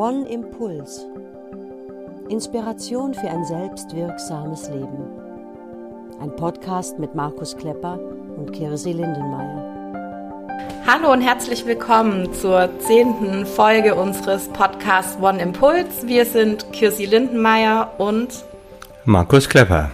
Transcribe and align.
One 0.00 0.26
Impuls. 0.30 1.04
Inspiration 2.30 3.12
für 3.12 3.28
ein 3.28 3.44
selbstwirksames 3.44 4.70
Leben. 4.70 5.04
Ein 6.22 6.34
Podcast 6.36 6.98
mit 6.98 7.14
Markus 7.14 7.54
Klepper 7.54 8.00
und 8.38 8.50
Kirsi 8.50 8.92
Lindenmeier. 8.92 10.56
Hallo 10.86 11.12
und 11.12 11.20
herzlich 11.20 11.66
willkommen 11.66 12.32
zur 12.32 12.70
zehnten 12.78 13.44
Folge 13.44 13.94
unseres 13.94 14.48
Podcasts 14.48 15.18
One 15.20 15.38
Impuls. 15.38 16.06
Wir 16.06 16.24
sind 16.24 16.72
Kirsi 16.72 17.04
Lindenmeier 17.04 17.92
und 17.98 18.42
Markus 19.04 19.50
Klepper. 19.50 19.90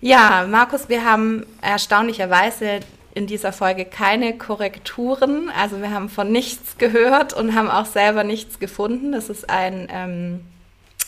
Ja, 0.00 0.46
Markus, 0.48 0.88
wir 0.88 1.04
haben 1.04 1.44
erstaunlicherweise 1.60 2.78
in 3.14 3.26
dieser 3.26 3.52
Folge 3.52 3.84
keine 3.84 4.36
Korrekturen. 4.36 5.50
Also 5.58 5.80
wir 5.80 5.90
haben 5.90 6.08
von 6.08 6.30
nichts 6.30 6.78
gehört 6.78 7.32
und 7.32 7.54
haben 7.54 7.68
auch 7.68 7.86
selber 7.86 8.24
nichts 8.24 8.58
gefunden. 8.58 9.12
Das 9.12 9.28
ist 9.28 9.50
ein, 9.50 9.88
ähm, 9.92 10.40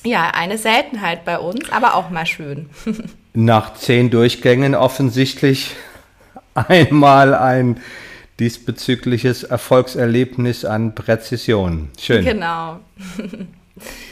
ja, 0.04 0.30
eine 0.34 0.58
Seltenheit 0.58 1.24
bei 1.24 1.38
uns, 1.38 1.70
aber 1.70 1.94
auch 1.94 2.10
mal 2.10 2.26
schön. 2.26 2.68
Nach 3.34 3.74
zehn 3.74 4.10
Durchgängen 4.10 4.74
offensichtlich 4.74 5.74
einmal 6.54 7.34
ein 7.34 7.80
diesbezügliches 8.40 9.44
Erfolgserlebnis 9.44 10.64
an 10.64 10.94
Präzision. 10.94 11.90
Schön. 11.98 12.24
Genau. 12.24 12.80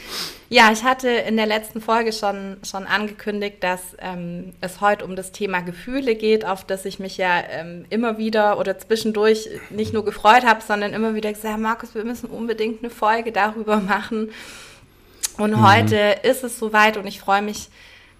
Ja, 0.53 0.69
ich 0.69 0.83
hatte 0.83 1.07
in 1.07 1.37
der 1.37 1.45
letzten 1.45 1.79
Folge 1.79 2.11
schon, 2.11 2.57
schon 2.69 2.85
angekündigt, 2.85 3.63
dass 3.63 3.95
ähm, 3.99 4.51
es 4.59 4.81
heute 4.81 5.05
um 5.05 5.15
das 5.15 5.31
Thema 5.31 5.61
Gefühle 5.61 6.13
geht, 6.13 6.43
auf 6.43 6.65
das 6.65 6.83
ich 6.83 6.99
mich 6.99 7.15
ja 7.15 7.41
ähm, 7.51 7.85
immer 7.89 8.17
wieder 8.17 8.59
oder 8.59 8.77
zwischendurch 8.77 9.47
nicht 9.69 9.93
nur 9.93 10.03
gefreut 10.03 10.45
habe, 10.45 10.59
sondern 10.61 10.91
immer 10.91 11.15
wieder 11.15 11.31
gesagt, 11.31 11.57
Markus, 11.57 11.95
wir 11.95 12.03
müssen 12.03 12.29
unbedingt 12.29 12.83
eine 12.83 12.89
Folge 12.89 13.31
darüber 13.31 13.77
machen. 13.77 14.31
Und 15.37 15.51
mhm. 15.51 15.65
heute 15.65 16.17
ist 16.23 16.43
es 16.43 16.59
soweit 16.59 16.97
und 16.97 17.07
ich 17.07 17.21
freue 17.21 17.41
mich 17.41 17.69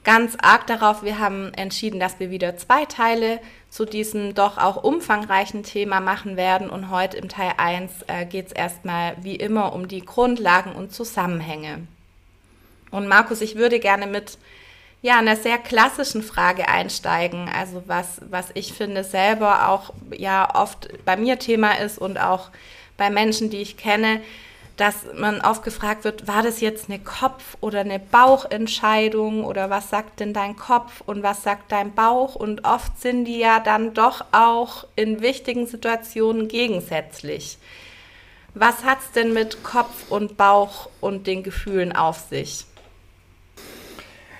ganz 0.05 0.37
arg 0.41 0.65
darauf. 0.67 1.03
Wir 1.03 1.19
haben 1.19 1.53
entschieden, 1.55 1.99
dass 1.99 2.21
wir 2.21 2.31
wieder 2.31 2.55
zwei 2.55 2.85
Teile 2.85 3.41
zu 3.69 3.83
diesem 3.83 4.35
doch 4.35 4.57
auch 4.57 4.81
umfangreichen 4.81 5.63
Thema 5.63 5.99
machen 5.99 6.37
werden. 6.37 6.69
Und 6.69 6.91
heute 6.91 7.17
im 7.17 7.27
Teil 7.27 7.51
1 7.57 7.91
äh, 8.07 8.25
geht 8.25 8.47
es 8.47 8.51
erstmal 8.53 9.17
wie 9.21 9.35
immer 9.35 9.73
um 9.73 9.89
die 9.89 10.05
Grundlagen 10.05 10.71
und 10.71 10.93
Zusammenhänge. 10.93 11.87
Und 12.91 13.07
Markus, 13.07 13.41
ich 13.41 13.55
würde 13.55 13.79
gerne 13.79 14.05
mit 14.05 14.37
ja, 15.01 15.17
einer 15.17 15.35
sehr 15.35 15.57
klassischen 15.57 16.21
Frage 16.21 16.67
einsteigen. 16.67 17.49
Also 17.49 17.83
was, 17.87 18.21
was 18.29 18.47
ich 18.53 18.73
finde 18.73 19.03
selber 19.03 19.69
auch 19.69 19.93
ja 20.15 20.53
oft 20.53 20.89
bei 21.05 21.17
mir 21.17 21.39
Thema 21.39 21.79
ist 21.79 21.97
und 21.97 22.19
auch 22.19 22.49
bei 22.97 23.09
Menschen, 23.09 23.49
die 23.49 23.61
ich 23.61 23.77
kenne, 23.77 24.21
dass 24.77 25.05
man 25.15 25.41
oft 25.41 25.63
gefragt 25.63 26.05
wird, 26.05 26.27
war 26.27 26.43
das 26.43 26.61
jetzt 26.61 26.89
eine 26.89 26.99
Kopf- 26.99 27.57
oder 27.61 27.81
eine 27.81 27.99
Bauchentscheidung 27.99 29.43
oder 29.43 29.69
was 29.69 29.89
sagt 29.89 30.19
denn 30.19 30.33
dein 30.33 30.55
Kopf 30.55 31.01
und 31.05 31.23
was 31.23 31.43
sagt 31.43 31.71
dein 31.71 31.93
Bauch? 31.93 32.35
Und 32.35 32.65
oft 32.65 32.99
sind 32.99 33.25
die 33.25 33.37
ja 33.37 33.59
dann 33.59 33.93
doch 33.93 34.25
auch 34.31 34.85
in 34.95 35.21
wichtigen 35.21 35.67
Situationen 35.67 36.47
gegensätzlich. 36.47 37.57
Was 38.53 38.83
hat 38.83 38.99
es 38.99 39.11
denn 39.11 39.33
mit 39.33 39.63
Kopf 39.63 40.09
und 40.09 40.37
Bauch 40.37 40.89
und 40.99 41.27
den 41.27 41.43
Gefühlen 41.43 41.95
auf 41.95 42.19
sich? 42.19 42.65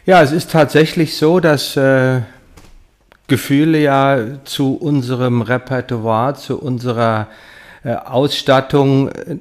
Ja, 0.03 0.23
es 0.23 0.31
ist 0.31 0.49
tatsächlich 0.49 1.15
so, 1.15 1.39
dass 1.39 1.77
äh, 1.77 2.21
Gefühle 3.27 3.77
ja 3.77 4.43
zu 4.45 4.73
unserem 4.73 5.43
Repertoire, 5.43 6.33
zu 6.33 6.59
unserer 6.59 7.27
äh, 7.83 7.93
Ausstattung 7.93 9.09
äh, 9.09 9.37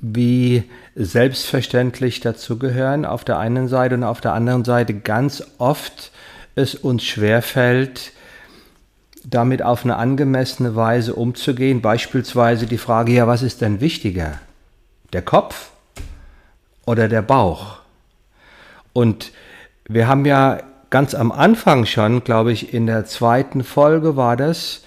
wie 0.00 0.64
selbstverständlich 0.94 2.20
dazugehören 2.20 3.04
auf 3.04 3.22
der 3.22 3.38
einen 3.38 3.68
Seite 3.68 3.96
und 3.96 4.02
auf 4.02 4.22
der 4.22 4.32
anderen 4.32 4.64
Seite 4.64 4.94
ganz 4.94 5.44
oft 5.58 6.10
es 6.54 6.74
uns 6.74 7.04
schwerfällt, 7.04 8.12
damit 9.24 9.62
auf 9.62 9.84
eine 9.84 9.96
angemessene 9.96 10.74
Weise 10.74 11.14
umzugehen. 11.16 11.82
Beispielsweise 11.82 12.64
die 12.66 12.78
Frage, 12.78 13.12
ja, 13.12 13.26
was 13.26 13.42
ist 13.42 13.60
denn 13.60 13.82
wichtiger? 13.82 14.38
Der 15.12 15.20
Kopf 15.20 15.68
oder 16.86 17.08
der 17.08 17.22
Bauch? 17.22 17.80
Und 18.94 19.32
wir 19.88 20.06
haben 20.06 20.24
ja 20.26 20.60
ganz 20.90 21.14
am 21.14 21.32
Anfang 21.32 21.86
schon, 21.86 22.22
glaube 22.22 22.52
ich, 22.52 22.72
in 22.72 22.86
der 22.86 23.06
zweiten 23.06 23.64
Folge 23.64 24.16
war 24.16 24.36
das, 24.36 24.82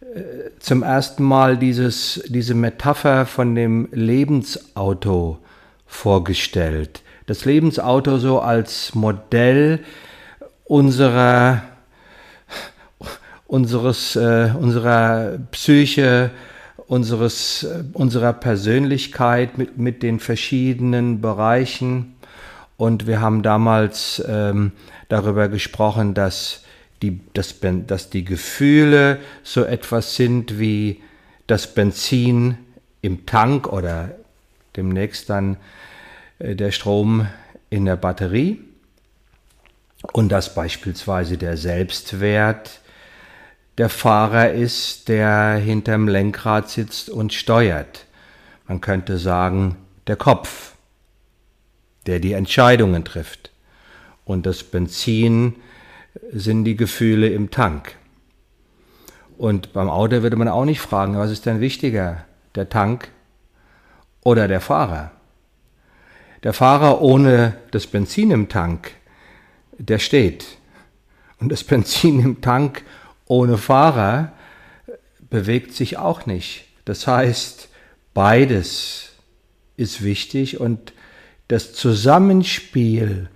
äh, 0.00 0.50
zum 0.58 0.82
ersten 0.82 1.22
Mal 1.22 1.58
dieses, 1.58 2.22
diese 2.26 2.54
Metapher 2.54 3.26
von 3.26 3.54
dem 3.54 3.88
Lebensauto 3.92 5.38
vorgestellt. 5.86 7.02
Das 7.26 7.44
Lebensauto 7.44 8.18
so 8.18 8.40
als 8.40 8.94
Modell 8.94 9.80
unserer, 10.64 11.62
unseres, 13.46 14.16
äh, 14.16 14.50
unserer 14.58 15.38
Psyche, 15.50 16.30
unseres, 16.86 17.64
äh, 17.64 17.84
unserer 17.92 18.32
Persönlichkeit 18.32 19.58
mit, 19.58 19.78
mit 19.78 20.02
den 20.02 20.18
verschiedenen 20.18 21.20
Bereichen. 21.20 22.15
Und 22.76 23.06
wir 23.06 23.20
haben 23.20 23.42
damals 23.42 24.22
ähm, 24.26 24.72
darüber 25.08 25.48
gesprochen, 25.48 26.14
dass 26.14 26.64
die, 27.02 27.20
das, 27.32 27.56
dass 27.86 28.10
die 28.10 28.24
Gefühle 28.24 29.18
so 29.42 29.64
etwas 29.64 30.16
sind 30.16 30.58
wie 30.58 31.02
das 31.46 31.74
Benzin 31.74 32.58
im 33.02 33.26
Tank 33.26 33.66
oder 33.68 34.10
demnächst 34.76 35.30
dann 35.30 35.56
äh, 36.38 36.54
der 36.54 36.70
Strom 36.70 37.26
in 37.70 37.84
der 37.84 37.96
Batterie 37.96 38.60
und 40.12 40.30
dass 40.30 40.54
beispielsweise 40.54 41.38
der 41.38 41.56
Selbstwert 41.56 42.80
der 43.78 43.88
Fahrer 43.88 44.52
ist, 44.52 45.08
der 45.08 45.54
hinterm 45.56 46.08
Lenkrad 46.08 46.70
sitzt 46.70 47.10
und 47.10 47.34
steuert. 47.34 48.06
Man 48.66 48.80
könnte 48.80 49.18
sagen, 49.18 49.76
der 50.06 50.16
Kopf 50.16 50.72
der 52.06 52.20
die 52.20 52.32
Entscheidungen 52.32 53.04
trifft. 53.04 53.50
Und 54.24 54.46
das 54.46 54.64
Benzin 54.64 55.56
sind 56.32 56.64
die 56.64 56.76
Gefühle 56.76 57.28
im 57.28 57.50
Tank. 57.50 57.96
Und 59.38 59.72
beim 59.72 59.90
Auto 59.90 60.22
würde 60.22 60.36
man 60.36 60.48
auch 60.48 60.64
nicht 60.64 60.80
fragen, 60.80 61.18
was 61.18 61.30
ist 61.30 61.46
denn 61.46 61.60
wichtiger, 61.60 62.24
der 62.54 62.68
Tank 62.68 63.08
oder 64.22 64.48
der 64.48 64.60
Fahrer? 64.60 65.12
Der 66.42 66.52
Fahrer 66.52 67.02
ohne 67.02 67.56
das 67.70 67.86
Benzin 67.86 68.30
im 68.30 68.48
Tank, 68.48 68.92
der 69.78 69.98
steht. 69.98 70.46
Und 71.38 71.50
das 71.50 71.64
Benzin 71.64 72.20
im 72.20 72.40
Tank 72.40 72.82
ohne 73.26 73.58
Fahrer 73.58 74.32
bewegt 75.28 75.74
sich 75.74 75.98
auch 75.98 76.26
nicht. 76.26 76.64
Das 76.84 77.06
heißt, 77.06 77.68
beides 78.14 79.12
ist 79.76 80.02
wichtig 80.02 80.60
und 80.60 80.92
das 81.48 81.72
Zusammenspiel 81.72 83.28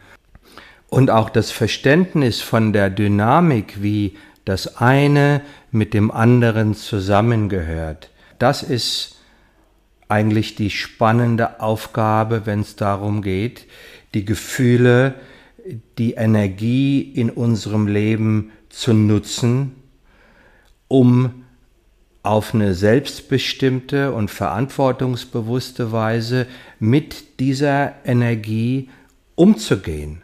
und 0.89 1.11
auch 1.11 1.31
das 1.31 1.51
Verständnis 1.51 2.41
von 2.41 2.73
der 2.73 2.91
Dynamik, 2.91 3.83
wie 3.83 4.17
das 4.45 4.79
eine 4.79 5.43
mit 5.71 5.95
dem 5.95 6.11
anderen 6.11 6.75
zusammengehört, 6.75 8.11
das 8.39 8.63
ist 8.63 9.17
eigentlich 10.09 10.57
die 10.57 10.71
spannende 10.71 11.61
Aufgabe, 11.61 12.47
wenn 12.47 12.61
es 12.61 12.75
darum 12.75 13.23
geht, 13.23 13.67
die 14.13 14.25
Gefühle, 14.25 15.15
die 15.99 16.15
Energie 16.15 17.01
in 17.01 17.31
unserem 17.31 17.87
Leben 17.87 18.51
zu 18.71 18.93
nutzen, 18.93 19.77
um 20.89 21.40
auf 22.23 22.55
eine 22.55 22.75
selbstbestimmte 22.75 24.13
und 24.13 24.31
verantwortungsbewusste 24.31 25.93
Weise 25.93 26.47
mit 26.79 27.41
dieser 27.41 27.95
Energie 28.05 28.91
umzugehen. 29.35 30.23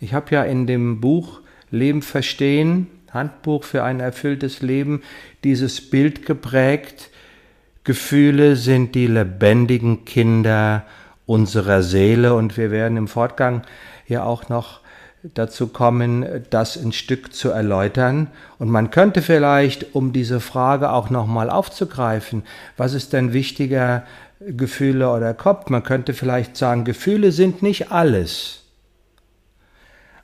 Ich 0.00 0.14
habe 0.14 0.34
ja 0.34 0.42
in 0.44 0.66
dem 0.66 1.00
Buch 1.00 1.40
Leben 1.70 2.02
verstehen, 2.02 2.86
Handbuch 3.12 3.64
für 3.64 3.82
ein 3.82 4.00
erfülltes 4.00 4.62
Leben, 4.62 5.02
dieses 5.44 5.90
Bild 5.90 6.26
geprägt, 6.26 7.10
Gefühle 7.84 8.56
sind 8.56 8.94
die 8.94 9.06
lebendigen 9.06 10.04
Kinder 10.04 10.84
unserer 11.24 11.82
Seele 11.82 12.34
und 12.34 12.56
wir 12.56 12.70
werden 12.70 12.96
im 12.96 13.08
Fortgang 13.08 13.62
ja 14.08 14.24
auch 14.24 14.48
noch 14.48 14.80
dazu 15.22 15.68
kommen, 15.68 16.44
das 16.50 16.76
ein 16.76 16.92
Stück 16.92 17.34
zu 17.34 17.50
erläutern. 17.50 18.28
Und 18.58 18.70
man 18.70 18.90
könnte 18.90 19.22
vielleicht, 19.22 19.94
um 19.94 20.12
diese 20.12 20.40
Frage 20.40 20.90
auch 20.92 21.10
nochmal 21.10 21.50
aufzugreifen, 21.50 22.42
was 22.76 22.94
ist 22.94 23.12
denn 23.12 23.32
wichtiger, 23.32 24.04
Gefühle 24.40 25.10
oder 25.10 25.32
Kopf? 25.34 25.70
Man 25.70 25.82
könnte 25.82 26.12
vielleicht 26.12 26.56
sagen, 26.56 26.84
Gefühle 26.84 27.32
sind 27.32 27.62
nicht 27.62 27.90
alles. 27.90 28.62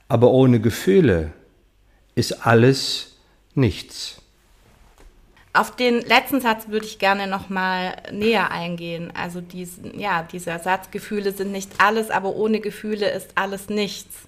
Aber 0.07 0.31
ohne 0.31 0.59
Gefühle 0.59 1.31
ist 2.15 2.45
alles 2.45 3.17
nichts. 3.55 4.21
auf 5.53 5.75
den 5.75 6.01
letzten 6.01 6.41
Satz 6.41 6.67
würde 6.69 6.85
ich 6.85 6.97
gerne 6.97 7.27
noch 7.27 7.49
mal 7.49 7.95
näher 8.11 8.51
eingehen. 8.51 9.11
Also 9.15 9.39
diesen, 9.39 9.99
ja, 9.99 10.23
dieser 10.23 10.57
Satz, 10.59 10.89
Gefühle 10.89 11.31
sind 11.31 11.51
nicht 11.51 11.71
alles, 11.77 12.09
aber 12.09 12.35
ohne 12.35 12.59
Gefühle 12.59 13.09
ist 13.09 13.31
alles 13.35 13.69
nichts. 13.69 14.27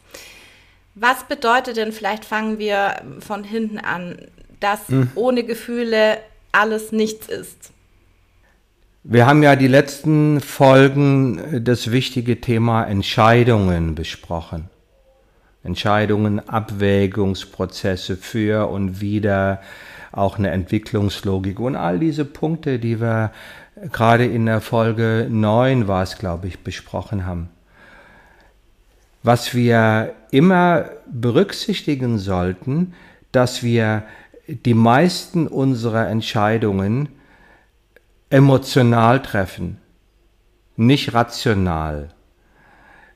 Was 0.95 1.27
bedeutet 1.27 1.77
denn, 1.77 1.91
vielleicht 1.91 2.23
fangen 2.23 2.57
wir 2.57 3.01
von 3.19 3.43
hinten 3.43 3.77
an, 3.77 4.17
dass 4.61 4.87
mhm. 4.89 5.11
ohne 5.15 5.43
Gefühle 5.43 6.17
alles 6.51 6.91
nichts 6.91 7.27
ist? 7.27 7.71
Wir 9.03 9.27
haben 9.27 9.43
ja 9.43 9.55
die 9.55 9.67
letzten 9.67 10.41
Folgen 10.41 11.63
das 11.63 11.91
wichtige 11.91 12.41
Thema 12.41 12.85
Entscheidungen 12.85 13.93
besprochen. 13.93 14.69
Entscheidungen, 15.63 16.47
Abwägungsprozesse 16.47 18.15
für 18.15 18.69
und 18.69 19.01
wieder 19.01 19.61
auch 20.11 20.37
eine 20.37 20.51
Entwicklungslogik 20.51 21.59
und 21.59 21.75
all 21.75 21.99
diese 21.99 22.23
Punkte, 22.23 22.79
die 22.79 23.01
wir 23.01 23.31
gerade 23.91 24.25
in 24.25 24.45
der 24.45 24.61
Folge 24.61 25.27
9 25.29 25.87
war 25.87 26.03
es, 26.03 26.17
glaube 26.17 26.47
ich, 26.47 26.59
besprochen 26.59 27.25
haben. 27.25 27.49
Was 29.23 29.53
wir 29.53 30.13
immer 30.35 30.89
berücksichtigen 31.09 32.19
sollten, 32.19 32.93
dass 33.31 33.63
wir 33.63 34.03
die 34.47 34.73
meisten 34.73 35.47
unserer 35.47 36.09
Entscheidungen 36.09 37.07
emotional 38.29 39.21
treffen, 39.21 39.77
nicht 40.75 41.13
rational. 41.13 42.09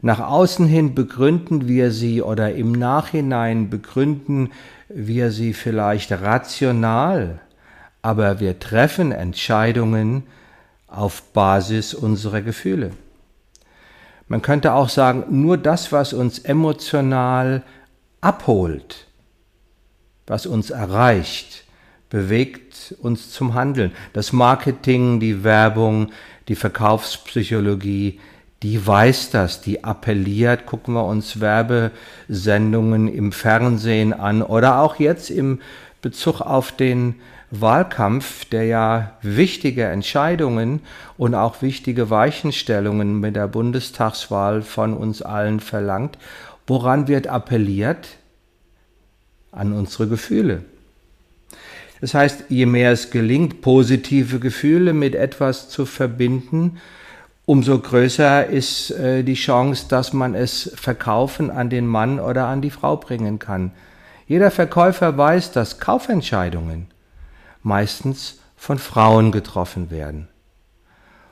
Nach 0.01 0.21
außen 0.21 0.66
hin 0.66 0.95
begründen 0.95 1.68
wir 1.68 1.92
sie 1.92 2.21
oder 2.21 2.56
im 2.56 2.71
Nachhinein 2.71 3.69
begründen 3.69 4.51
wir 4.88 5.31
sie 5.31 5.54
vielleicht 5.54 6.13
rational, 6.13 7.42
aber 8.01 8.39
wir 8.39 8.60
treffen 8.60 9.12
Entscheidungen 9.12 10.24
auf 10.88 11.21
Basis 11.33 11.94
unserer 11.94 12.42
Gefühle. 12.42 12.92
Man 14.30 14.44
könnte 14.44 14.74
auch 14.74 14.90
sagen, 14.90 15.26
nur 15.30 15.58
das, 15.58 15.92
was 15.92 16.14
uns 16.14 16.40
emotional 16.40 17.64
abholt, 18.22 19.08
was 20.28 20.46
uns 20.46 20.70
erreicht, 20.70 21.66
bewegt 22.10 22.96
uns 23.02 23.31
zum 23.31 23.56
Handeln. 23.56 23.92
Das 24.14 24.31
Marketing, 24.31 25.20
die 25.20 25.44
Werbung, 25.44 26.12
die 26.48 26.56
Verkaufspsychologie, 26.56 28.20
die 28.62 28.86
weiß 28.86 29.31
das, 29.31 29.62
die 29.62 29.84
appelliert. 29.84 30.68
Gucken 30.68 30.94
wir 30.94 31.06
uns 31.06 31.40
Werbesendungen 31.40 33.08
im 33.08 33.31
Fernsehen 33.31 34.14
an 34.14 34.44
oder 34.44 34.80
auch 34.80 34.98
jetzt 34.98 35.31
im 35.31 35.60
Bezug 36.02 36.42
auf 36.42 36.72
den 36.72 37.16
Wahlkampf, 37.51 38.46
der 38.46 38.66
ja 38.66 39.13
wichtige 39.22 39.86
Entscheidungen 39.86 40.81
und 41.18 41.34
auch 41.34 41.62
wichtige 41.62 42.10
Weichenstellungen 42.10 43.19
mit 43.19 43.36
der 43.36 43.48
Bundestagswahl 43.48 44.62
von 44.62 44.94
uns 44.94 45.22
allen 45.22 45.60
verlangt. 45.60 46.18
Woran 46.68 47.07
wird 47.07 47.28
appelliert? 47.28 48.10
An 49.51 49.74
unsere 49.74 50.07
Gefühle. 50.07 50.63
Das 52.01 52.13
heißt, 52.13 52.46
je 52.50 52.68
mehr 52.68 52.92
es 52.92 53.10
gelingt, 53.10 53.62
positive 53.62 54.40
Gefühle 54.40 54.94
mit 54.94 55.16
etwas 55.16 55.69
zu 55.69 55.88
verbinden, 55.88 56.78
umso 57.45 57.80
größer 57.80 58.45
ist 58.45 58.92
äh, 58.92 59.24
die 59.24 59.34
Chance, 59.34 59.88
dass 59.90 60.13
man 60.13 60.36
es 60.36 60.72
verkaufen 60.75 61.50
an 61.50 61.72
den 61.72 61.88
Mann 61.88 62.19
oder 62.19 62.45
an 62.45 62.62
die 62.62 62.69
Frau 62.69 62.95
bringen 62.95 63.40
kann. 63.40 63.72
Jeder 64.28 64.52
Verkäufer 64.52 65.18
weiß, 65.18 65.52
dass 65.52 65.80
Kaufentscheidungen 65.80 66.86
meistens 67.62 68.40
von 68.56 68.78
Frauen 68.78 69.32
getroffen 69.32 69.92
werden. 69.92 70.28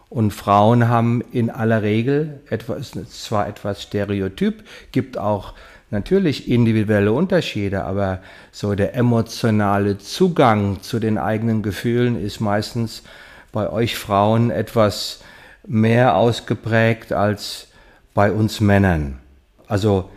Und 0.09 0.31
Frauen 0.31 0.87
haben 0.87 1.21
in 1.31 1.49
aller 1.49 1.81
Regel 1.81 2.39
etwas, 2.49 2.91
zwar 3.09 3.47
etwas 3.47 3.83
Stereotyp, 3.83 4.63
gibt 4.91 5.17
auch 5.17 5.53
natürlich 5.89 6.49
individuelle 6.49 7.11
Unterschiede, 7.11 7.83
aber 7.83 8.21
so 8.51 8.75
der 8.75 8.95
emotionale 8.95 9.97
Zugang 9.97 10.81
zu 10.81 10.99
den 10.99 11.17
eigenen 11.17 11.61
Gefühlen 11.61 12.21
ist 12.21 12.39
meistens 12.39 13.03
bei 13.51 13.69
euch 13.69 13.97
Frauen 13.97 14.49
etwas 14.49 15.21
mehr 15.65 16.15
ausgeprägt 16.15 17.11
als 17.11 17.67
bei 18.13 18.31
uns 18.31 18.61
Männern. 18.61 19.19
Also 19.67 20.09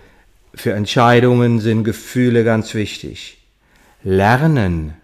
für 0.55 0.73
Entscheidungen 0.73 1.61
sind 1.61 1.85
Gefühle 1.85 2.45
ganz 2.45 2.75
wichtig. 2.75 3.39
Lernen 4.03 4.95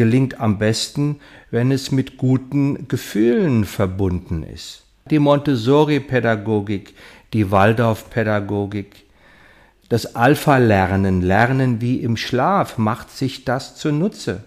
gelingt 0.00 0.40
am 0.40 0.56
besten, 0.56 1.20
wenn 1.50 1.70
es 1.70 1.90
mit 1.90 2.16
guten 2.16 2.88
Gefühlen 2.88 3.66
verbunden 3.66 4.42
ist. 4.42 4.84
Die 5.10 5.18
Montessori-Pädagogik, 5.18 6.94
die 7.34 7.50
Waldorf-Pädagogik, 7.50 9.04
das 9.90 10.16
Alpha-Lernen, 10.16 11.20
Lernen 11.20 11.82
wie 11.82 11.96
im 11.96 12.16
Schlaf, 12.16 12.78
macht 12.78 13.10
sich 13.10 13.44
das 13.44 13.76
zunutze. 13.76 14.42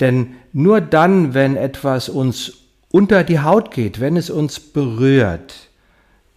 Denn 0.00 0.34
nur 0.52 0.82
dann, 0.82 1.32
wenn 1.32 1.56
etwas 1.56 2.10
uns 2.10 2.58
unter 2.90 3.24
die 3.24 3.40
Haut 3.40 3.70
geht, 3.70 4.00
wenn 4.00 4.18
es 4.18 4.28
uns 4.28 4.60
berührt, 4.60 5.54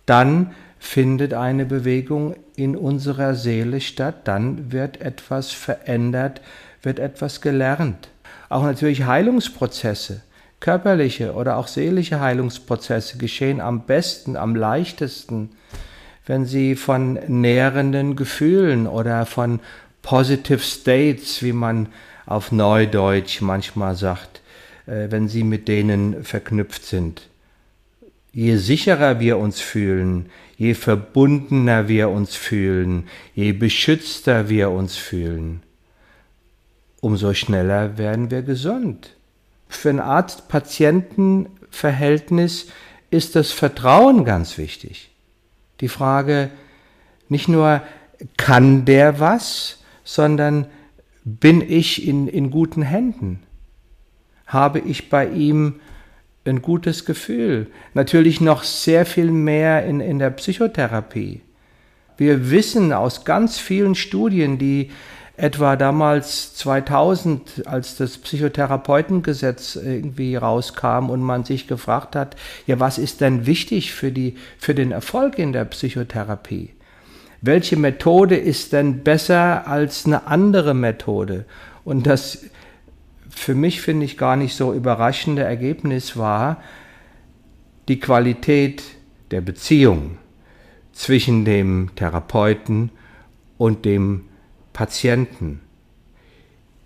dann 0.05 0.51
findet 0.79 1.33
eine 1.33 1.65
Bewegung 1.65 2.37
in 2.55 2.77
unserer 2.77 3.35
Seele 3.35 3.81
statt, 3.81 4.21
dann 4.23 4.71
wird 4.71 5.01
etwas 5.01 5.51
verändert, 5.51 6.39
wird 6.81 6.99
etwas 6.99 7.41
gelernt. 7.41 8.09
Auch 8.49 8.63
natürlich 8.63 9.05
Heilungsprozesse, 9.05 10.21
körperliche 10.59 11.33
oder 11.33 11.57
auch 11.57 11.67
seelische 11.67 12.19
Heilungsprozesse 12.19 13.17
geschehen 13.17 13.61
am 13.61 13.85
besten, 13.85 14.35
am 14.35 14.55
leichtesten, 14.55 15.51
wenn 16.25 16.45
sie 16.45 16.75
von 16.75 17.13
nährenden 17.27 18.15
Gefühlen 18.15 18.87
oder 18.87 19.25
von 19.25 19.59
Positive 20.01 20.59
States, 20.59 21.43
wie 21.43 21.53
man 21.53 21.87
auf 22.25 22.51
Neudeutsch 22.51 23.41
manchmal 23.41 23.95
sagt, 23.95 24.41
äh, 24.85 25.07
wenn 25.09 25.27
sie 25.27 25.43
mit 25.43 25.67
denen 25.67 26.23
verknüpft 26.23 26.85
sind. 26.85 27.27
Je 28.31 28.57
sicherer 28.57 29.19
wir 29.19 29.37
uns 29.37 29.59
fühlen, 29.59 30.27
je 30.55 30.75
verbundener 30.75 31.87
wir 31.87 32.09
uns 32.09 32.35
fühlen, 32.35 33.07
je 33.33 33.51
beschützter 33.51 34.49
wir 34.49 34.69
uns 34.69 34.95
fühlen, 34.95 35.63
umso 37.01 37.33
schneller 37.33 37.97
werden 37.97 38.31
wir 38.31 38.41
gesund. 38.41 39.17
Für 39.67 39.89
ein 39.89 39.99
Arzt-Patienten-Verhältnis 39.99 42.67
ist 43.11 43.35
das 43.35 43.51
Vertrauen 43.51 44.23
ganz 44.25 44.57
wichtig. 44.57 45.11
Die 45.81 45.89
Frage 45.89 46.49
nicht 47.27 47.47
nur, 47.47 47.81
kann 48.37 48.85
der 48.85 49.19
was, 49.19 49.79
sondern 50.03 50.65
bin 51.23 51.61
ich 51.61 52.07
in, 52.07 52.27
in 52.27 52.51
guten 52.51 52.81
Händen? 52.81 53.43
habe 54.49 54.79
ich 54.79 55.09
bei 55.09 55.27
ihm 55.27 55.75
ein 56.45 56.61
gutes 56.61 57.05
Gefühl. 57.05 57.67
Natürlich 57.93 58.41
noch 58.41 58.63
sehr 58.63 59.05
viel 59.05 59.31
mehr 59.31 59.85
in, 59.85 60.01
in 60.01 60.19
der 60.19 60.31
Psychotherapie. 60.31 61.41
Wir 62.17 62.49
wissen 62.49 62.91
aus 62.91 63.23
ganz 63.23 63.59
vielen 63.59 63.95
Studien, 63.95 64.57
die 64.57 64.91
etwa 65.39 65.77
damals 65.77 66.53
2000, 66.55 67.65
als 67.65 67.95
das 67.95 68.17
Psychotherapeutengesetz 68.17 69.77
irgendwie 69.77 70.35
rauskam 70.35 71.09
und 71.09 71.21
man 71.21 71.45
sich 71.45 71.67
gefragt 71.67 72.15
hat, 72.15 72.35
ja, 72.67 72.79
was 72.79 72.97
ist 72.97 73.21
denn 73.21 73.45
wichtig 73.45 73.93
für, 73.93 74.11
die, 74.11 74.35
für 74.57 74.75
den 74.75 74.91
Erfolg 74.91 75.39
in 75.39 75.53
der 75.53 75.63
Psychotherapie? 75.65 76.71
Welche 77.41 77.77
Methode 77.77 78.35
ist 78.35 78.73
denn 78.73 79.03
besser 79.03 79.65
als 79.65 80.05
eine 80.05 80.27
andere 80.27 80.73
Methode? 80.73 81.45
Und 81.85 82.05
das 82.05 82.45
für 83.29 83.55
mich 83.55 83.81
finde 83.81 84.05
ich 84.05 84.17
gar 84.17 84.35
nicht 84.35 84.55
so 84.55 84.73
überraschende 84.73 85.43
Ergebnis 85.43 86.17
war 86.17 86.61
die 87.87 87.99
Qualität 87.99 88.83
der 89.31 89.39
Beziehung 89.39 90.17
zwischen 90.91 91.45
dem 91.45 91.91
Therapeuten 91.95 92.91
und 93.57 93.85
dem 93.85 94.25
Patienten. 94.79 95.59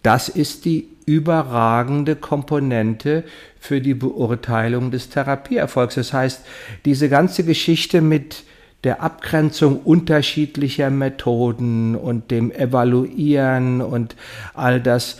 Das 0.01 0.27
ist 0.27 0.65
die 0.65 0.87
überragende 1.05 2.15
Komponente 2.15 3.23
für 3.59 3.81
die 3.81 3.93
Beurteilung 3.93 4.89
des 4.89 5.09
Therapieerfolgs. 5.09 5.93
Das 5.93 6.11
heißt, 6.11 6.43
diese 6.85 7.07
ganze 7.07 7.43
Geschichte 7.43 8.01
mit 8.01 8.45
der 8.83 9.03
Abgrenzung 9.03 9.79
unterschiedlicher 9.81 10.89
Methoden 10.89 11.95
und 11.95 12.31
dem 12.31 12.51
Evaluieren 12.51 13.81
und 13.81 14.15
all 14.55 14.81
das 14.81 15.19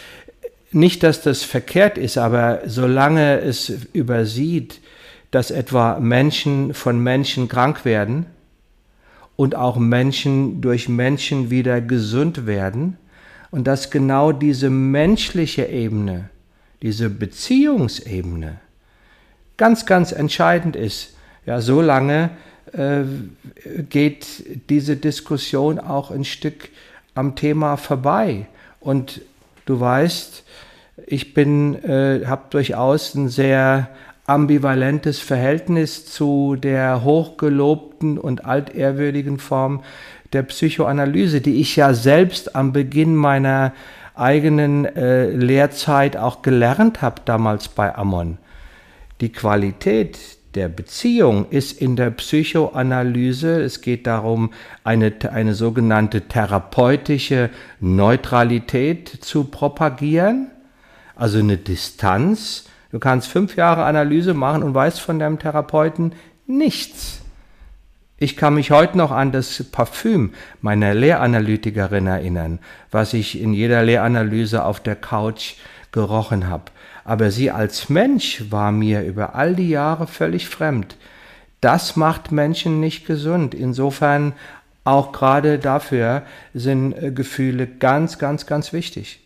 nicht, 0.72 1.04
dass 1.04 1.22
das 1.22 1.44
verkehrt 1.44 2.00
ist, 2.00 2.18
aber 2.18 2.62
solange 2.66 3.40
es 3.42 3.72
übersieht, 3.94 4.82
dass 5.30 5.52
etwa 5.52 6.00
Menschen 6.00 6.74
von 6.74 6.98
Menschen 6.98 7.48
krank 7.48 7.86
werden 7.86 8.26
und 9.36 9.56
auch 9.56 9.78
Menschen 9.78 10.62
durch 10.62 10.90
Menschen 10.90 11.50
wieder 11.50 11.82
gesund 11.82 12.46
werden, 12.46 12.98
und 13.54 13.66
dass 13.66 13.92
genau 13.92 14.32
diese 14.32 14.72
menschliche 14.72 15.68
Ebene, 15.68 16.32
diese 16.82 17.12
Beziehungsebene 17.12 18.60
ganz, 19.58 19.86
ganz 19.86 20.12
entscheidend 20.12 20.76
ist. 20.76 21.14
Ja, 21.46 21.62
so 21.62 21.80
lange 21.80 22.32
äh, 22.72 23.04
geht 23.90 24.26
diese 24.72 24.98
Diskussion 24.98 25.78
auch 25.78 26.10
ein 26.10 26.26
Stück 26.26 26.70
am 27.14 27.36
Thema 27.36 27.78
vorbei. 27.78 28.48
Und 28.80 29.22
du 29.68 29.80
weißt, 29.80 30.44
ich 31.06 31.36
bin, 31.36 31.76
äh, 31.84 32.26
habe 32.26 32.46
durchaus 32.50 33.14
ein 33.14 33.30
sehr 33.30 33.88
ambivalentes 34.26 35.20
Verhältnis 35.20 36.06
zu 36.06 36.56
der 36.56 37.04
hochgelobten 37.04 38.18
und 38.18 38.46
altehrwürdigen 38.46 39.38
Form 39.38 39.84
der 40.32 40.44
Psychoanalyse, 40.44 41.42
die 41.42 41.60
ich 41.60 41.76
ja 41.76 41.94
selbst 41.94 42.56
am 42.56 42.74
Beginn 42.74 43.16
meiner 43.16 43.74
eigenen 44.16 44.86
äh, 44.86 45.30
Lehrzeit 45.30 46.18
auch 46.18 46.42
gelernt 46.42 47.02
habe, 47.02 47.22
damals 47.26 47.68
bei 47.68 47.96
Ammon. 47.96 48.38
Die 49.22 49.32
Qualität 49.32 50.20
der 50.56 50.70
Beziehung 50.70 51.48
ist 51.50 51.82
in 51.82 51.96
der 51.96 52.12
Psychoanalyse, 52.12 53.62
es 53.62 53.82
geht 53.82 54.06
darum, 54.06 54.54
eine, 54.84 55.14
eine 55.32 55.56
sogenannte 55.56 56.22
therapeutische 56.22 57.50
Neutralität 57.80 59.10
zu 59.10 59.46
propagieren, 59.46 60.52
also 61.16 61.40
eine 61.40 61.58
Distanz. 61.58 62.70
Du 62.94 63.00
kannst 63.00 63.28
fünf 63.28 63.56
Jahre 63.56 63.86
Analyse 63.86 64.36
machen 64.36 64.62
und 64.62 64.76
weißt 64.76 65.02
von 65.02 65.18
deinem 65.18 65.40
Therapeuten 65.40 66.14
nichts. 66.46 67.22
Ich 68.18 68.38
kann 68.38 68.54
mich 68.54 68.70
heute 68.70 69.00
noch 69.00 69.10
an 69.10 69.32
das 69.32 69.64
Parfüm 69.64 70.36
meiner 70.62 70.94
Lehranalytikerin 70.94 72.06
erinnern, 72.06 72.60
was 72.92 73.14
ich 73.14 73.42
in 73.42 73.52
jeder 73.52 73.82
Lehranalyse 73.82 74.64
auf 74.64 74.80
der 74.80 74.96
Couch 74.96 75.56
gerochen 75.92 76.48
habe. 76.48 76.66
Aber 77.04 77.32
sie 77.32 77.50
als 77.50 77.90
Mensch 77.90 78.44
war 78.52 78.72
mir 78.72 79.02
über 79.02 79.34
all 79.34 79.56
die 79.56 79.70
Jahre 79.70 80.06
völlig 80.06 80.48
fremd. 80.48 80.96
Das 81.62 81.96
macht 81.96 82.32
Menschen 82.32 82.80
nicht 82.80 83.08
gesund. 83.08 83.56
Insofern 83.56 84.34
auch 84.84 85.14
gerade 85.14 85.58
dafür 85.58 86.22
sind 86.54 86.94
äh, 86.94 87.12
Gefühle 87.12 87.66
ganz, 87.66 88.20
ganz, 88.20 88.46
ganz 88.46 88.72
wichtig. 88.72 89.20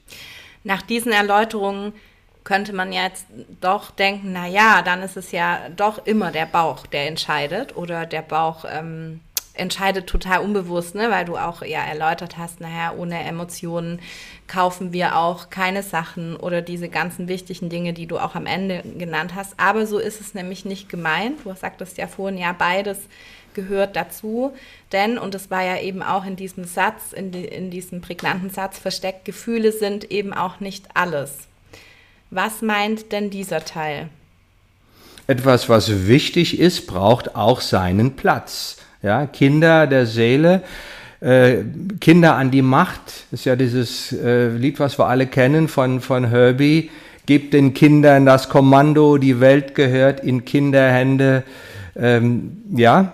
Nach 0.64 0.82
diesen 0.82 1.12
Erläuterungen 1.12 1.92
könnte 2.48 2.72
man 2.72 2.94
jetzt 2.94 3.26
doch 3.60 3.92
denken, 3.92 4.32
na 4.32 4.48
ja, 4.48 4.82
dann 4.82 5.02
ist 5.02 5.18
es 5.18 5.34
ja 5.34 5.68
doch 5.76 6.06
immer 6.06 6.32
der 6.32 6.46
Bauch, 6.46 6.88
der 6.88 7.06
entscheidet 7.06 7.76
oder 7.76 8.06
der 8.06 8.22
Bauch 8.22 8.64
ähm, 8.72 9.20
entscheidet 9.54 10.08
total 10.08 10.40
unbewusst, 10.40 10.96
ne? 10.96 11.12
weil 11.12 11.26
du 11.26 11.36
auch 11.36 11.62
ja 11.62 11.82
erläutert 11.82 12.38
hast, 12.38 12.62
naja, 12.62 12.94
ohne 12.96 13.22
Emotionen 13.22 14.00
kaufen 14.48 14.94
wir 14.94 15.18
auch 15.18 15.50
keine 15.50 15.84
Sachen 15.84 16.38
oder 16.38 16.62
diese 16.62 16.88
ganzen 16.88 17.28
wichtigen 17.28 17.68
Dinge, 17.68 17.92
die 17.92 18.08
du 18.08 18.18
auch 18.18 18.36
am 18.36 18.46
Ende 18.46 18.82
genannt 18.98 19.36
hast. 19.36 19.60
Aber 19.60 19.86
so 19.86 20.00
ist 20.00 20.22
es 20.22 20.34
nämlich 20.34 20.64
nicht 20.64 20.88
gemeint. 20.88 21.44
Du 21.44 21.54
sagtest 21.54 21.98
ja 21.98 22.08
vorhin, 22.08 22.38
ja, 22.38 22.54
beides 22.54 22.98
gehört 23.56 23.98
dazu. 23.98 24.54
Denn, 24.94 25.18
und 25.18 25.34
das 25.34 25.52
war 25.52 25.66
ja 25.66 25.82
eben 25.82 26.02
auch 26.02 26.24
in 26.24 26.38
diesem 26.38 26.64
Satz, 26.64 27.12
in, 27.12 27.32
die, 27.32 27.44
in 27.44 27.72
diesem 27.72 28.00
prägnanten 28.00 28.52
Satz 28.52 28.80
versteckt, 28.80 29.26
Gefühle 29.26 29.74
sind 29.74 30.10
eben 30.12 30.34
auch 30.34 30.62
nicht 30.62 30.86
alles. 30.94 31.50
Was 32.30 32.62
meint 32.62 33.12
denn 33.12 33.30
dieser 33.30 33.64
Teil? 33.64 34.10
Etwas, 35.28 35.70
was 35.70 36.08
wichtig 36.08 36.60
ist, 36.60 36.88
braucht 36.88 37.36
auch 37.36 37.62
seinen 37.62 38.16
Platz. 38.16 38.78
Ja, 39.02 39.26
Kinder 39.26 39.88
der 39.88 40.06
Seele, 40.06 40.64
äh, 41.20 41.58
Kinder 42.00 42.36
an 42.36 42.52
die 42.52 42.62
Macht, 42.62 43.26
ist 43.32 43.46
ja 43.46 43.56
dieses 43.56 44.12
äh, 44.12 44.50
Lied, 44.50 44.80
was 44.80 45.00
wir 45.00 45.08
alle 45.08 45.28
kennen 45.28 45.68
von, 45.68 46.02
von 46.02 46.30
Herbie. 46.30 46.90
Gebt 47.26 47.54
den 47.54 47.74
Kindern 47.74 48.26
das 48.26 48.50
Kommando, 48.50 49.18
die 49.18 49.40
Welt 49.40 49.76
gehört 49.76 50.22
in 50.22 50.46
Kinderhände. 50.46 51.44
Ähm, 51.96 52.64
ja, 52.76 53.12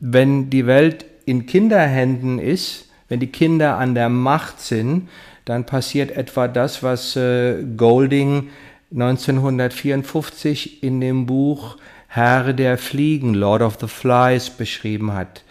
wenn 0.00 0.50
die 0.50 0.66
Welt 0.66 1.04
in 1.24 1.46
Kinderhänden 1.46 2.38
ist, 2.38 2.86
wenn 3.08 3.20
die 3.20 3.26
Kinder 3.28 3.76
an 3.76 3.94
der 3.94 4.08
Macht 4.08 4.60
sind, 4.60 5.08
dann 5.48 5.64
passiert 5.64 6.10
etwa 6.10 6.46
das, 6.46 6.82
was 6.82 7.16
äh, 7.16 7.64
Golding 7.76 8.50
1954 8.92 10.82
in 10.82 11.00
dem 11.00 11.24
Buch 11.24 11.78
Herr 12.06 12.52
der 12.52 12.76
Fliegen, 12.76 13.32
Lord 13.32 13.62
of 13.62 13.78
the 13.80 13.88
Flies, 13.88 14.50
beschrieben 14.50 15.14
hat. 15.14 15.42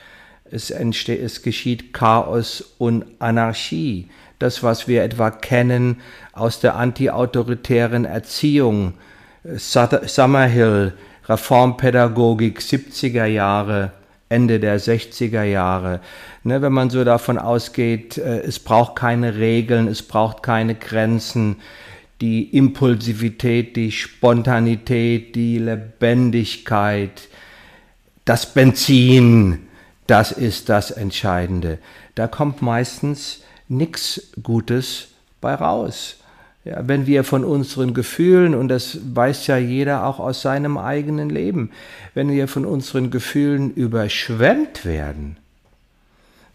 Es, 0.52 0.70
entsteht, 0.70 1.22
es 1.22 1.42
geschieht 1.42 1.94
Chaos 1.94 2.76
und 2.78 3.06
Anarchie. 3.18 4.10
Das, 4.38 4.62
was 4.62 4.88
wir 4.88 5.04
etwa 5.04 5.32
kennen 5.32 6.00
aus 6.32 6.60
der 6.60 6.76
antiautoritären 6.76 8.06
Erziehung, 8.06 8.94
Summerhill, 9.44 10.94
Reformpädagogik 11.28 12.60
70er 12.60 13.26
Jahre, 13.26 13.94
Ende 14.30 14.60
der 14.60 14.80
60er 14.80 15.44
Jahre. 15.44 16.02
Ne, 16.44 16.62
wenn 16.62 16.74
man 16.74 16.90
so 16.90 17.04
davon 17.04 17.38
ausgeht, 17.38 18.18
äh, 18.18 18.42
es 18.42 18.60
braucht 18.60 18.96
keine 18.96 19.36
Regeln, 19.36 19.88
es 19.88 20.04
braucht 20.04 20.44
keine 20.44 20.76
Grenzen, 20.76 21.58
die 22.22 22.56
Impulsivität, 22.58 23.76
die 23.76 23.92
Spontanität, 23.92 25.36
die 25.36 25.60
Lebendigkeit, 25.60 27.28
das 28.26 28.54
Benzin, 28.54 29.68
das 30.08 30.32
ist 30.32 30.70
das 30.70 30.92
Entscheidende. 30.92 31.80
Da 32.16 32.28
kommt 32.28 32.62
meistens 32.62 33.44
nichts 33.68 34.32
Gutes 34.42 35.10
bei 35.42 35.54
raus. 35.54 36.18
Ja, 36.68 36.86
wenn 36.86 37.08
wir 37.08 37.24
von 37.24 37.46
unseren 37.46 37.94
Gefühlen, 37.94 38.54
und 38.54 38.68
das 38.68 39.00
weiß 39.16 39.48
ja 39.48 39.56
jeder 39.58 40.06
auch 40.06 40.20
aus 40.20 40.42
seinem 40.42 40.78
eigenen 40.78 41.30
Leben, 41.30 41.72
wenn 42.14 42.30
wir 42.30 42.50
von 42.50 42.66
unseren 42.66 43.10
Gefühlen 43.10 43.74
überschwemmt 43.74 44.84
werden, 44.84 45.38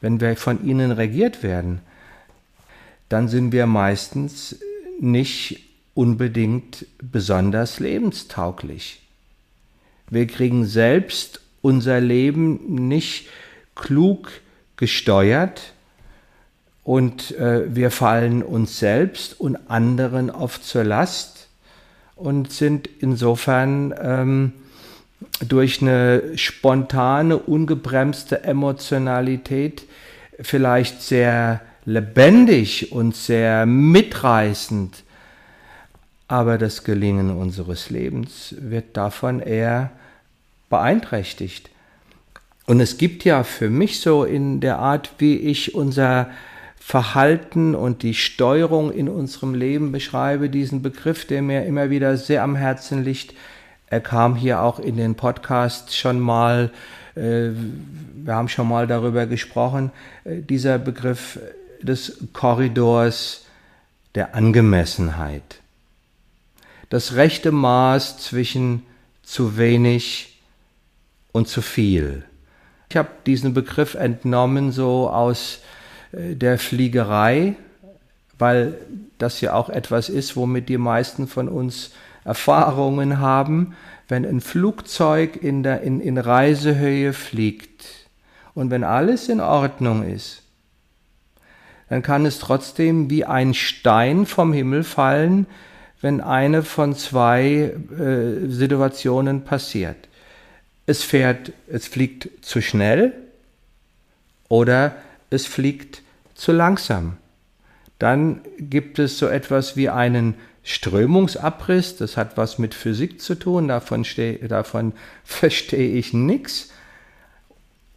wenn 0.03 0.21
wir 0.21 0.37
von 0.37 0.67
ihnen 0.67 0.91
regiert 0.91 1.43
werden, 1.43 1.81
dann 3.09 3.29
sind 3.29 3.53
wir 3.53 3.67
meistens 3.67 4.59
nicht 5.01 5.61
unbedingt 5.95 6.85
besonders 7.01 7.81
lebenstauglich. 7.81 9.01
Wir 10.11 10.27
kriegen 10.27 10.67
selbst 10.67 11.41
unser 11.63 12.03
Leben 12.03 12.87
nicht 12.87 13.31
klug 13.75 14.31
gesteuert, 14.77 15.72
und 16.85 17.37
äh, 17.39 17.75
wir 17.75 17.91
fallen 17.91 18.43
uns 18.43 18.79
selbst 18.79 19.39
und 19.39 19.71
anderen 19.71 20.31
oft 20.31 20.65
zur 20.65 20.85
Last 20.85 21.49
und 22.17 22.53
sind 22.53 22.89
insofern 23.01 23.95
ähm, 24.01 24.53
durch 25.47 25.81
eine 25.81 26.37
spontane, 26.37 27.39
ungebremste 27.39 28.45
Emotionalität 28.45 29.85
vielleicht 30.41 31.03
sehr 31.03 31.61
lebendig 31.85 32.93
und 32.93 33.15
sehr 33.15 33.67
mitreißend, 33.67 35.05
aber 36.29 36.59
das 36.59 36.85
Gelingen 36.85 37.31
unseres 37.37 37.91
Lebens 37.91 38.55
wird 38.59 38.97
davon 38.97 39.41
eher 39.41 39.91
beeinträchtigt. 40.71 41.71
Und 42.67 42.81
es 42.81 42.97
gibt 42.97 43.25
ja 43.25 43.43
für 43.43 43.69
mich 43.69 44.01
so 44.01 44.25
in 44.25 44.61
der 44.61 44.79
Art, 44.79 45.13
wie 45.19 45.37
ich 45.37 45.75
unser 45.75 46.31
Verhalten 46.85 47.75
und 47.75 48.03
die 48.03 48.13
Steuerung 48.13 48.93
in 48.93 49.09
unserem 49.09 49.55
Leben 49.55 49.93
beschreibe, 49.93 50.51
diesen 50.51 50.83
Begriff, 50.83 51.25
der 51.25 51.41
mir 51.41 51.65
immer 51.65 51.89
wieder 51.89 52.17
sehr 52.17 52.43
am 52.43 52.57
Herzen 52.57 53.05
liegt. 53.05 53.35
Er 53.87 54.01
kam 54.01 54.35
hier 54.35 54.61
auch 54.61 54.79
in 54.79 54.97
den 54.97 55.15
Podcast 55.15 55.97
schon 55.97 56.19
mal, 56.21 56.71
äh, 57.15 57.51
wir 58.15 58.35
haben 58.35 58.49
schon 58.49 58.69
mal 58.69 58.87
darüber 58.87 59.27
gesprochen, 59.27 59.91
äh, 60.25 60.41
dieser 60.41 60.79
Begriff 60.79 61.39
des 61.81 62.19
Korridors 62.33 63.47
der 64.15 64.35
Angemessenheit. 64.35 65.61
Das 66.91 67.15
rechte 67.15 67.53
Maß 67.53 68.19
zwischen 68.19 68.83
zu 69.23 69.57
wenig 69.57 70.41
und 71.31 71.49
zu 71.49 71.63
viel. 71.63 72.25
Ich 72.91 72.97
habe 72.97 73.09
diesen 73.25 73.55
Begriff 73.55 73.95
entnommen 73.95 74.73
so 74.73 75.09
aus 75.09 75.61
der 76.13 76.59
Fliegerei, 76.59 77.57
weil 78.39 78.75
das 79.19 79.41
ja 79.41 79.55
auch 79.55 79.69
etwas 79.69 80.09
ist, 80.09 80.37
womit 80.37 80.69
die 80.69 80.79
meisten 80.79 81.27
von 81.27 81.49
uns 81.49 81.93
Erfahrungen 82.25 83.19
haben, 83.19 83.75
wenn 84.09 84.25
ein 84.25 84.41
Flugzeug 84.41 85.43
in, 85.43 85.63
der, 85.63 85.83
in, 85.83 86.01
in 86.01 86.19
Reisehöhe 86.19 87.13
fliegt 87.13 87.85
und 88.55 88.71
wenn 88.71 88.85
alles 88.85 89.29
in 89.29 89.41
Ordnung 89.41 90.07
ist, 90.07 90.43
dann 91.89 92.03
kann 92.03 92.27
es 92.27 92.39
trotzdem 92.39 93.11
wie 93.11 93.25
ein 93.25 93.55
Stein 93.55 94.27
vom 94.27 94.53
Himmel 94.53 94.83
fallen, 94.85 95.47
wenn 96.01 96.21
eine 96.21 96.63
von 96.63 96.95
zwei 96.95 97.75
äh, 97.99 98.49
Situationen 98.49 99.45
passiert. 99.45 100.09
Es 100.87 101.03
fährt, 101.03 101.53
es 101.69 101.87
fliegt 101.87 102.29
zu 102.43 102.61
schnell 102.61 103.13
oder 104.49 104.97
es 105.31 105.47
fliegt 105.47 106.02
zu 106.35 106.53
langsam. 106.53 107.17
dann 107.99 108.41
gibt 108.59 108.99
es 108.99 109.19
so 109.19 109.29
etwas 109.29 109.77
wie 109.77 109.89
einen 109.89 110.35
Strömungsabriss, 110.65 111.97
das 111.97 112.17
hat 112.17 112.37
was 112.37 112.59
mit 112.59 112.75
Physik 112.75 113.21
zu 113.21 113.35
tun, 113.35 113.69
davon, 113.69 114.05
davon 114.49 114.93
verstehe 115.25 115.93
ich 115.93 116.13
nichts. 116.13 116.71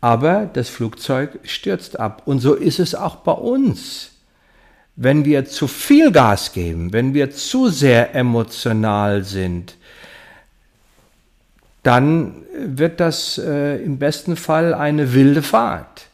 Aber 0.02 0.50
das 0.52 0.70
Flugzeug 0.70 1.40
stürzt 1.44 2.00
ab. 2.00 2.24
Und 2.26 2.40
so 2.40 2.54
ist 2.54 2.80
es 2.80 2.94
auch 2.94 3.18
bei 3.18 3.32
uns. 3.32 4.12
Wenn 4.96 5.26
wir 5.26 5.46
zu 5.46 5.68
viel 5.68 6.12
Gas 6.12 6.54
geben, 6.54 6.94
wenn 6.94 7.14
wir 7.14 7.32
zu 7.32 7.70
sehr 7.70 8.14
emotional 8.14 9.24
sind, 9.24 9.76
dann 11.84 12.44
wird 12.58 13.00
das 13.00 13.38
äh, 13.38 13.84
im 13.84 14.00
besten 14.00 14.36
Fall 14.38 14.74
eine 14.74 15.14
wilde 15.14 15.42
Fahrt. 15.42 16.08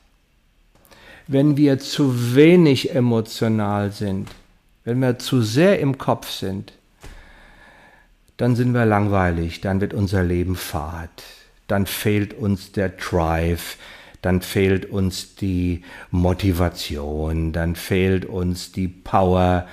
Wenn 1.31 1.55
wir 1.55 1.79
zu 1.79 2.35
wenig 2.35 2.93
emotional 2.93 3.93
sind, 3.93 4.27
wenn 4.83 4.99
wir 4.99 5.17
zu 5.17 5.41
sehr 5.41 5.79
im 5.79 5.97
Kopf 5.97 6.29
sind, 6.29 6.73
dann 8.35 8.57
sind 8.57 8.73
wir 8.73 8.85
langweilig, 8.85 9.61
dann 9.61 9.79
wird 9.79 9.93
unser 9.93 10.23
Leben 10.23 10.57
fad, 10.57 11.09
dann 11.69 11.85
fehlt 11.85 12.33
uns 12.33 12.73
der 12.73 12.89
Drive, 12.89 13.77
dann 14.21 14.41
fehlt 14.41 14.91
uns 14.91 15.35
die 15.35 15.83
Motivation, 16.09 17.53
dann 17.53 17.77
fehlt 17.77 18.25
uns 18.25 18.73
die 18.73 18.89
Power, 18.89 19.69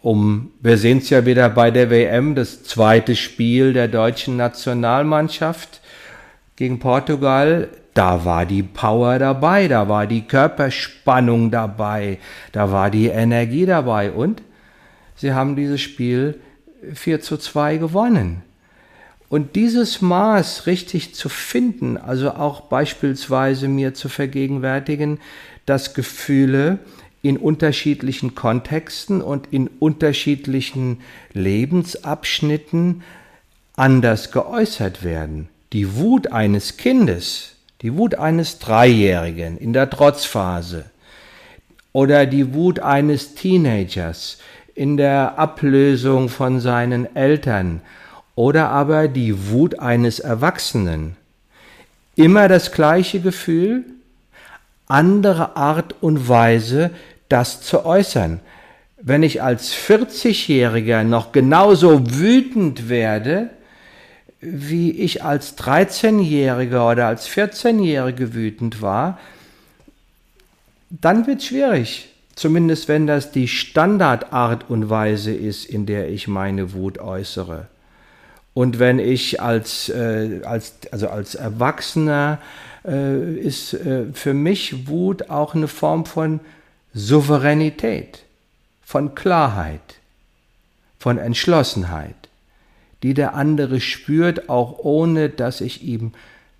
um, 0.00 0.50
wir 0.60 0.78
sehen 0.78 0.96
es 0.96 1.10
ja 1.10 1.26
wieder 1.26 1.50
bei 1.50 1.70
der 1.70 1.90
WM, 1.90 2.34
das 2.34 2.64
zweite 2.64 3.16
Spiel 3.16 3.74
der 3.74 3.88
deutschen 3.88 4.38
Nationalmannschaft 4.38 5.82
gegen 6.56 6.78
Portugal, 6.78 7.68
da 7.96 8.24
war 8.26 8.44
die 8.44 8.62
Power 8.62 9.18
dabei, 9.18 9.68
da 9.68 9.88
war 9.88 10.06
die 10.06 10.22
Körperspannung 10.22 11.50
dabei, 11.50 12.18
da 12.52 12.70
war 12.70 12.90
die 12.90 13.06
Energie 13.06 13.64
dabei 13.64 14.12
und 14.12 14.42
sie 15.14 15.32
haben 15.32 15.56
dieses 15.56 15.80
Spiel 15.80 16.38
4 16.92 17.20
zu 17.22 17.38
2 17.38 17.78
gewonnen. 17.78 18.42
Und 19.28 19.56
dieses 19.56 20.02
Maß 20.02 20.66
richtig 20.66 21.14
zu 21.14 21.28
finden, 21.28 21.96
also 21.96 22.32
auch 22.32 22.60
beispielsweise 22.62 23.66
mir 23.66 23.94
zu 23.94 24.08
vergegenwärtigen, 24.08 25.18
dass 25.64 25.94
Gefühle 25.94 26.78
in 27.22 27.38
unterschiedlichen 27.38 28.36
Kontexten 28.36 29.20
und 29.22 29.48
in 29.50 29.68
unterschiedlichen 29.80 31.00
Lebensabschnitten 31.32 33.02
anders 33.74 34.30
geäußert 34.30 35.02
werden. 35.02 35.48
Die 35.72 35.96
Wut 35.96 36.30
eines 36.30 36.76
Kindes, 36.76 37.55
die 37.82 37.96
Wut 37.96 38.14
eines 38.14 38.58
Dreijährigen 38.58 39.58
in 39.58 39.72
der 39.72 39.90
Trotzphase 39.90 40.86
oder 41.92 42.26
die 42.26 42.54
Wut 42.54 42.80
eines 42.80 43.34
Teenagers 43.34 44.38
in 44.74 44.96
der 44.96 45.38
Ablösung 45.38 46.28
von 46.28 46.60
seinen 46.60 47.14
Eltern 47.16 47.80
oder 48.34 48.68
aber 48.68 49.08
die 49.08 49.48
Wut 49.50 49.78
eines 49.78 50.20
Erwachsenen. 50.20 51.16
Immer 52.14 52.48
das 52.48 52.72
gleiche 52.72 53.20
Gefühl, 53.20 53.84
andere 54.86 55.56
Art 55.56 55.94
und 56.00 56.28
Weise, 56.28 56.90
das 57.28 57.62
zu 57.62 57.84
äußern. 57.84 58.40
Wenn 59.00 59.22
ich 59.22 59.42
als 59.42 59.74
40-Jähriger 59.74 61.04
noch 61.04 61.32
genauso 61.32 62.02
wütend 62.18 62.88
werde, 62.88 63.50
wie 64.48 64.92
ich 64.92 65.24
als 65.24 65.58
13-Jähriger 65.58 66.92
oder 66.92 67.06
als 67.08 67.28
14-Jährige 67.28 68.34
wütend 68.34 68.80
war, 68.80 69.18
dann 70.90 71.26
wird 71.26 71.40
es 71.40 71.46
schwierig. 71.46 72.08
Zumindest 72.36 72.88
wenn 72.88 73.06
das 73.06 73.32
die 73.32 73.48
Standardart 73.48 74.68
und 74.68 74.90
Weise 74.90 75.32
ist, 75.32 75.64
in 75.64 75.86
der 75.86 76.10
ich 76.10 76.28
meine 76.28 76.74
Wut 76.74 76.98
äußere. 76.98 77.66
Und 78.54 78.78
wenn 78.78 78.98
ich 78.98 79.40
als, 79.40 79.88
äh, 79.88 80.42
als, 80.44 80.74
also 80.90 81.08
als 81.08 81.34
Erwachsener 81.34 82.38
äh, 82.86 83.34
ist 83.34 83.74
äh, 83.74 84.12
für 84.12 84.34
mich 84.34 84.88
Wut 84.88 85.28
auch 85.28 85.54
eine 85.54 85.68
Form 85.68 86.06
von 86.06 86.40
Souveränität, 86.94 88.22
von 88.82 89.14
Klarheit, 89.14 89.96
von 90.98 91.18
Entschlossenheit, 91.18 92.25
die 93.06 93.14
der 93.14 93.34
andere 93.34 93.80
spürt, 93.80 94.48
auch 94.48 94.80
ohne 94.80 95.28
dass 95.28 95.60
ich 95.60 95.84
ihm 95.84 96.10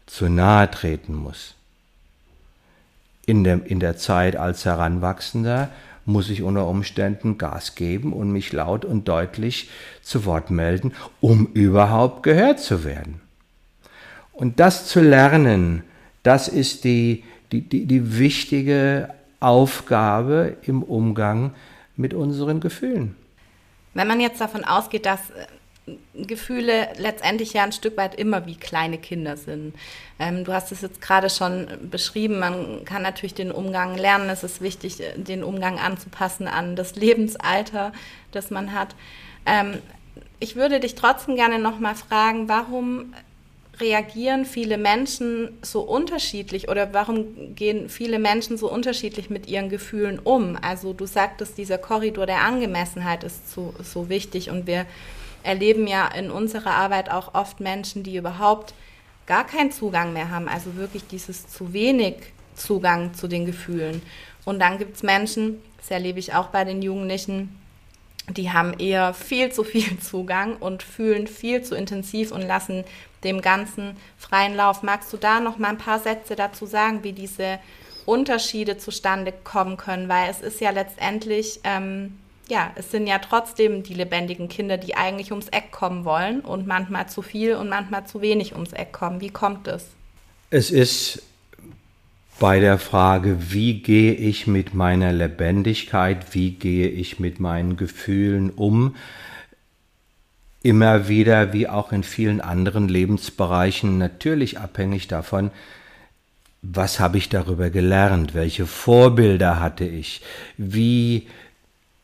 zu 0.07 0.29
nahe 0.29 0.71
treten 0.71 1.13
muss. 1.13 1.57
In 3.27 3.43
der, 3.43 3.67
in 3.67 3.81
der 3.81 3.97
Zeit 3.97 4.37
als 4.37 4.65
Heranwachsender 4.65 5.71
muss 6.05 6.31
ich 6.31 6.45
unter 6.45 6.69
Umständen 6.69 7.37
Gas 7.37 7.75
geben 7.75 8.13
und 8.13 8.31
mich 8.31 8.53
laut 8.53 8.85
und 8.85 9.09
deutlich 9.09 9.71
zu 10.03 10.25
Wort 10.25 10.53
melden, 10.53 10.95
um 11.21 11.47
überhaupt 11.47 12.23
gehört 12.23 12.61
zu 12.61 12.85
werden. 12.85 13.21
Und 14.33 14.61
das 14.61 14.87
zu 14.87 15.01
lernen, 15.01 15.83
das 16.23 16.47
ist 16.47 16.85
die, 16.85 17.25
die, 17.51 17.63
die, 17.63 17.87
die 17.87 18.19
wichtige 18.21 19.13
Aufgabe 19.41 20.59
im 20.63 20.85
Umgang 20.85 21.55
mit 21.97 22.15
unseren 22.15 22.61
Gefühlen. 22.61 23.17
Wenn 23.95 24.07
man 24.07 24.21
jetzt 24.21 24.41
davon 24.41 24.63
ausgeht, 24.63 25.07
dass 25.07 25.31
äh, 25.31 25.47
Gefühle 26.15 26.89
letztendlich 26.97 27.53
ja 27.53 27.63
ein 27.63 27.73
Stück 27.73 27.97
weit 27.97 28.17
immer 28.17 28.45
wie 28.47 28.57
kleine 28.57 28.99
Kinder 28.99 29.37
sind. 29.37 29.75
Ähm, 30.19 30.45
du 30.45 30.53
hast 30.53 30.73
es 30.73 30.81
jetzt 30.81 31.01
gerade 31.01 31.31
schon 31.31 31.69
beschrieben, 31.91 32.41
man 32.41 32.85
kann 32.85 33.03
natürlich 33.03 33.35
den 33.35 33.53
Umgang 33.53 33.97
lernen. 33.97 34.29
Es 34.29 34.43
ist 34.43 34.61
wichtig, 34.61 35.01
äh, 35.01 35.17
den 35.17 35.45
Umgang 35.45 35.79
anzupassen 35.79 36.49
an 36.49 36.75
das 36.75 36.97
Lebensalter, 36.97 37.93
das 38.33 38.51
man 38.51 38.73
hat. 38.73 38.97
Ähm, 39.45 39.79
ich 40.41 40.57
würde 40.57 40.81
dich 40.81 40.97
trotzdem 40.97 41.37
gerne 41.37 41.59
nochmal 41.59 41.95
fragen, 41.95 42.49
warum 42.49 43.15
reagieren 43.79 44.45
viele 44.45 44.79
Menschen 44.79 45.51
so 45.63 45.83
unterschiedlich 45.83 46.69
oder 46.69 46.93
warum 46.95 47.55
gehen 47.55 47.89
viele 47.89 48.19
Menschen 48.19 48.57
so 48.57 48.71
unterschiedlich 48.71 49.31
mit 49.31 49.47
ihren 49.47 49.69
Gefühlen 49.69 50.19
um? 50.19 50.59
Also 50.61 50.95
du 50.95 51.07
sagtest, 51.07 51.59
dieser 51.59 51.79
Korridor 51.79 52.27
der 52.27 52.41
Angemessenheit 52.43 53.23
ist 53.23 53.53
so, 53.53 53.75
so 53.83 54.09
wichtig 54.09 54.51
und 54.51 54.67
wir 54.67 54.87
erleben 55.47 55.87
ja 55.87 56.09
in 56.09 56.31
unserer 56.31 56.73
Arbeit 56.73 57.11
auch 57.11 57.35
oft 57.35 57.61
Menschen, 57.61 58.03
die 58.03 58.17
überhaupt 58.17 58.75
gar 59.27 59.47
keinen 59.47 59.73
Zugang 59.73 60.13
mehr 60.13 60.31
haben, 60.31 60.49
also 60.49 60.77
wirklich 60.77 61.07
dieses 61.07 61.49
zu 61.49 61.73
wenig 61.73 62.17
Zugang 62.55 63.15
zu 63.15 63.29
den 63.29 63.47
Gefühlen. 63.47 64.03
Und 64.45 64.61
dann 64.61 64.79
gibt 64.79 64.97
es 64.97 65.03
Menschen, 65.03 65.63
das 65.79 65.91
erlebe 65.91 66.19
ich 66.19 66.35
auch 66.35 66.49
bei 66.49 66.65
den 66.65 66.83
Jugendlichen, 66.83 67.61
die 68.29 68.51
haben 68.51 68.75
eher 68.79 69.15
viel 69.15 69.53
zu 69.53 69.63
viel 69.63 69.99
Zugang 70.01 70.57
und 70.57 70.83
fühlen 70.83 71.27
viel 71.27 71.63
zu 71.63 71.77
intensiv 71.77 72.33
und 72.33 72.43
lassen 72.43 72.85
dem 73.25 73.41
ganzen 73.41 73.97
freien 74.19 74.57
Lauf. 74.57 74.83
Magst 74.83 75.13
du 75.13 75.17
da 75.17 75.41
noch 75.41 75.59
mal 75.59 75.71
ein 75.71 75.79
paar 75.79 76.01
Sätze 76.01 76.37
dazu 76.37 76.67
sagen, 76.67 77.05
wie 77.05 77.13
diese 77.13 77.59
Unterschiede 78.05 78.79
zustande 78.79 79.33
kommen 79.33 79.77
können? 79.77 80.09
Weil 80.09 80.31
es 80.31 80.41
ist 80.41 80.61
ja 80.61 80.71
letztendlich, 80.71 81.61
ähm, 81.65 82.19
ja, 82.49 82.71
es 82.77 82.91
sind 82.91 83.07
ja 83.07 83.19
trotzdem 83.19 83.83
die 83.83 83.95
lebendigen 83.95 84.49
Kinder, 84.49 84.79
die 84.79 84.97
eigentlich 84.97 85.33
ums 85.33 85.49
Eck 85.49 85.73
kommen 85.73 86.05
wollen 86.05 86.41
und 86.41 86.67
manchmal 86.67 87.09
zu 87.09 87.23
viel 87.23 87.55
und 87.55 87.69
manchmal 87.69 88.07
zu 88.07 88.21
wenig 88.21 88.55
ums 88.55 88.73
Eck 88.73 88.93
kommen. 88.93 89.21
Wie 89.21 89.31
kommt 89.31 89.67
es? 89.69 89.87
Es 90.51 90.71
ist 90.71 91.23
bei 92.39 92.61
der 92.61 92.79
Frage, 92.79 93.53
wie 93.53 93.81
gehe 93.81 94.13
ich 94.13 94.47
mit 94.47 94.75
meiner 94.75 95.13
Lebendigkeit, 95.13 96.35
wie 96.35 96.53
gehe 96.53 96.89
ich 96.89 97.19
mit 97.19 97.41
meinen 97.41 97.77
Gefühlen 97.77 98.51
um, 98.51 98.95
immer 100.63 101.09
wieder, 101.09 101.53
wie 101.53 101.69
auch 101.69 101.93
in 101.93 102.03
vielen 102.03 102.41
anderen 102.41 102.89
Lebensbereichen, 102.89 103.99
natürlich 103.99 104.59
abhängig 104.59 105.09
davon, 105.09 105.51
was 106.63 107.01
habe 107.01 107.19
ich 107.19 107.29
darüber 107.29 107.71
gelernt, 107.71 108.35
welche 108.35 108.67
Vorbilder 108.67 109.61
hatte 109.61 109.85
ich, 109.85 110.23
wie 110.57 111.29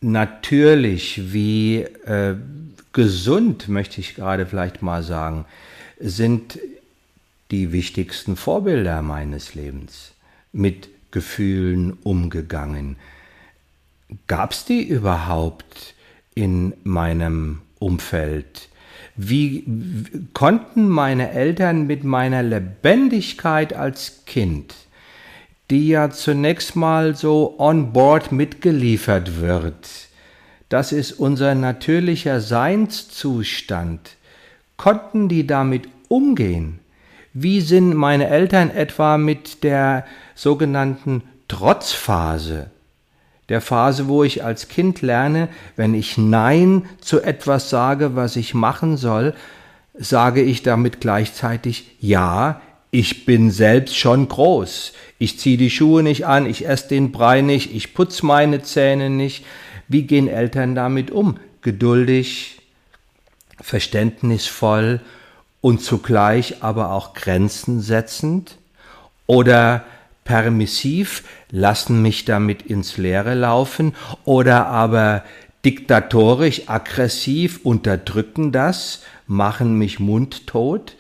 natürlich, 0.03 1.33
wie 1.33 1.79
äh, 1.79 2.37
gesund, 2.93 3.69
möchte 3.69 4.01
ich 4.01 4.15
gerade 4.15 4.47
vielleicht 4.47 4.83
mal 4.83 5.03
sagen, 5.03 5.45
sind 5.99 6.59
die 7.51 7.73
wichtigsten 7.73 8.37
Vorbilder 8.37 9.03
meines 9.03 9.55
Lebens 9.55 10.12
mit 10.53 10.88
Gefühlen 11.11 11.93
umgegangen. 12.03 12.97
Gab 14.27 14.53
es 14.53 14.65
die 14.65 14.83
überhaupt 14.83 15.95
in 16.35 16.75
meinem 16.83 17.61
Umfeld? 17.79 18.69
Wie 19.17 19.65
konnten 20.33 20.88
meine 20.88 21.31
Eltern 21.31 21.87
mit 21.87 22.03
meiner 22.03 22.43
Lebendigkeit 22.43 23.75
als 23.75 24.25
Kind, 24.25 24.75
die 25.73 25.89
ja 25.89 26.11
zunächst 26.11 26.77
mal 26.77 27.17
so 27.17 27.55
on 27.59 27.95
board 27.95 28.31
mitgeliefert 28.31 29.41
wird, 29.41 29.89
das 30.69 30.93
ist 30.93 31.13
unser 31.13 31.55
natürlicher 31.55 32.43
Seinszustand, 32.43 34.17
konnten 34.77 35.31
die 35.31 35.47
damit 35.47 35.89
umgehen? 36.09 36.81
Wie 37.33 37.63
sind 37.63 37.95
meine 37.95 38.29
Eltern 38.29 38.71
etwa 38.71 39.17
mit 39.17 39.65
der 39.65 40.05
sogenannten 40.35 41.23
Trotzphase? 41.49 42.71
Der 43.49 43.63
Phase, 43.63 44.09
wo 44.09 44.25
ich 44.25 44.45
als 44.45 44.69
Kind 44.69 45.01
lerne, 45.01 45.49
wenn 45.77 45.95
ich 45.95 46.19
Nein 46.19 46.85
zu 47.01 47.23
etwas 47.23 47.71
sage, 47.71 48.15
was 48.15 48.37
ich 48.37 48.53
machen 48.53 48.99
soll, 48.99 49.33
sage 49.95 50.43
ich 50.43 50.63
damit 50.63 51.01
gleichzeitig 51.01 51.97
Ja, 51.99 52.61
ich 52.94 53.24
bin 53.24 53.50
selbst 53.50 53.96
schon 53.96 54.28
groß. 54.28 54.92
Ich 55.18 55.38
ziehe 55.38 55.57
die 55.57 55.70
Schuhe 55.70 56.02
nicht 56.02 56.26
an, 56.26 56.46
ich 56.46 56.68
esse 56.68 56.88
den 56.88 57.11
Brei 57.11 57.40
nicht, 57.40 57.74
ich 57.74 57.94
putze 57.94 58.24
meine 58.24 58.62
Zähne 58.62 59.09
nicht. 59.09 59.44
Wie 59.88 60.02
gehen 60.02 60.28
Eltern 60.28 60.74
damit 60.74 61.11
um? 61.11 61.38
Geduldig, 61.62 62.61
verständnisvoll 63.61 65.00
und 65.62 65.81
zugleich 65.81 66.62
aber 66.62 66.92
auch 66.92 67.14
Grenzen 67.14 67.81
setzend? 67.81 68.59
Oder 69.26 69.85
permissiv, 70.24 71.24
lassen 71.50 72.02
mich 72.02 72.26
damit 72.26 72.61
ins 72.61 72.98
Leere 72.98 73.35
laufen? 73.35 73.94
Oder 74.24 74.66
aber 74.66 75.24
diktatorisch, 75.64 76.68
aggressiv, 76.68 77.61
unterdrücken 77.62 78.52
das, 78.52 79.02
machen 79.26 79.78
mich 79.78 79.98
mundtot? 79.98 80.94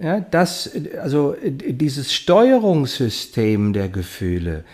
Ja, 0.00 0.20
das, 0.20 0.70
also 1.00 1.34
dieses 1.42 2.12
Steuerungssystem 2.12 3.72
der 3.72 3.88
Gefühle, 3.88 4.64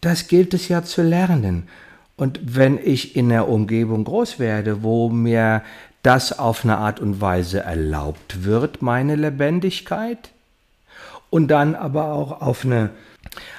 das 0.00 0.28
gilt 0.28 0.54
es 0.54 0.68
ja 0.68 0.82
zu 0.82 1.02
lernen. 1.02 1.68
Und 2.16 2.40
wenn 2.42 2.78
ich 2.82 3.14
in 3.14 3.28
der 3.28 3.48
Umgebung 3.48 4.04
groß 4.04 4.38
werde, 4.38 4.82
wo 4.82 5.10
mir 5.10 5.62
das 6.02 6.38
auf 6.38 6.64
eine 6.64 6.78
Art 6.78 6.98
und 7.00 7.20
Weise 7.20 7.60
erlaubt 7.60 8.44
wird, 8.44 8.80
meine 8.80 9.16
Lebendigkeit, 9.16 10.30
und 11.30 11.48
dann 11.48 11.74
aber 11.74 12.12
auch 12.12 12.40
auf 12.40 12.64
eine, 12.64 12.90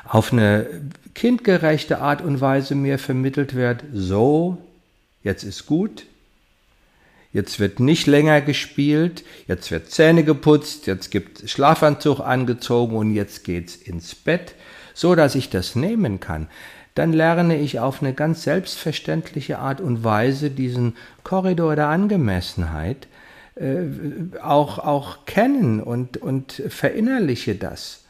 auf 0.07 0.33
eine 0.33 0.65
kindgerechte 1.13 1.99
Art 1.99 2.21
und 2.21 2.41
Weise 2.41 2.73
mir 2.73 2.97
vermittelt 2.97 3.53
wird, 3.53 3.83
so, 3.93 4.57
jetzt 5.23 5.43
ist 5.43 5.67
gut, 5.67 6.05
Jetzt 7.31 7.59
wird 7.59 7.79
nicht 7.79 8.07
länger 8.07 8.41
gespielt, 8.41 9.23
jetzt 9.47 9.69
wird 9.69 9.91
Zähne 9.91 10.23
geputzt, 10.23 10.87
jetzt 10.87 11.11
gibt 11.11 11.47
Schlafanzug 11.47 12.19
angezogen 12.21 12.95
und 12.95 13.13
jetzt 13.13 13.43
geht's 13.43 13.75
ins 13.75 14.15
Bett, 14.15 14.55
so 14.95 15.13
dass 15.13 15.35
ich 15.35 15.49
das 15.49 15.75
nehmen 15.75 16.19
kann. 16.19 16.47
Dann 16.95 17.13
lerne 17.13 17.57
ich 17.59 17.79
auf 17.79 18.01
eine 18.01 18.13
ganz 18.13 18.43
selbstverständliche 18.43 19.59
Art 19.59 19.79
und 19.79 20.03
Weise 20.03 20.49
diesen 20.49 20.97
Korridor 21.23 21.75
der 21.75 21.87
Angemessenheit 21.87 23.07
äh, 23.55 23.85
auch, 24.41 24.79
auch 24.79 25.25
kennen 25.25 25.81
und, 25.81 26.17
und 26.17 26.63
verinnerliche 26.67 27.53
das. 27.53 28.05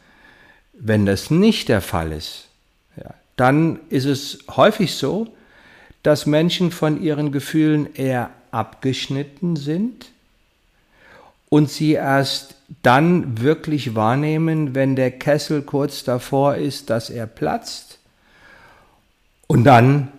Wenn 0.73 1.05
das 1.05 1.29
nicht 1.29 1.67
der 1.67 1.81
Fall 1.81 2.13
ist, 2.13 2.47
ja, 2.95 3.13
dann 3.35 3.81
ist 3.89 4.05
es 4.05 4.39
häufig 4.55 4.95
so, 4.95 5.27
dass 6.03 6.25
Menschen 6.25 6.71
von 6.71 7.01
ihren 7.01 7.33
Gefühlen 7.33 7.93
eher 7.93 8.31
abgeschnitten 8.51 9.55
sind 9.55 10.07
und 11.49 11.69
sie 11.69 11.93
erst 11.93 12.55
dann 12.83 13.41
wirklich 13.41 13.95
wahrnehmen, 13.95 14.75
wenn 14.75 14.95
der 14.95 15.11
Kessel 15.11 15.63
kurz 15.63 16.03
davor 16.03 16.55
ist, 16.55 16.89
dass 16.89 17.09
er 17.09 17.25
platzt. 17.25 17.99
Und 19.47 19.63
dann 19.63 20.09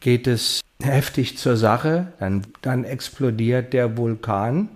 geht 0.00 0.26
es 0.26 0.60
heftig 0.82 1.38
zur 1.38 1.56
Sache, 1.56 2.08
dann, 2.20 2.46
dann 2.62 2.84
explodiert 2.84 3.72
der 3.72 3.96
Vulkan 3.96 4.68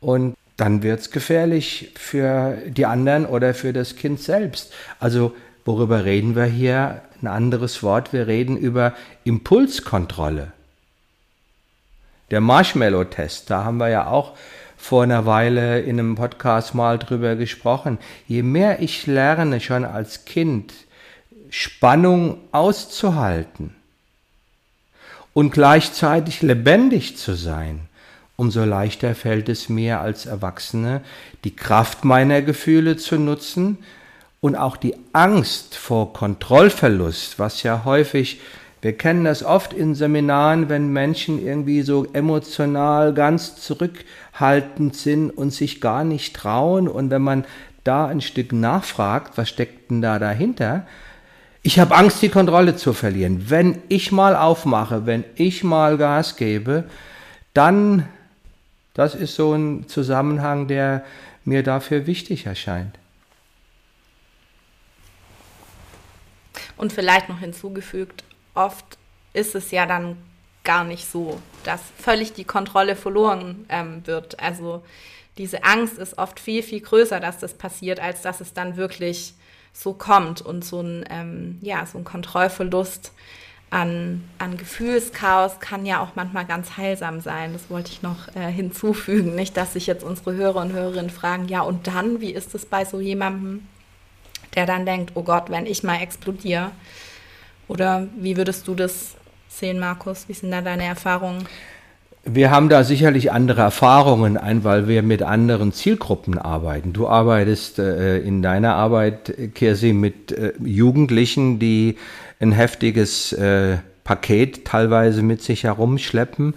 und 0.00 0.34
dann 0.56 0.82
wird 0.82 1.00
es 1.00 1.10
gefährlich 1.10 1.92
für 1.96 2.56
die 2.68 2.86
anderen 2.86 3.26
oder 3.26 3.54
für 3.54 3.72
das 3.72 3.96
Kind 3.96 4.20
selbst. 4.20 4.72
Also 5.00 5.34
worüber 5.64 6.04
reden 6.04 6.36
wir 6.36 6.44
hier? 6.44 7.02
Ein 7.20 7.26
anderes 7.26 7.82
Wort, 7.82 8.12
wir 8.12 8.26
reden 8.26 8.56
über 8.56 8.94
Impulskontrolle. 9.24 10.52
Der 12.30 12.40
Marshmallow-Test, 12.40 13.50
da 13.50 13.64
haben 13.64 13.78
wir 13.78 13.88
ja 13.88 14.06
auch 14.06 14.32
vor 14.76 15.02
einer 15.02 15.26
Weile 15.26 15.80
in 15.80 15.98
einem 15.98 16.14
Podcast 16.14 16.74
mal 16.74 16.98
drüber 16.98 17.36
gesprochen. 17.36 17.98
Je 18.26 18.42
mehr 18.42 18.80
ich 18.82 19.06
lerne 19.06 19.60
schon 19.60 19.84
als 19.84 20.24
Kind, 20.24 20.72
Spannung 21.50 22.38
auszuhalten 22.52 23.74
und 25.32 25.52
gleichzeitig 25.52 26.42
lebendig 26.42 27.16
zu 27.16 27.34
sein, 27.34 27.80
umso 28.36 28.64
leichter 28.64 29.14
fällt 29.14 29.48
es 29.48 29.68
mir 29.68 30.00
als 30.00 30.26
Erwachsene, 30.26 31.02
die 31.44 31.54
Kraft 31.54 32.04
meiner 32.04 32.42
Gefühle 32.42 32.96
zu 32.96 33.16
nutzen 33.16 33.78
und 34.40 34.56
auch 34.56 34.76
die 34.76 34.96
Angst 35.12 35.76
vor 35.76 36.12
Kontrollverlust, 36.12 37.38
was 37.38 37.62
ja 37.62 37.84
häufig 37.84 38.40
wir 38.84 38.92
kennen 38.92 39.24
das 39.24 39.42
oft 39.42 39.72
in 39.72 39.94
Seminaren, 39.94 40.68
wenn 40.68 40.92
Menschen 40.92 41.42
irgendwie 41.42 41.80
so 41.80 42.04
emotional 42.12 43.14
ganz 43.14 43.56
zurückhaltend 43.56 44.94
sind 44.94 45.30
und 45.30 45.54
sich 45.54 45.80
gar 45.80 46.04
nicht 46.04 46.36
trauen. 46.36 46.86
Und 46.86 47.08
wenn 47.08 47.22
man 47.22 47.46
da 47.82 48.04
ein 48.08 48.20
Stück 48.20 48.52
nachfragt, 48.52 49.38
was 49.38 49.48
steckt 49.48 49.90
denn 49.90 50.02
da 50.02 50.18
dahinter? 50.18 50.86
Ich 51.62 51.78
habe 51.78 51.96
Angst, 51.96 52.20
die 52.20 52.28
Kontrolle 52.28 52.76
zu 52.76 52.92
verlieren. 52.92 53.48
Wenn 53.48 53.78
ich 53.88 54.12
mal 54.12 54.36
aufmache, 54.36 55.06
wenn 55.06 55.24
ich 55.34 55.64
mal 55.64 55.96
Gas 55.96 56.36
gebe, 56.36 56.84
dann, 57.54 58.06
das 58.92 59.14
ist 59.14 59.34
so 59.34 59.54
ein 59.54 59.88
Zusammenhang, 59.88 60.68
der 60.68 61.06
mir 61.46 61.62
dafür 61.62 62.06
wichtig 62.06 62.44
erscheint. 62.44 62.98
Und 66.76 66.92
vielleicht 66.92 67.30
noch 67.30 67.38
hinzugefügt, 67.38 68.24
oft 68.54 68.84
ist 69.32 69.54
es 69.54 69.70
ja 69.70 69.86
dann 69.86 70.16
gar 70.62 70.84
nicht 70.84 71.10
so, 71.10 71.40
dass 71.64 71.80
völlig 71.98 72.32
die 72.32 72.44
Kontrolle 72.44 72.96
verloren 72.96 73.66
ähm, 73.68 74.06
wird. 74.06 74.40
Also 74.40 74.82
diese 75.36 75.64
Angst 75.64 75.98
ist 75.98 76.18
oft 76.18 76.40
viel, 76.40 76.62
viel 76.62 76.80
größer, 76.80 77.20
dass 77.20 77.38
das 77.38 77.54
passiert, 77.54 78.00
als 78.00 78.22
dass 78.22 78.40
es 78.40 78.54
dann 78.54 78.76
wirklich 78.76 79.34
so 79.72 79.92
kommt 79.92 80.40
und 80.40 80.64
so 80.64 80.80
ein, 80.80 81.04
ähm, 81.10 81.58
ja, 81.60 81.84
so 81.84 81.98
ein 81.98 82.04
Kontrollverlust 82.04 83.12
an, 83.70 84.22
an 84.38 84.56
Gefühlschaos 84.56 85.58
kann 85.58 85.84
ja 85.84 86.00
auch 86.00 86.14
manchmal 86.14 86.46
ganz 86.46 86.76
heilsam 86.76 87.20
sein. 87.20 87.52
Das 87.52 87.70
wollte 87.70 87.90
ich 87.90 88.02
noch 88.02 88.28
äh, 88.36 88.50
hinzufügen. 88.50 89.34
Nicht, 89.34 89.56
dass 89.56 89.72
sich 89.72 89.88
jetzt 89.88 90.04
unsere 90.04 90.34
Hörer 90.34 90.60
und 90.60 90.72
Hörerinnen 90.72 91.10
fragen, 91.10 91.48
ja 91.48 91.62
und 91.62 91.88
dann, 91.88 92.20
wie 92.20 92.32
ist 92.32 92.54
es 92.54 92.64
bei 92.64 92.84
so 92.84 93.00
jemandem, 93.00 93.66
der 94.54 94.66
dann 94.66 94.86
denkt, 94.86 95.12
oh 95.14 95.24
Gott, 95.24 95.50
wenn 95.50 95.66
ich 95.66 95.82
mal 95.82 96.00
explodiere, 96.00 96.70
oder 97.68 98.06
wie 98.18 98.36
würdest 98.36 98.68
du 98.68 98.74
das 98.74 99.14
sehen, 99.48 99.78
Markus? 99.78 100.28
Wie 100.28 100.32
sind 100.32 100.50
da 100.50 100.60
deine 100.60 100.84
Erfahrungen? 100.84 101.46
Wir 102.26 102.50
haben 102.50 102.70
da 102.70 102.84
sicherlich 102.84 103.32
andere 103.32 103.60
Erfahrungen 103.60 104.38
ein, 104.38 104.64
weil 104.64 104.88
wir 104.88 105.02
mit 105.02 105.22
anderen 105.22 105.72
Zielgruppen 105.72 106.38
arbeiten. 106.38 106.94
Du 106.94 107.06
arbeitest 107.06 107.78
äh, 107.78 108.18
in 108.20 108.40
deiner 108.40 108.76
Arbeit, 108.76 109.34
Kirsi, 109.54 109.92
mit 109.92 110.32
äh, 110.32 110.54
Jugendlichen, 110.64 111.58
die 111.58 111.98
ein 112.40 112.52
heftiges 112.52 113.34
äh, 113.34 113.76
Paket 114.04 114.64
teilweise 114.64 115.22
mit 115.22 115.42
sich 115.42 115.64
herumschleppen. 115.64 116.54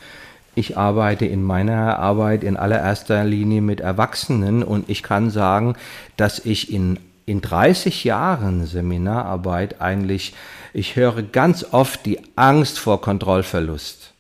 Ich 0.56 0.78
arbeite 0.78 1.26
in 1.26 1.44
meiner 1.44 2.00
Arbeit 2.00 2.44
in 2.44 2.56
allererster 2.56 3.26
Linie 3.26 3.62
mit 3.62 3.82
Erwachsenen 3.82 4.64
und 4.64 4.90
ich 4.90 5.04
kann 5.04 5.30
sagen, 5.30 5.76
dass 6.16 6.40
ich 6.40 6.72
in, 6.72 6.98
in 7.28 7.42
30 7.42 8.06
Jahren 8.06 8.66
Seminararbeit 8.66 9.80
eigentlich 9.82 10.34
ich 10.78 10.96
höre 10.96 11.24
ganz 11.24 11.66
oft 11.72 12.06
die 12.06 12.20
Angst 12.36 12.78
vor 12.78 13.02
Kontrollverlust. 13.02 14.14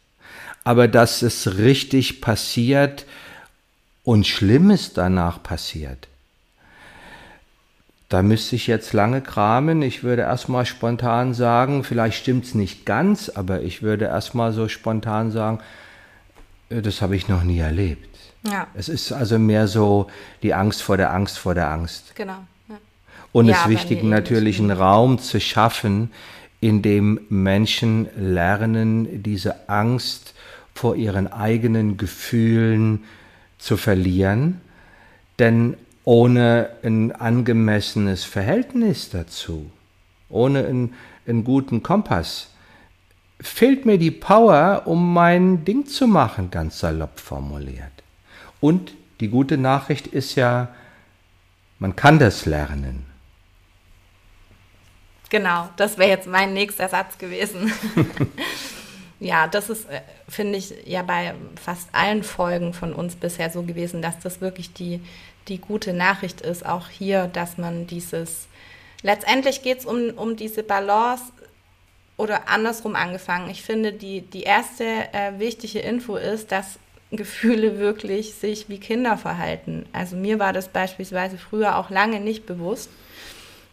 Aber 0.63 0.88
dass 0.88 1.22
es 1.22 1.60
richtig 1.60 2.20
passiert 2.20 3.06
und 4.04 4.26
Schlimmes 4.26 4.93
danach 4.93 5.43
passiert, 5.43 6.08
da 8.10 8.24
müsste 8.24 8.56
ich 8.56 8.65
jetzt 8.65 8.93
lange 8.93 9.22
kramen. 9.22 9.84
Ich 9.84 10.04
würde 10.04 10.24
erstmal 10.24 10.65
spontan 10.65 11.36
sagen, 11.36 11.84
vielleicht 11.84 12.17
stimmt 12.17 12.46
es 12.46 12.56
nicht 12.56 12.88
ganz, 12.88 13.30
aber 13.30 13.62
ich 13.62 13.84
würde 13.84 14.06
erstmal 14.06 14.52
so 14.52 14.67
spontan 14.67 15.30
sagen, 15.30 15.60
äh, 16.70 16.82
das 16.82 17.04
habe 17.04 17.15
ich 17.15 17.28
noch 17.28 17.43
nie 17.43 17.60
erlebt. 17.60 18.17
Ja. 18.43 18.65
Es 18.74 18.89
ist 18.89 19.12
also 19.12 19.38
mehr 19.38 19.67
so 19.67 20.10
die 20.41 20.56
Angst 20.56 20.82
vor 20.82 20.98
der 20.98 21.13
Angst 21.13 21.38
vor 21.38 21.54
der 21.54 21.70
Angst. 21.70 22.15
Genau. 22.15 22.48
Ja. 23.38 23.41
Und 23.41 23.50
es 23.50 23.58
ist 23.58 23.69
wichtig, 23.69 24.04
natürlich 24.04 24.60
einen 24.60 24.71
Raum 24.71 25.19
zu 25.19 25.39
schaffen, 25.39 26.12
in 26.60 26.82
dem 26.82 27.19
Menschen 27.30 28.08
lernen, 28.17 29.21
diese 29.21 29.69
Angst 29.69 30.34
vor 30.73 30.95
ihren 30.95 31.32
eigenen 31.32 31.97
Gefühlen 31.97 33.04
zu 33.60 33.78
verlieren, 33.78 34.62
denn 35.39 35.78
ohne 36.04 36.69
ein 36.84 37.12
angemessenes 37.12 38.23
Verhältnis 38.23 39.10
dazu, 39.10 39.69
ohne 40.30 40.65
einen, 40.65 40.93
einen 41.28 41.43
guten 41.43 41.84
Kompass, 41.84 42.52
fehlt 43.39 43.86
mir 43.86 43.97
die 43.97 44.12
Power, 44.12 44.84
um 44.86 45.13
mein 45.13 45.63
Ding 45.63 45.86
zu 45.86 46.08
machen, 46.08 46.50
ganz 46.50 46.80
salopp 46.80 47.19
formuliert. 47.19 47.91
Und 48.62 48.93
die 49.19 49.28
gute 49.28 49.58
Nachricht 49.58 50.08
ist 50.08 50.36
ja, 50.36 50.69
man 51.78 51.95
kann 51.95 52.19
das 52.19 52.45
lernen. 52.45 53.07
Genau, 55.30 55.70
das 55.76 55.98
wäre 55.98 56.10
jetzt 56.10 56.28
mein 56.28 56.54
nächster 56.54 56.88
Satz 56.88 57.18
gewesen. 57.18 57.74
ja, 59.20 59.48
das 59.48 59.70
ist, 59.70 59.90
äh, 59.90 60.02
finde 60.30 60.58
ich, 60.58 60.74
ja 60.86 61.02
bei 61.02 61.34
fast 61.62 61.90
allen 61.92 62.24
Folgen 62.24 62.74
von 62.74 62.94
uns 62.94 63.16
bisher 63.16 63.50
so 63.50 63.63
gewesen, 63.63 64.02
dass 64.02 64.20
das 64.20 64.40
wirklich 64.40 64.74
die, 64.74 65.02
die 65.48 65.60
gute 65.60 65.94
Nachricht 65.94 66.42
ist, 66.42 66.66
auch 66.66 66.90
hier, 66.90 67.28
dass 67.28 67.58
man 67.58 67.88
dieses, 67.88 68.48
letztendlich 69.02 69.63
geht 69.63 69.80
es 69.80 69.86
um, 69.86 70.12
um 70.12 70.38
diese 70.38 70.63
Balance 70.63 71.24
oder 72.16 72.50
andersrum 72.50 72.96
angefangen. 72.96 73.50
Ich 73.50 73.63
finde, 73.63 73.94
die, 73.94 74.22
die 74.22 74.44
erste 74.44 74.86
äh, 75.13 75.38
wichtige 75.40 75.80
Info 75.80 76.16
ist, 76.16 76.52
dass 76.52 76.80
Gefühle 77.12 77.80
wirklich 77.80 78.34
sich 78.34 78.68
wie 78.70 78.80
Kinder 78.80 79.18
verhalten. 79.18 79.86
Also 79.94 80.16
mir 80.16 80.40
war 80.40 80.52
das 80.52 80.68
beispielsweise 80.68 81.38
früher 81.38 81.78
auch 81.78 81.90
lange 81.90 82.20
nicht 82.20 82.46
bewusst. 82.46 82.90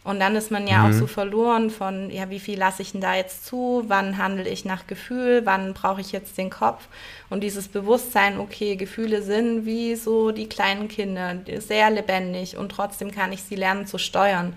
Und 0.04 0.20
dann 0.20 0.36
ist 0.36 0.50
man 0.50 0.66
ja 0.66 0.80
mhm. 0.80 0.84
auch 0.84 0.98
so 0.98 1.06
verloren 1.06 1.70
von, 1.70 2.10
ja, 2.10 2.28
wie 2.28 2.38
viel 2.38 2.58
lasse 2.58 2.82
ich 2.82 2.92
denn 2.92 3.00
da 3.00 3.14
jetzt 3.14 3.46
zu? 3.46 3.84
Wann 3.86 4.18
handle 4.18 4.46
ich 4.46 4.66
nach 4.66 4.86
Gefühl? 4.86 5.40
Wann 5.44 5.72
brauche 5.72 6.02
ich 6.02 6.12
jetzt 6.12 6.36
den 6.36 6.50
Kopf? 6.50 6.86
Und 7.30 7.40
dieses 7.40 7.68
Bewusstsein, 7.68 8.38
okay, 8.38 8.76
Gefühle 8.76 9.22
sind 9.22 9.64
wie 9.64 9.96
so 9.96 10.30
die 10.30 10.46
kleinen 10.46 10.88
Kinder, 10.88 11.38
sehr 11.58 11.90
lebendig 11.90 12.58
und 12.58 12.68
trotzdem 12.68 13.12
kann 13.12 13.32
ich 13.32 13.42
sie 13.42 13.56
lernen 13.56 13.86
zu 13.86 13.96
steuern. 13.96 14.54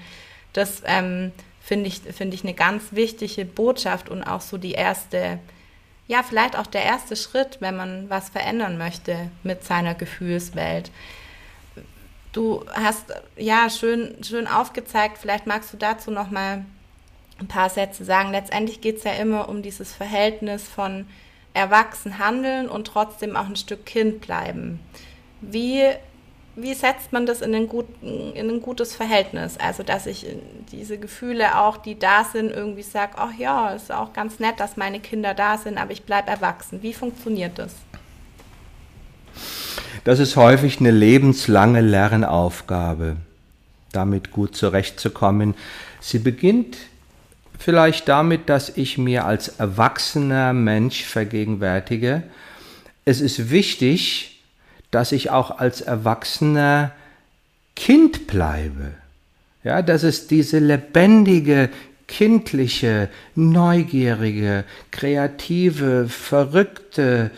Das 0.52 0.84
ähm, 0.86 1.32
finde 1.62 1.88
ich, 1.88 2.02
find 2.02 2.34
ich 2.34 2.44
eine 2.44 2.54
ganz 2.54 2.92
wichtige 2.92 3.46
Botschaft 3.46 4.10
und 4.10 4.24
auch 4.24 4.42
so 4.42 4.58
die 4.58 4.74
erste, 4.74 5.40
ja, 6.08 6.24
vielleicht 6.24 6.58
auch 6.58 6.68
der 6.68 6.84
erste 6.84 7.16
Schritt, 7.16 7.58
wenn 7.62 7.78
man 7.78 8.10
was 8.10 8.30
verändern 8.30 8.78
möchte 8.78 9.32
mit 9.44 9.64
seiner 9.64 9.96
Gefühlswelt. 9.96 10.92
Du 12.38 12.64
hast 12.72 13.12
ja 13.36 13.68
schön, 13.68 14.16
schön 14.22 14.46
aufgezeigt, 14.46 15.18
vielleicht 15.18 15.48
magst 15.48 15.74
du 15.74 15.78
dazu 15.78 16.12
noch 16.12 16.30
mal 16.30 16.66
ein 17.40 17.48
paar 17.48 17.68
Sätze 17.72 18.06
sagen. 18.06 18.30
Letztendlich 18.30 18.80
geht 18.80 18.98
es 18.98 19.06
ja 19.06 19.14
immer 19.14 19.50
um 19.50 19.64
dieses 19.64 19.92
Verhältnis 19.92 20.62
von 20.68 21.08
erwachsen 21.56 22.20
handeln 22.20 22.70
und 22.70 22.86
trotzdem 22.86 23.36
auch 23.36 23.48
ein 23.48 23.56
Stück 23.56 23.88
Kind 23.88 24.22
bleiben. 24.22 24.80
Wie, 25.42 25.82
wie 26.56 26.76
setzt 26.76 27.12
man 27.12 27.26
das 27.26 27.42
in 27.42 27.56
ein, 27.56 27.68
gut, 27.68 27.88
in 28.04 28.52
ein 28.52 28.62
gutes 28.62 28.96
Verhältnis? 28.96 29.58
Also, 29.58 29.82
dass 29.82 30.06
ich 30.06 30.28
diese 30.72 31.00
Gefühle 31.00 31.60
auch, 31.60 31.78
die 31.78 31.98
da 31.98 32.24
sind, 32.24 32.52
irgendwie 32.52 32.84
sage, 32.84 33.14
ach 33.16 33.34
ja, 33.36 33.72
ist 33.72 33.92
auch 33.92 34.14
ganz 34.14 34.38
nett, 34.38 34.60
dass 34.60 34.78
meine 34.78 35.00
Kinder 35.00 35.34
da 35.34 35.58
sind, 35.58 35.80
aber 35.80 35.92
ich 35.92 36.04
bleibe 36.04 36.30
erwachsen. 36.30 36.84
Wie 36.84 36.94
funktioniert 36.94 37.58
das? 37.58 37.74
Das 40.08 40.20
ist 40.20 40.38
häufig 40.38 40.80
eine 40.80 40.92
lebenslange 40.92 41.82
Lernaufgabe, 41.82 43.18
damit 43.92 44.32
gut 44.32 44.56
zurechtzukommen. 44.56 45.54
Sie 46.00 46.20
beginnt 46.20 46.78
vielleicht 47.60 48.08
damit, 48.08 48.48
dass 48.48 48.70
ich 48.70 48.98
mir 48.98 49.26
als 49.26 49.50
erwachsener 49.50 50.54
Mensch 50.54 51.04
vergegenwärtige, 51.04 52.24
es 53.04 53.20
ist 53.20 53.50
wichtig, 53.50 54.40
dass 54.92 55.12
ich 55.12 55.30
auch 55.30 55.60
als 55.60 55.82
erwachsener 55.82 56.94
Kind 57.76 58.28
bleibe. 58.28 58.94
Ja, 59.66 59.82
dass 59.82 60.04
es 60.04 60.28
diese 60.28 60.60
lebendige, 60.60 61.70
kindliche, 62.08 63.10
neugierige, 63.36 64.64
kreative, 64.90 66.08
verrückte, 66.08 67.32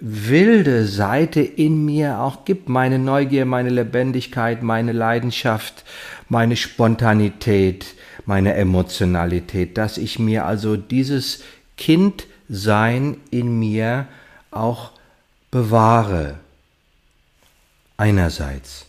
wilde 0.00 0.86
Seite 0.86 1.40
in 1.40 1.84
mir 1.84 2.20
auch 2.20 2.44
gibt. 2.44 2.68
Meine 2.68 2.98
Neugier, 2.98 3.44
meine 3.44 3.70
Lebendigkeit, 3.70 4.62
meine 4.62 4.92
Leidenschaft, 4.92 5.84
meine 6.28 6.56
Spontanität, 6.56 7.94
meine 8.26 8.54
Emotionalität, 8.54 9.78
dass 9.78 9.98
ich 9.98 10.18
mir 10.18 10.46
also 10.46 10.76
dieses 10.76 11.44
Kindsein 11.76 13.18
in 13.30 13.58
mir 13.58 14.06
auch 14.50 14.92
bewahre. 15.50 16.38
Einerseits. 17.96 18.86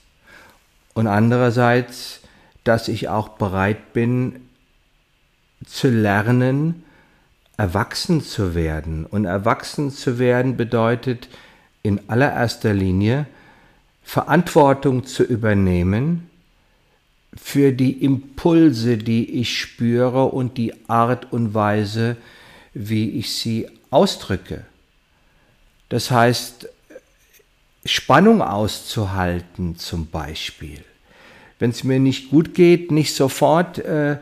Und 0.95 1.07
andererseits, 1.07 2.21
dass 2.63 2.87
ich 2.87 3.09
auch 3.09 3.29
bereit 3.29 3.93
bin 3.93 4.47
zu 5.67 5.89
lernen, 5.89 6.84
erwachsen 7.57 8.21
zu 8.21 8.55
werden. 8.55 9.05
Und 9.05 9.25
erwachsen 9.25 9.91
zu 9.91 10.19
werden 10.19 10.57
bedeutet 10.57 11.29
in 11.83 12.01
allererster 12.09 12.73
Linie 12.73 13.27
Verantwortung 14.03 15.05
zu 15.05 15.23
übernehmen 15.23 16.29
für 17.35 17.71
die 17.71 18.03
Impulse, 18.03 18.97
die 18.97 19.41
ich 19.41 19.59
spüre 19.59 20.25
und 20.25 20.57
die 20.57 20.73
Art 20.87 21.31
und 21.33 21.53
Weise, 21.53 22.17
wie 22.73 23.09
ich 23.11 23.33
sie 23.33 23.67
ausdrücke. 23.89 24.65
Das 25.89 26.11
heißt, 26.11 26.67
Spannung 27.85 28.41
auszuhalten 28.41 29.77
zum 29.77 30.07
Beispiel. 30.07 30.83
Wenn 31.59 31.69
es 31.69 31.83
mir 31.83 31.99
nicht 31.99 32.31
gut 32.31 32.53
geht, 32.53 32.91
nicht 32.91 33.15
sofort 33.15 33.79
äh, 33.79 34.17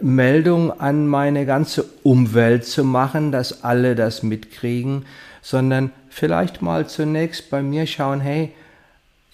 Meldung 0.00 0.80
an 0.80 1.06
meine 1.06 1.46
ganze 1.46 1.84
Umwelt 2.02 2.64
zu 2.64 2.84
machen, 2.84 3.30
dass 3.30 3.62
alle 3.62 3.94
das 3.94 4.22
mitkriegen, 4.22 5.04
sondern 5.42 5.92
vielleicht 6.08 6.62
mal 6.62 6.88
zunächst 6.88 7.50
bei 7.50 7.62
mir 7.62 7.86
schauen, 7.86 8.20
hey, 8.20 8.52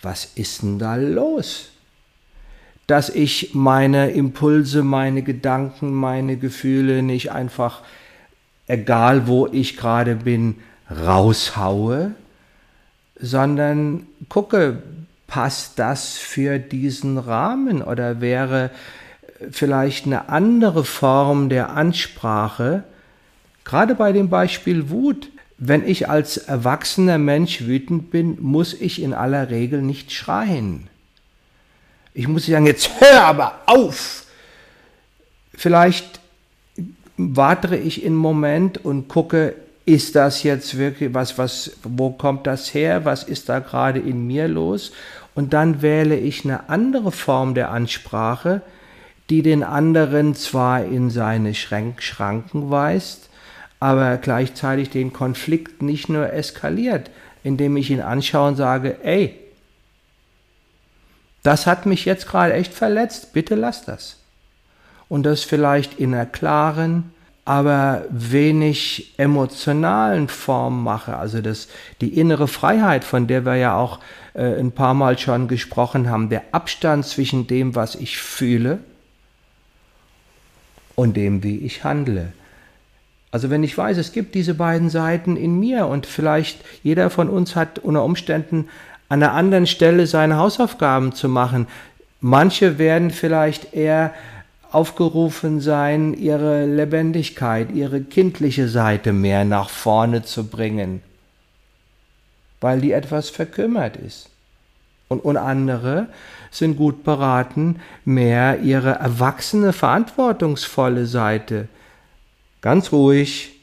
was 0.02 0.24
ist 0.34 0.62
denn 0.62 0.78
da 0.78 0.96
los? 0.96 1.68
Dass 2.86 3.08
ich 3.08 3.54
meine 3.54 4.10
Impulse, 4.10 4.82
meine 4.82 5.22
Gedanken, 5.22 5.94
meine 5.94 6.36
Gefühle 6.36 7.02
nicht 7.02 7.30
einfach, 7.30 7.82
egal 8.66 9.28
wo 9.28 9.46
ich 9.46 9.76
gerade 9.76 10.16
bin, 10.16 10.56
raushaue, 10.90 12.10
sondern 13.18 14.06
gucke, 14.28 14.82
passt 15.28 15.78
das 15.78 16.18
für 16.18 16.58
diesen 16.58 17.16
Rahmen 17.16 17.80
oder 17.80 18.20
wäre 18.20 18.70
vielleicht 19.50 20.06
eine 20.06 20.28
andere 20.28 20.84
Form 20.84 21.48
der 21.48 21.70
Ansprache, 21.70 22.84
gerade 23.64 23.94
bei 23.94 24.12
dem 24.12 24.28
Beispiel 24.28 24.90
Wut. 24.90 25.28
Wenn 25.64 25.86
ich 25.86 26.08
als 26.08 26.38
erwachsener 26.38 27.18
Mensch 27.18 27.62
wütend 27.62 28.10
bin, 28.10 28.36
muss 28.40 28.74
ich 28.74 29.00
in 29.00 29.14
aller 29.14 29.50
Regel 29.50 29.80
nicht 29.80 30.10
schreien. 30.10 30.88
Ich 32.14 32.26
muss 32.26 32.46
sagen, 32.46 32.66
jetzt 32.66 32.90
hör 33.00 33.24
aber 33.24 33.60
auf. 33.66 34.24
Vielleicht 35.54 36.20
wartere 37.16 37.76
ich 37.76 38.04
einen 38.04 38.16
Moment 38.16 38.84
und 38.84 39.08
gucke, 39.08 39.54
ist 39.84 40.14
das 40.14 40.42
jetzt 40.42 40.78
wirklich 40.78 41.14
was, 41.14 41.38
was, 41.38 41.72
wo 41.82 42.10
kommt 42.10 42.46
das 42.46 42.72
her? 42.74 43.04
Was 43.04 43.24
ist 43.24 43.48
da 43.48 43.58
gerade 43.58 43.98
in 43.98 44.26
mir 44.26 44.48
los? 44.48 44.92
Und 45.34 45.52
dann 45.52 45.82
wähle 45.82 46.16
ich 46.16 46.44
eine 46.44 46.68
andere 46.68 47.10
Form 47.10 47.54
der 47.54 47.70
Ansprache, 47.70 48.62
die 49.32 49.40
den 49.40 49.62
anderen 49.62 50.34
zwar 50.34 50.84
in 50.84 51.08
seine 51.08 51.54
Schränk 51.54 52.02
Schranken 52.02 52.70
weist, 52.70 53.30
aber 53.80 54.18
gleichzeitig 54.18 54.90
den 54.90 55.14
Konflikt 55.14 55.80
nicht 55.80 56.10
nur 56.10 56.30
eskaliert, 56.30 57.08
indem 57.42 57.78
ich 57.78 57.88
ihn 57.88 58.02
anschaue 58.02 58.48
und 58.48 58.56
sage, 58.56 58.98
ey, 59.02 59.34
das 61.42 61.66
hat 61.66 61.86
mich 61.86 62.04
jetzt 62.04 62.28
gerade 62.28 62.52
echt 62.52 62.74
verletzt, 62.74 63.32
bitte 63.32 63.54
lass 63.54 63.86
das. 63.86 64.18
Und 65.08 65.22
das 65.22 65.44
vielleicht 65.44 65.98
in 65.98 66.12
einer 66.12 66.26
klaren, 66.26 67.14
aber 67.46 68.04
wenig 68.10 69.14
emotionalen 69.16 70.28
Form 70.28 70.84
mache. 70.84 71.16
Also 71.16 71.40
das, 71.40 71.68
die 72.02 72.20
innere 72.20 72.48
Freiheit, 72.48 73.02
von 73.02 73.26
der 73.28 73.46
wir 73.46 73.56
ja 73.56 73.78
auch 73.78 73.98
äh, 74.34 74.60
ein 74.60 74.72
paar 74.72 74.92
Mal 74.92 75.18
schon 75.18 75.48
gesprochen 75.48 76.10
haben, 76.10 76.28
der 76.28 76.42
Abstand 76.52 77.06
zwischen 77.06 77.46
dem, 77.46 77.74
was 77.74 77.94
ich 77.94 78.18
fühle 78.18 78.80
und 80.94 81.16
dem, 81.16 81.42
wie 81.42 81.58
ich 81.58 81.84
handle. 81.84 82.32
Also 83.30 83.48
wenn 83.48 83.64
ich 83.64 83.76
weiß, 83.76 83.96
es 83.96 84.12
gibt 84.12 84.34
diese 84.34 84.54
beiden 84.54 84.90
Seiten 84.90 85.36
in 85.36 85.58
mir 85.58 85.86
und 85.86 86.06
vielleicht 86.06 86.60
jeder 86.82 87.08
von 87.08 87.30
uns 87.30 87.56
hat 87.56 87.78
unter 87.78 88.04
Umständen 88.04 88.68
an 89.08 89.22
einer 89.22 89.32
anderen 89.32 89.66
Stelle 89.66 90.06
seine 90.06 90.36
Hausaufgaben 90.36 91.12
zu 91.12 91.28
machen. 91.28 91.66
Manche 92.20 92.78
werden 92.78 93.10
vielleicht 93.10 93.74
eher 93.74 94.12
aufgerufen 94.70 95.60
sein, 95.60 96.14
ihre 96.14 96.66
Lebendigkeit, 96.66 97.70
ihre 97.72 98.00
kindliche 98.00 98.68
Seite 98.68 99.12
mehr 99.12 99.44
nach 99.44 99.68
vorne 99.68 100.22
zu 100.22 100.46
bringen, 100.46 101.02
weil 102.60 102.80
die 102.80 102.92
etwas 102.92 103.28
verkümmert 103.28 103.96
ist. 103.96 104.30
Und, 105.08 105.20
und 105.20 105.36
andere 105.36 106.06
sind 106.52 106.76
gut 106.76 107.02
beraten, 107.02 107.80
mehr 108.04 108.60
ihre 108.60 108.90
erwachsene, 108.90 109.72
verantwortungsvolle 109.72 111.06
Seite 111.06 111.68
ganz 112.62 112.92
ruhig 112.92 113.60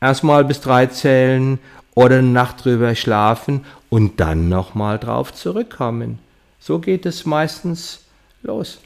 erstmal 0.00 0.44
bis 0.44 0.60
drei 0.60 0.86
zählen 0.86 1.60
oder 1.94 2.18
eine 2.18 2.28
Nacht 2.28 2.64
drüber 2.64 2.94
schlafen 2.96 3.64
und 3.90 4.18
dann 4.18 4.48
nochmal 4.48 4.98
drauf 4.98 5.32
zurückkommen. 5.32 6.18
So 6.58 6.80
geht 6.80 7.06
es 7.06 7.24
meistens 7.26 8.00
los. 8.42 8.80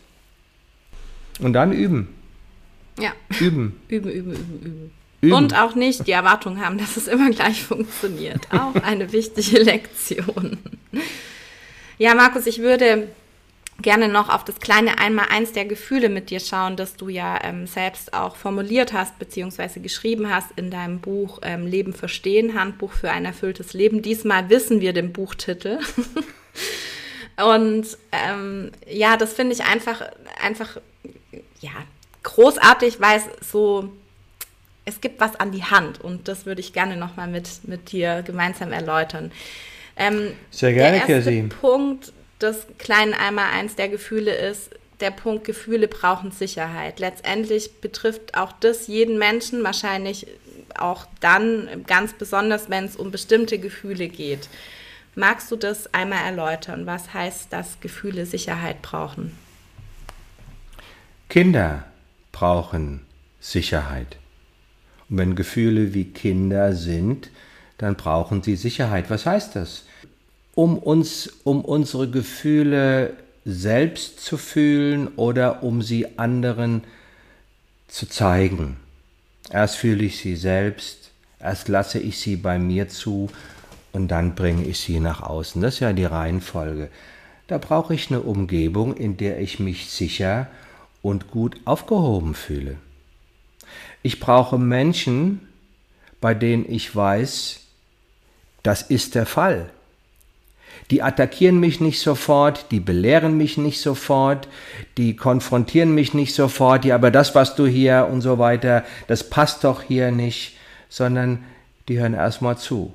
Und 1.40 1.52
dann 1.52 1.72
üben. 1.72 2.08
Ja. 2.98 3.12
Üben. 3.40 3.80
Üben, 3.88 4.10
üben, 4.10 4.32
üben, 4.32 4.60
üben. 4.62 4.92
üben. 5.20 5.32
Und 5.32 5.58
auch 5.58 5.74
nicht 5.74 6.06
die 6.06 6.12
Erwartung 6.12 6.60
haben, 6.60 6.78
dass 6.78 6.96
es 6.96 7.06
immer 7.06 7.30
gleich 7.30 7.62
funktioniert. 7.62 8.48
Auch 8.50 8.74
eine 8.82 9.12
wichtige 9.12 9.58
Lektion. 9.62 10.58
Ja, 11.98 12.14
Markus, 12.14 12.46
ich 12.46 12.60
würde 12.60 13.08
gerne 13.82 14.08
noch 14.08 14.28
auf 14.28 14.44
das 14.44 14.60
kleine 14.60 14.98
Einmal-Eins 14.98 15.52
der 15.52 15.64
Gefühle 15.64 16.08
mit 16.08 16.30
dir 16.30 16.40
schauen, 16.40 16.76
das 16.76 16.96
du 16.96 17.08
ja 17.08 17.38
ähm, 17.42 17.66
selbst 17.66 18.14
auch 18.14 18.36
formuliert 18.36 18.92
hast, 18.92 19.18
beziehungsweise 19.18 19.80
geschrieben 19.80 20.32
hast 20.32 20.50
in 20.56 20.70
deinem 20.70 21.00
Buch 21.00 21.40
ähm, 21.42 21.66
Leben 21.66 21.92
verstehen, 21.92 22.58
Handbuch 22.58 22.92
für 22.92 23.10
ein 23.10 23.24
erfülltes 23.24 23.74
Leben. 23.74 24.02
Diesmal 24.02 24.48
wissen 24.48 24.80
wir 24.80 24.92
den 24.92 25.12
Buchtitel. 25.12 25.78
Und 27.36 27.86
ähm, 28.12 28.72
ja, 28.88 29.16
das 29.18 29.34
finde 29.34 29.54
ich 29.54 29.62
einfach, 29.64 30.02
einfach, 30.40 30.78
ja, 31.60 31.72
großartig, 32.22 32.98
weil 33.00 33.18
es 33.18 33.50
so, 33.50 33.90
es 34.86 35.02
gibt 35.02 35.20
was 35.20 35.36
an 35.36 35.52
die 35.52 35.64
Hand 35.64 36.00
und 36.00 36.28
das 36.28 36.46
würde 36.46 36.60
ich 36.60 36.72
gerne 36.72 36.96
nochmal 36.96 37.28
mit, 37.28 37.46
mit 37.64 37.92
dir 37.92 38.22
gemeinsam 38.22 38.72
erläutern. 38.72 39.32
Ähm, 39.96 40.32
Sehr 40.50 40.72
gerne, 40.72 41.00
Kirsi. 41.00 41.42
Punkt 41.60 42.12
des 42.40 42.66
kleinen 42.78 43.14
Einmal 43.14 43.50
eins 43.52 43.76
der 43.76 43.88
Gefühle 43.88 44.34
ist, 44.34 44.70
der 45.00 45.10
Punkt 45.10 45.44
Gefühle 45.44 45.88
brauchen 45.88 46.30
Sicherheit. 46.30 47.00
Letztendlich 47.00 47.80
betrifft 47.80 48.36
auch 48.36 48.52
das 48.60 48.86
jeden 48.86 49.18
Menschen, 49.18 49.62
wahrscheinlich 49.62 50.26
auch 50.78 51.06
dann 51.20 51.84
ganz 51.86 52.12
besonders, 52.14 52.70
wenn 52.70 52.84
es 52.84 52.96
um 52.96 53.10
bestimmte 53.10 53.58
Gefühle 53.58 54.08
geht. 54.08 54.48
Magst 55.14 55.50
du 55.50 55.56
das 55.56 55.92
einmal 55.94 56.24
erläutern? 56.24 56.86
Was 56.86 57.14
heißt, 57.14 57.52
dass 57.52 57.80
Gefühle 57.80 58.26
Sicherheit 58.26 58.82
brauchen? 58.82 59.32
Kinder 61.28 61.84
brauchen 62.32 63.02
Sicherheit. 63.40 64.18
Und 65.08 65.18
wenn 65.18 65.34
Gefühle 65.36 65.94
wie 65.94 66.04
Kinder 66.04 66.74
sind, 66.74 67.30
dann 67.78 67.96
brauchen 67.96 68.42
sie 68.42 68.56
Sicherheit. 68.56 69.08
Was 69.08 69.26
heißt 69.26 69.56
das? 69.56 69.86
Um 70.56 70.78
uns, 70.78 71.28
um 71.44 71.64
unsere 71.64 72.10
Gefühle 72.10 73.12
selbst 73.44 74.18
zu 74.20 74.36
fühlen 74.36 75.06
oder 75.14 75.62
um 75.62 75.82
sie 75.82 76.18
anderen 76.18 76.82
zu 77.86 78.08
zeigen. 78.08 78.76
Erst 79.50 79.76
fühle 79.76 80.04
ich 80.04 80.18
sie 80.18 80.34
selbst, 80.34 81.12
erst 81.38 81.68
lasse 81.68 82.00
ich 82.00 82.18
sie 82.18 82.34
bei 82.34 82.58
mir 82.58 82.88
zu 82.88 83.30
und 83.92 84.08
dann 84.08 84.34
bringe 84.34 84.64
ich 84.64 84.80
sie 84.80 84.98
nach 84.98 85.22
außen. 85.22 85.62
Das 85.62 85.74
ist 85.74 85.80
ja 85.80 85.92
die 85.92 86.04
Reihenfolge. 86.04 86.90
Da 87.46 87.58
brauche 87.58 87.94
ich 87.94 88.10
eine 88.10 88.20
Umgebung, 88.22 88.96
in 88.96 89.16
der 89.16 89.38
ich 89.38 89.60
mich 89.60 89.90
sicher 89.90 90.48
und 91.02 91.30
gut 91.30 91.60
aufgehoben 91.64 92.34
fühle. 92.34 92.78
Ich 94.02 94.18
brauche 94.18 94.58
Menschen, 94.58 95.46
bei 96.20 96.34
denen 96.34 96.68
ich 96.68 96.94
weiß, 96.94 97.60
das 98.64 98.82
ist 98.82 99.14
der 99.14 99.26
Fall. 99.26 99.70
Die 100.90 101.02
attackieren 101.02 101.58
mich 101.58 101.80
nicht 101.80 102.00
sofort, 102.00 102.70
die 102.70 102.80
belehren 102.80 103.36
mich 103.36 103.58
nicht 103.58 103.80
sofort, 103.80 104.48
die 104.96 105.16
konfrontieren 105.16 105.94
mich 105.94 106.14
nicht 106.14 106.34
sofort, 106.34 106.84
ja, 106.84 106.94
aber 106.94 107.10
das, 107.10 107.34
was 107.34 107.56
du 107.56 107.66
hier 107.66 108.08
und 108.10 108.20
so 108.20 108.38
weiter, 108.38 108.84
das 109.08 109.28
passt 109.28 109.64
doch 109.64 109.82
hier 109.82 110.12
nicht, 110.12 110.56
sondern 110.88 111.44
die 111.88 111.98
hören 111.98 112.14
erstmal 112.14 112.56
zu 112.56 112.94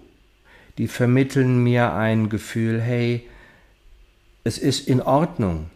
die 0.78 0.88
vermitteln 0.88 1.64
mir 1.64 1.94
ein 1.94 2.30
Gefühl, 2.30 2.82
hey, 2.82 3.28
es 4.44 4.58
ist 4.58 4.88
in 4.88 5.02
Ordnung. 5.02 5.70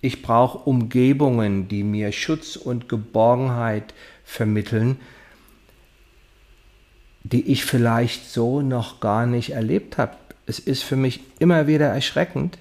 Ich 0.00 0.22
brauche 0.22 0.58
Umgebungen, 0.58 1.68
die 1.68 1.82
mir 1.82 2.12
Schutz 2.12 2.56
und 2.56 2.88
Geborgenheit 2.88 3.94
vermitteln, 4.24 5.00
die 7.24 7.50
ich 7.50 7.64
vielleicht 7.64 8.30
so 8.30 8.62
noch 8.62 9.00
gar 9.00 9.26
nicht 9.26 9.50
erlebt 9.50 9.98
habe. 9.98 10.16
Es 10.46 10.58
ist 10.58 10.82
für 10.82 10.96
mich 10.96 11.20
immer 11.38 11.66
wieder 11.66 11.86
erschreckend, 11.86 12.58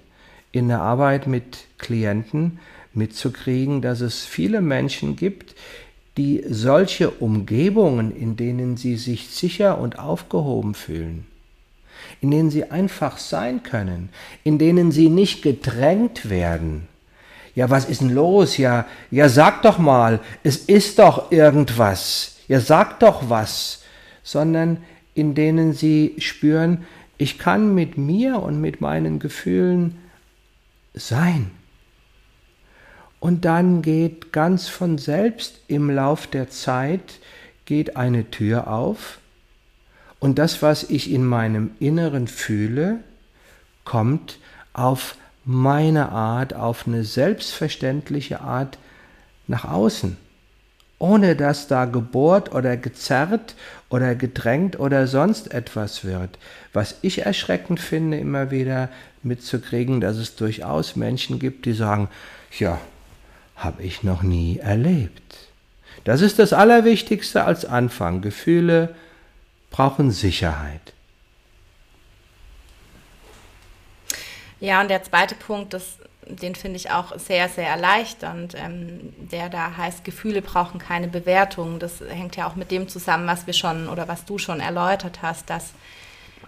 in 0.52 0.68
der 0.68 0.82
Arbeit 0.82 1.28
mit 1.28 1.66
Klienten 1.78 2.60
mitzukriegen, 2.94 3.82
dass 3.82 4.02
es 4.02 4.26
viele 4.26 4.62
Menschen 4.62 5.16
gibt, 5.16 5.56
die 6.18 6.44
solche 6.48 7.10
Umgebungen, 7.10 8.16
in 8.16 8.36
denen 8.36 8.76
sie 8.76 8.98
sich 8.98 9.30
sicher 9.30 9.80
und 9.80 9.98
aufgehoben 9.98 10.74
fühlen, 10.74 11.26
in 12.20 12.32
denen 12.32 12.52
sie 12.52 12.70
einfach 12.70 13.18
sein 13.18 13.64
können, 13.64 14.10
in 14.44 14.58
denen 14.58 14.92
sie 14.92 15.10
nicht 15.10 15.42
gedrängt 15.42 16.30
werden. 16.30 16.88
Ja, 17.56 17.70
was 17.70 17.86
ist 17.86 18.02
denn 18.02 18.10
los? 18.10 18.58
Ja, 18.58 18.86
ja, 19.10 19.30
sag 19.30 19.62
doch 19.62 19.78
mal, 19.78 20.20
es 20.44 20.58
ist 20.58 21.00
doch 21.00 21.32
irgendwas. 21.32 22.38
Ja, 22.48 22.60
sag 22.60 23.00
doch 23.00 23.30
was. 23.30 23.84
Sondern 24.24 24.78
in 25.16 25.36
denen 25.36 25.74
sie 25.74 26.16
spüren, 26.20 26.86
ich 27.22 27.38
kann 27.38 27.76
mit 27.76 28.00
mir 28.00 28.42
und 28.42 28.60
mit 28.60 28.82
meinen 28.82 29.20
Gefühlen 29.20 30.00
sein. 30.96 31.52
Und 33.20 33.46
dann 33.46 33.84
geht 33.84 34.34
ganz 34.34 34.68
von 34.68 34.98
selbst 34.98 35.60
im 35.68 35.92
Lauf 35.92 36.26
der 36.26 36.50
Zeit 36.50 37.20
geht 37.66 37.96
eine 37.96 38.32
Tür 38.32 38.70
auf 38.70 39.20
und 40.20 40.40
das, 40.40 40.64
was 40.64 40.84
ich 40.84 41.12
in 41.12 41.24
meinem 41.24 41.70
Inneren 41.80 42.28
fühle, 42.28 43.02
kommt 43.84 44.40
auf 44.74 45.16
meine 45.46 46.10
Art, 46.10 46.56
auf 46.56 46.88
eine 46.88 47.04
selbstverständliche 47.04 48.42
Art 48.42 48.80
nach 49.46 49.66
außen, 49.66 50.18
ohne 51.02 51.36
dass 51.36 51.68
da 51.68 51.86
gebohrt 51.86 52.54
oder 52.54 52.78
gezerrt 52.78 53.56
oder 53.90 54.14
gedrängt 54.14 54.80
oder 54.80 55.08
sonst 55.08 55.52
etwas 55.52 56.04
wird. 56.04 56.38
Was 56.74 56.96
ich 57.02 57.26
erschreckend 57.26 57.80
finde, 57.80 58.20
immer 58.20 58.52
wieder 58.52 58.90
mitzukriegen, 59.24 60.00
dass 60.00 60.18
es 60.18 60.36
durchaus 60.36 60.96
Menschen 60.96 61.40
gibt, 61.40 61.66
die 61.66 61.74
sagen, 61.74 62.08
ja, 62.60 62.80
habe 63.56 63.82
ich 63.82 64.04
noch 64.04 64.22
nie 64.22 64.60
erlebt. 64.60 65.50
Das 66.04 66.22
ist 66.22 66.38
das 66.38 66.54
Allerwichtigste 66.54 67.46
als 67.46 67.66
Anfang. 67.66 68.22
Gefühle 68.22 68.96
brauchen 69.72 70.12
Sicherheit. 70.12 70.94
Ja, 74.60 74.82
und 74.82 74.90
der 74.90 75.02
zweite 75.02 75.34
Punkt, 75.34 75.74
das, 75.74 75.98
den 76.36 76.56
finde 76.56 76.78
ich 76.78 76.92
auch 76.92 77.18
sehr, 77.18 77.50
sehr 77.50 77.68
erleichternd, 77.68 78.56
ähm, 78.56 79.14
der 79.32 79.50
da 79.50 79.76
heißt, 79.78 80.04
Gefühle 80.04 80.42
brauchen 80.42 80.80
keine 80.80 81.08
Bewertung. 81.08 81.80
Das 81.80 82.02
hängt 82.02 82.36
ja 82.36 82.48
auch 82.48 82.56
mit 82.56 82.72
dem 82.72 82.88
zusammen, 82.88 83.28
was 83.28 83.48
wir 83.48 83.54
schon 83.54 83.90
oder 83.90 84.08
was 84.08 84.26
du 84.26 84.38
schon 84.38 84.60
erläutert 84.60 85.22
hast, 85.22 85.50
dass 85.50 85.74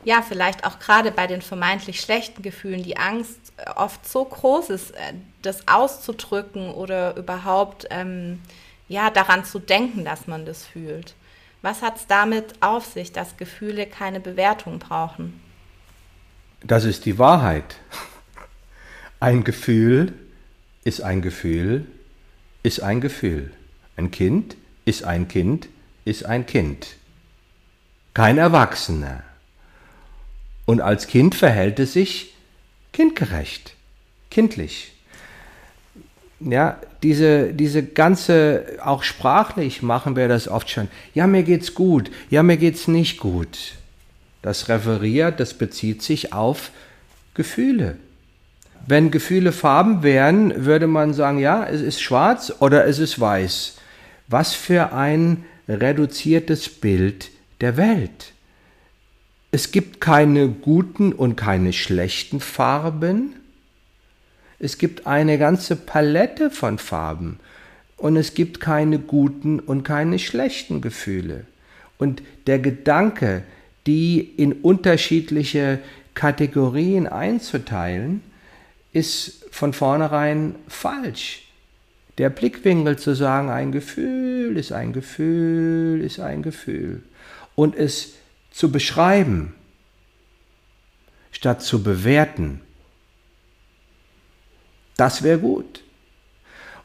ja, 0.05 0.21
vielleicht 0.21 0.65
auch 0.65 0.79
gerade 0.79 1.11
bei 1.11 1.27
den 1.27 1.41
vermeintlich 1.41 2.01
schlechten 2.01 2.41
Gefühlen 2.41 2.83
die 2.83 2.97
Angst 2.97 3.39
oft 3.75 4.07
so 4.07 4.25
groß 4.25 4.69
ist, 4.69 4.91
äh, 4.91 5.13
das 5.41 5.67
auszudrücken 5.67 6.71
oder 6.71 7.15
überhaupt 7.15 7.87
ähm, 7.89 8.41
ja, 8.87 9.09
daran 9.09 9.45
zu 9.45 9.59
denken, 9.59 10.05
dass 10.05 10.27
man 10.27 10.45
das 10.45 10.65
fühlt. 10.65 11.15
Was 11.61 11.81
hat 11.81 11.95
es 11.97 12.07
damit 12.07 12.61
auf 12.61 12.85
sich, 12.85 13.13
dass 13.13 13.37
Gefühle 13.37 13.85
keine 13.85 14.19
Bewertung 14.19 14.79
brauchen? 14.79 15.39
Das 16.61 16.83
ist 16.83 17.05
die 17.05 17.17
Wahrheit. 17.17 17.77
Ein 19.23 19.45
Gefühl 19.45 20.13
ist 20.83 21.01
ein 21.01 21.21
Gefühl, 21.21 21.85
ist 22.61 22.81
ein 22.81 22.99
Gefühl. 22.99 23.51
Ein 23.95 24.11
Kind 24.11 24.57
ist 24.83 25.05
ein 25.05 25.29
Kind, 25.29 25.69
ist 26.03 26.25
ein 26.25 26.45
Kind. 26.45 26.97
Kein 28.13 28.37
Erwachsener. 28.37 29.23
Und 30.65 30.81
als 30.81 31.07
Kind 31.07 31.35
verhält 31.35 31.79
es 31.79 31.93
sich 31.93 32.33
kindgerecht, 32.91 33.75
kindlich 34.29 34.93
ja, 36.51 36.77
diese, 37.01 37.53
diese 37.53 37.83
ganze, 37.83 38.65
auch 38.83 39.03
sprachlich 39.03 39.81
machen 39.81 40.17
wir 40.17 40.27
das 40.27 40.49
oft 40.49 40.69
schon. 40.69 40.89
Ja, 41.13 41.27
mir 41.27 41.43
geht's 41.43 41.73
gut, 41.73 42.11
ja, 42.29 42.43
mir 42.43 42.57
geht's 42.57 42.89
nicht 42.89 43.19
gut. 43.19 43.75
Das 44.41 44.67
referiert, 44.67 45.39
das 45.39 45.53
bezieht 45.53 46.01
sich 46.01 46.33
auf 46.33 46.71
Gefühle. 47.33 47.97
Wenn 48.85 49.11
Gefühle 49.11 49.51
Farben 49.51 50.03
wären, 50.03 50.65
würde 50.65 50.87
man 50.87 51.13
sagen, 51.13 51.39
ja, 51.39 51.65
es 51.65 51.81
ist 51.81 52.01
schwarz 52.01 52.53
oder 52.59 52.85
es 52.85 52.99
ist 52.99 53.19
weiß. 53.19 53.77
Was 54.27 54.53
für 54.53 54.93
ein 54.93 55.45
reduziertes 55.69 56.67
Bild 56.69 57.29
der 57.61 57.77
Welt. 57.77 58.33
Es 59.51 59.71
gibt 59.71 60.01
keine 60.01 60.49
guten 60.49 61.13
und 61.13 61.35
keine 61.35 61.71
schlechten 61.71 62.39
Farben, 62.39 63.35
es 64.63 64.77
gibt 64.77 65.07
eine 65.07 65.37
ganze 65.37 65.75
Palette 65.75 66.49
von 66.49 66.77
Farben 66.77 67.37
und 67.97 68.15
es 68.15 68.33
gibt 68.33 68.61
keine 68.61 68.97
guten 68.97 69.59
und 69.59 69.83
keine 69.83 70.19
schlechten 70.19 70.79
Gefühle. 70.79 71.45
Und 71.97 72.21
der 72.47 72.59
Gedanke, 72.59 73.43
die 73.87 74.19
in 74.19 74.53
unterschiedliche 74.53 75.79
Kategorien 76.13 77.07
einzuteilen, 77.07 78.21
ist 78.93 79.45
von 79.51 79.73
vornherein 79.73 80.55
falsch. 80.67 81.39
der 82.19 82.29
Blickwinkel 82.29 82.97
zu 82.99 83.15
sagen, 83.15 83.49
ein 83.49 83.71
Gefühl 83.71 84.55
ist 84.57 84.71
ein 84.71 84.93
Gefühl, 84.93 86.01
ist 86.01 86.19
ein 86.19 86.43
Gefühl. 86.43 87.01
Und 87.55 87.75
es 87.75 88.13
zu 88.51 88.71
beschreiben, 88.71 89.55
statt 91.31 91.63
zu 91.63 91.81
bewerten, 91.81 92.61
das 94.95 95.23
wäre 95.23 95.39
gut. 95.39 95.81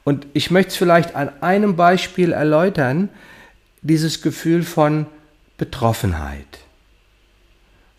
Und 0.03 0.27
ich 0.33 0.51
möchte 0.51 0.71
es 0.71 0.77
vielleicht 0.77 1.15
an 1.15 1.31
einem 1.43 1.77
Beispiel 1.77 2.33
erläutern, 2.33 3.11
dieses 3.83 4.23
Gefühl 4.23 4.63
von 4.63 5.07
Betroffenheit. 5.59 6.47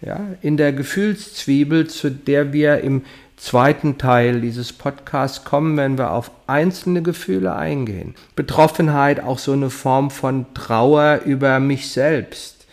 Ja, 0.02 0.30
in 0.42 0.58
der 0.58 0.74
Gefühlszwiebel, 0.74 1.88
zu 1.88 2.10
der 2.10 2.54
wir 2.54 2.80
im 2.82 3.04
zweiten 3.40 3.98
Teil 3.98 4.42
dieses 4.42 4.74
Podcasts 4.74 5.46
kommen, 5.46 5.78
wenn 5.78 5.98
wir 5.98 6.12
auf 6.12 6.30
einzelne 6.46 7.02
Gefühle 7.02 7.56
eingehen. 7.56 8.16
Betroffenheit, 8.36 9.22
auch 9.22 9.40
so 9.40 9.54
eine 9.54 9.70
Form 9.70 10.12
von 10.12 10.54
Trauer 10.54 11.22
über 11.26 11.60
mich 11.60 11.90
selbst. 11.90 12.68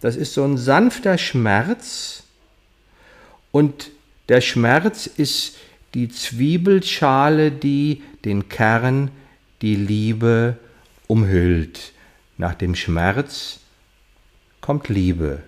Das 0.00 0.16
ist 0.16 0.34
so 0.34 0.44
ein 0.44 0.58
sanfter 0.58 1.18
Schmerz 1.18 2.22
und 3.50 3.90
der 4.28 4.40
Schmerz 4.40 5.06
ist 5.06 5.56
die 5.94 6.08
Zwiebelschale, 6.08 7.50
die 7.50 8.02
den 8.24 8.48
Kern, 8.48 9.10
die 9.62 9.74
Liebe 9.74 10.56
umhüllt. 11.06 11.92
Nach 12.38 12.54
dem 12.54 12.74
Schmerz 12.74 13.60
kommt 14.60 14.88
Liebe. 14.88 15.42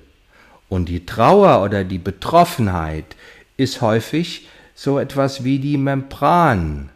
Und 0.69 0.89
die 0.89 1.07
Trauer 1.07 1.63
oder 1.63 1.85
die 1.85 1.99
Betroffenheit 1.99 3.17
ist 3.57 3.83
häufig 3.83 4.49
so 4.75 4.99
etwas 4.99 5.45
wie 5.45 5.59
die 5.59 5.77
Membran, 5.77 6.91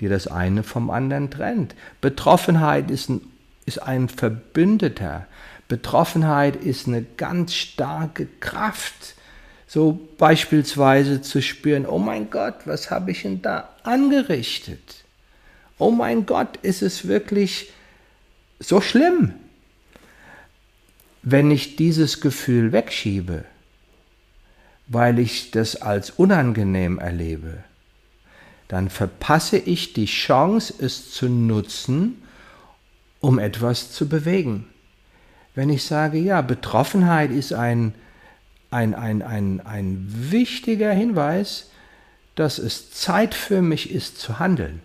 die 0.00 0.08
das 0.08 0.26
eine 0.26 0.62
vom 0.62 0.90
anderen 0.90 1.30
trennt. 1.30 1.74
Betroffenheit 2.00 2.90
ist 2.90 3.08
ein, 3.08 3.20
ist 3.66 3.82
ein 3.82 4.08
Verbündeter. 4.08 5.26
Betroffenheit 5.66 6.56
ist 6.56 6.86
eine 6.86 7.02
ganz 7.02 7.54
starke 7.54 8.26
Kraft. 8.40 9.14
So 9.66 10.08
beispielsweise 10.16 11.20
zu 11.20 11.42
spüren, 11.42 11.84
oh 11.84 11.98
mein 11.98 12.30
Gott, 12.30 12.54
was 12.64 12.90
habe 12.90 13.10
ich 13.10 13.22
denn 13.22 13.42
da 13.42 13.68
angerichtet? 13.82 15.04
Oh 15.78 15.90
mein 15.90 16.24
Gott, 16.24 16.56
ist 16.62 16.82
es 16.82 17.06
wirklich 17.06 17.70
so 18.58 18.80
schlimm? 18.80 19.34
Wenn 21.22 21.50
ich 21.50 21.76
dieses 21.76 22.20
Gefühl 22.20 22.72
wegschiebe, 22.72 23.44
weil 24.88 25.18
ich 25.18 25.50
das 25.50 25.76
als 25.76 26.10
unangenehm 26.10 26.98
erlebe, 26.98 27.62
dann 28.68 28.90
verpasse 28.90 29.58
ich 29.58 29.92
die 29.92 30.06
Chance, 30.06 30.74
es 30.78 31.12
zu 31.12 31.28
nutzen, 31.28 32.22
um 33.20 33.38
etwas 33.38 33.92
zu 33.92 34.08
bewegen. 34.08 34.66
Wenn 35.54 35.70
ich 35.70 35.84
sage, 35.84 36.18
ja, 36.18 36.40
Betroffenheit 36.40 37.30
ist 37.30 37.52
ein, 37.52 37.94
ein, 38.70 38.94
ein, 38.94 39.22
ein, 39.22 39.60
ein 39.60 40.06
wichtiger 40.08 40.92
Hinweis, 40.92 41.70
dass 42.34 42.58
es 42.58 42.92
Zeit 42.92 43.34
für 43.34 43.62
mich 43.62 43.90
ist 43.90 44.18
zu 44.18 44.38
handeln, 44.38 44.80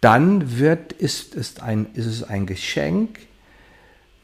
dann 0.00 0.58
wird, 0.58 0.92
ist, 0.92 1.34
ist, 1.34 1.62
ein, 1.62 1.86
ist 1.94 2.06
es 2.06 2.22
ein 2.22 2.46
Geschenk, 2.46 3.20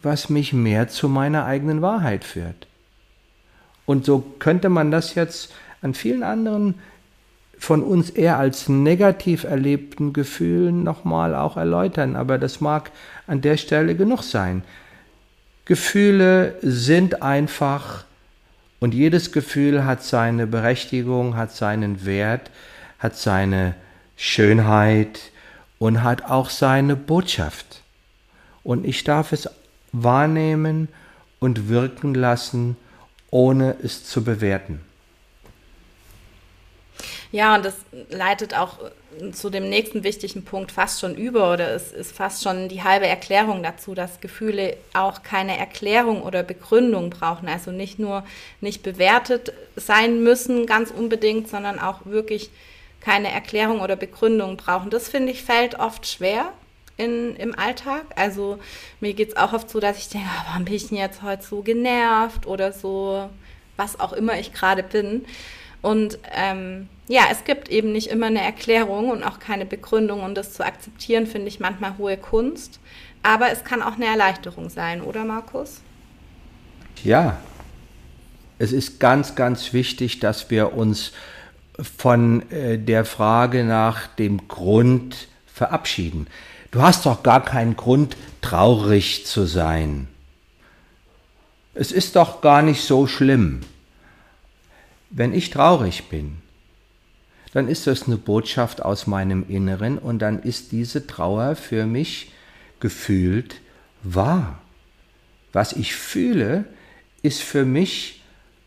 was 0.03 0.29
mich 0.29 0.53
mehr 0.53 0.89
zu 0.89 1.09
meiner 1.09 1.47
eigenen 1.47 1.83
Wahrheit 1.83 2.25
führt. 2.25 2.67
Und 3.87 4.05
so 4.05 4.25
könnte 4.39 4.69
man 4.69 4.91
das 4.91 5.15
jetzt 5.15 5.53
an 5.83 5.95
vielen 5.95 6.23
anderen 6.23 6.75
von 7.59 7.83
uns 7.83 8.11
eher 8.11 8.39
als 8.39 8.69
negativ 8.69 9.45
erlebten 9.45 10.13
Gefühlen 10.13 10.83
nochmal 10.83 11.35
auch 11.35 11.57
erläutern, 11.57 12.17
aber 12.17 12.39
das 12.39 12.61
mag 12.61 12.91
an 13.27 13.41
der 13.41 13.57
Stelle 13.57 13.95
genug 13.95 14.23
sein. 14.23 14.63
Gefühle 15.65 16.57
sind 16.61 17.23
einfach 17.23 18.05
und 18.81 18.93
jedes 18.93 19.33
Gefühl 19.33 19.85
hat 19.87 20.03
seine 20.03 20.47
Berechtigung, 20.47 21.37
hat 21.37 21.53
seinen 21.53 22.05
Wert, 22.05 22.51
hat 22.99 23.17
seine 23.17 23.75
Schönheit 24.17 25.21
und 25.79 26.03
hat 26.03 26.27
auch 26.27 26.51
seine 26.51 26.97
Botschaft. 26.97 27.83
Und 28.63 28.85
ich 28.85 29.05
darf 29.05 29.33
es 29.33 29.49
wahrnehmen 29.93 30.89
und 31.41 31.69
wirken 31.69 32.15
lassen 32.15 32.77
ohne 33.35 33.75
es 33.83 34.05
zu 34.05 34.23
bewerten. 34.23 34.81
Ja, 37.33 37.57
und 37.57 37.65
das 37.65 37.75
leitet 38.09 38.57
auch 38.57 38.79
zu 39.33 39.51
dem 39.51 39.69
nächsten 39.69 40.05
wichtigen 40.05 40.45
Punkt 40.45 40.71
fast 40.71 41.01
schon 41.01 41.17
über 41.17 41.53
oder 41.53 41.71
es 41.71 41.91
ist 41.91 42.13
fast 42.13 42.45
schon 42.45 42.69
die 42.69 42.85
halbe 42.85 43.09
Erklärung 43.09 43.65
dazu, 43.65 43.93
dass 43.97 44.21
Gefühle 44.21 44.77
auch 44.93 45.25
keine 45.25 45.59
Erklärung 45.59 46.23
oder 46.23 46.45
Begründung 46.45 47.11
brauchen. 47.11 47.49
Also 47.49 47.73
nicht 47.73 47.99
nur 47.99 48.23
nicht 48.61 48.85
bewertet 48.85 49.53
sein 49.75 50.23
müssen 50.23 50.67
ganz 50.67 50.93
unbedingt, 50.93 51.49
sondern 51.49 51.81
auch 51.81 52.07
wirklich 52.07 52.51
keine 53.01 53.33
Erklärung 53.33 53.81
oder 53.81 53.97
Begründung 53.97 54.57
brauchen. 54.57 54.91
Das 54.91 55.09
finde 55.09 55.33
ich 55.33 55.43
fällt 55.43 55.81
oft 55.81 56.07
schwer 56.07 56.53
in, 56.97 57.37
im 57.37 57.59
Alltag. 57.59 58.05
Also 58.17 58.59
mir 59.01 59.15
geht 59.15 59.31
es 59.31 59.37
auch 59.37 59.53
oft 59.53 59.71
so, 59.71 59.81
dass 59.81 59.99
ich 59.99 60.09
denke, 60.09 60.29
oh, 60.29 60.43
warum 60.49 60.65
bin 60.65 60.75
ich 60.75 60.89
denn 60.89 60.99
jetzt 60.99 61.23
heute 61.23 61.43
so 61.43 61.63
genervt 61.63 62.47
oder 62.47 62.73
so, 62.73 63.29
was 63.77 63.99
auch 64.01 64.13
immer 64.13 64.39
ich 64.39 64.53
gerade 64.53 64.83
bin. 64.83 65.25
Und 65.83 66.19
ähm, 66.35 66.89
ja, 67.09 67.25
es 67.31 67.45
gibt 67.45 67.69
eben 67.69 67.93
nicht 67.93 68.09
immer 68.09 68.27
eine 68.27 68.41
Erklärung 68.41 69.11
und 69.11 69.23
auch 69.23 69.39
keine 69.39 69.67
Begründung. 69.67 70.23
Und 70.23 70.35
das 70.35 70.55
zu 70.55 70.65
akzeptieren, 70.65 71.27
finde 71.27 71.49
ich 71.49 71.61
manchmal 71.61 71.99
hohe 71.99 72.17
Kunst. 72.17 72.81
Aber 73.23 73.51
es 73.51 73.65
kann 73.65 73.83
auch 73.83 73.97
eine 73.97 74.07
Erleichterung 74.07 74.71
sein, 74.71 75.03
oder 75.03 75.25
Markus? 75.25 75.81
Ja, 77.03 77.39
es 78.59 78.73
ist 78.73 79.01
ganz, 79.01 79.35
ganz 79.35 79.73
wichtig, 79.73 80.21
dass 80.21 80.51
wir 80.51 80.75
uns 80.75 81.13
von 81.99 82.51
äh, 82.51 82.79
der 82.79 83.05
Frage 83.05 83.65
nach 83.65 84.07
dem 84.07 84.47
Grund 84.49 85.29
verabschieden. 85.47 86.27
Du 86.75 86.83
hast 86.83 87.07
doch 87.07 87.23
gar 87.23 87.45
keinen 87.45 87.77
Grund, 87.77 88.17
traurig 88.41 89.25
zu 89.27 89.47
sein. 89.47 90.09
Es 91.73 91.93
ist 91.93 92.17
doch 92.17 92.41
gar 92.41 92.63
nicht 92.63 92.83
so 92.83 93.07
schlimm. 93.07 93.61
Wenn 95.09 95.33
ich 95.33 95.51
traurig 95.51 96.09
bin, 96.09 96.39
dann 97.53 97.69
ist 97.69 97.87
das 97.87 98.09
eine 98.09 98.17
Botschaft 98.17 98.83
aus 98.83 99.07
meinem 99.07 99.49
Inneren 99.49 99.99
und 99.99 100.19
dann 100.19 100.43
ist 100.43 100.73
diese 100.73 101.07
Trauer 101.07 101.55
für 101.55 101.87
mich 101.87 102.33
gefühlt 102.81 103.61
wahr. 104.03 104.59
Was 105.53 105.75
ich 105.75 105.95
fühle, 105.95 106.65
ist 107.23 107.41
für 107.41 107.65
mich 107.65 108.21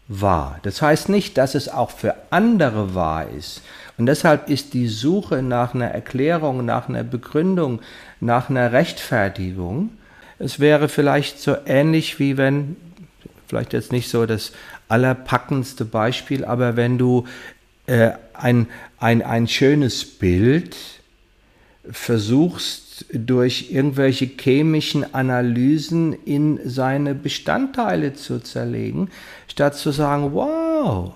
wahr. 0.07 0.61
Das 0.63 0.81
heißt 0.81 1.09
nicht, 1.09 1.37
dass 1.37 1.55
es 1.55 1.67
auch 1.67 1.91
für 1.91 2.15
andere 2.29 2.95
wahr 2.95 3.27
ist. 3.29 3.63
Und 3.97 4.05
deshalb 4.05 4.49
ist 4.49 4.73
die 4.73 4.87
Suche 4.87 5.41
nach 5.41 5.73
einer 5.73 5.87
Erklärung, 5.87 6.65
nach 6.65 6.87
einer 6.87 7.03
Begründung, 7.03 7.81
nach 8.19 8.49
einer 8.49 8.71
Rechtfertigung, 8.71 9.89
es 10.39 10.59
wäre 10.59 10.87
vielleicht 10.87 11.39
so 11.39 11.55
ähnlich 11.65 12.19
wie 12.19 12.37
wenn, 12.37 12.75
vielleicht 13.47 13.73
jetzt 13.73 13.91
nicht 13.91 14.09
so 14.09 14.25
das 14.25 14.51
allerpackendste 14.87 15.85
Beispiel, 15.85 16.45
aber 16.45 16.75
wenn 16.75 16.97
du 16.97 17.25
äh, 17.87 18.11
ein, 18.33 18.67
ein, 18.99 19.23
ein 19.23 19.47
schönes 19.47 20.05
Bild 20.05 20.77
versuchst 21.89 23.05
durch 23.11 23.71
irgendwelche 23.71 24.25
chemischen 24.25 25.13
Analysen 25.13 26.13
in 26.25 26.59
seine 26.69 27.15
Bestandteile 27.15 28.13
zu 28.13 28.39
zerlegen, 28.39 29.09
statt 29.47 29.75
zu 29.75 29.91
sagen, 29.91 30.33
wow, 30.33 31.13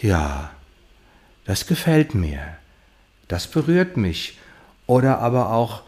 ja, 0.00 0.50
das 1.44 1.66
gefällt 1.66 2.14
mir, 2.14 2.40
das 3.28 3.46
berührt 3.46 3.96
mich. 3.96 4.38
Oder 4.86 5.18
aber 5.20 5.52
auch, 5.52 5.82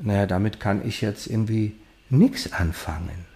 naja, 0.00 0.26
damit 0.26 0.60
kann 0.60 0.86
ich 0.86 1.00
jetzt 1.00 1.26
irgendwie 1.26 1.74
nichts 2.08 2.52
anfangen. 2.52 3.26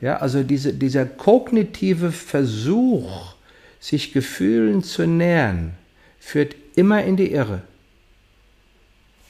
Ja, 0.00 0.18
also 0.18 0.42
diese, 0.42 0.74
dieser 0.74 1.06
kognitive 1.06 2.12
Versuch, 2.12 3.34
sich 3.80 4.12
Gefühlen 4.12 4.82
zu 4.82 5.06
nähern, 5.06 5.74
führt 6.18 6.54
immer 6.76 7.04
in 7.04 7.16
die 7.16 7.32
Irre. 7.32 7.62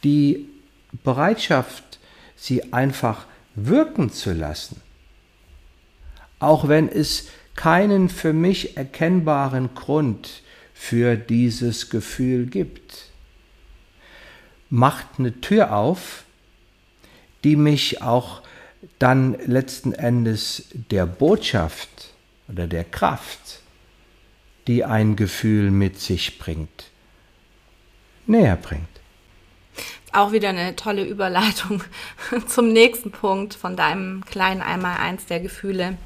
Die 0.04 0.48
Bereitschaft, 1.04 1.98
sie 2.36 2.72
einfach 2.72 3.26
wirken 3.54 4.10
zu 4.10 4.32
lassen, 4.32 4.80
auch 6.38 6.68
wenn 6.68 6.88
es 6.88 7.28
keinen 7.56 8.08
für 8.08 8.32
mich 8.32 8.76
erkennbaren 8.76 9.74
Grund 9.74 10.42
für 10.78 11.16
dieses 11.16 11.90
Gefühl 11.90 12.46
gibt, 12.46 13.10
macht 14.70 15.06
eine 15.18 15.38
Tür 15.40 15.74
auf, 15.76 16.22
die 17.42 17.56
mich 17.56 18.00
auch 18.00 18.42
dann 18.98 19.36
letzten 19.44 19.92
Endes 19.92 20.68
der 20.72 21.04
Botschaft 21.04 22.14
oder 22.48 22.66
der 22.68 22.84
Kraft, 22.84 23.60
die 24.66 24.84
ein 24.84 25.16
Gefühl 25.16 25.72
mit 25.72 25.98
sich 26.00 26.38
bringt, 26.38 26.90
näher 28.26 28.56
bringt. 28.56 28.88
Auch 30.12 30.32
wieder 30.32 30.50
eine 30.50 30.76
tolle 30.76 31.04
Überleitung 31.04 31.82
zum 32.46 32.72
nächsten 32.72 33.10
Punkt 33.10 33.52
von 33.52 33.76
deinem 33.76 34.24
kleinen 34.24 34.62
Einmaleins 34.62 35.26
der 35.26 35.40
Gefühle, 35.40 35.98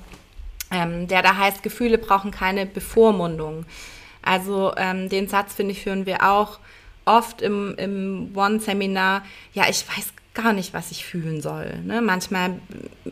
ähm, 0.73 1.07
der 1.07 1.23
da 1.23 1.37
heißt, 1.37 1.63
Gefühle 1.63 1.99
brauchen 1.99 2.31
keine 2.31 2.67
Bevormundung. 2.67 3.67
Also 4.23 4.73
ähm, 4.77 5.09
den 5.09 5.29
Satz, 5.29 5.55
finde 5.55 5.73
ich, 5.73 5.83
führen 5.83 6.07
wir 6.07 6.29
auch 6.29 6.59
oft 7.05 7.43
im, 7.43 7.75
im 7.77 8.33
One-Seminar. 8.35 9.23
Ja, 9.53 9.65
ich 9.69 9.87
weiß 9.89 10.13
gar 10.35 10.53
nicht, 10.53 10.73
was 10.73 10.91
ich 10.91 11.05
fühlen 11.05 11.43
soll. 11.43 11.79
Ne? 11.85 12.01
Manchmal 12.01 12.55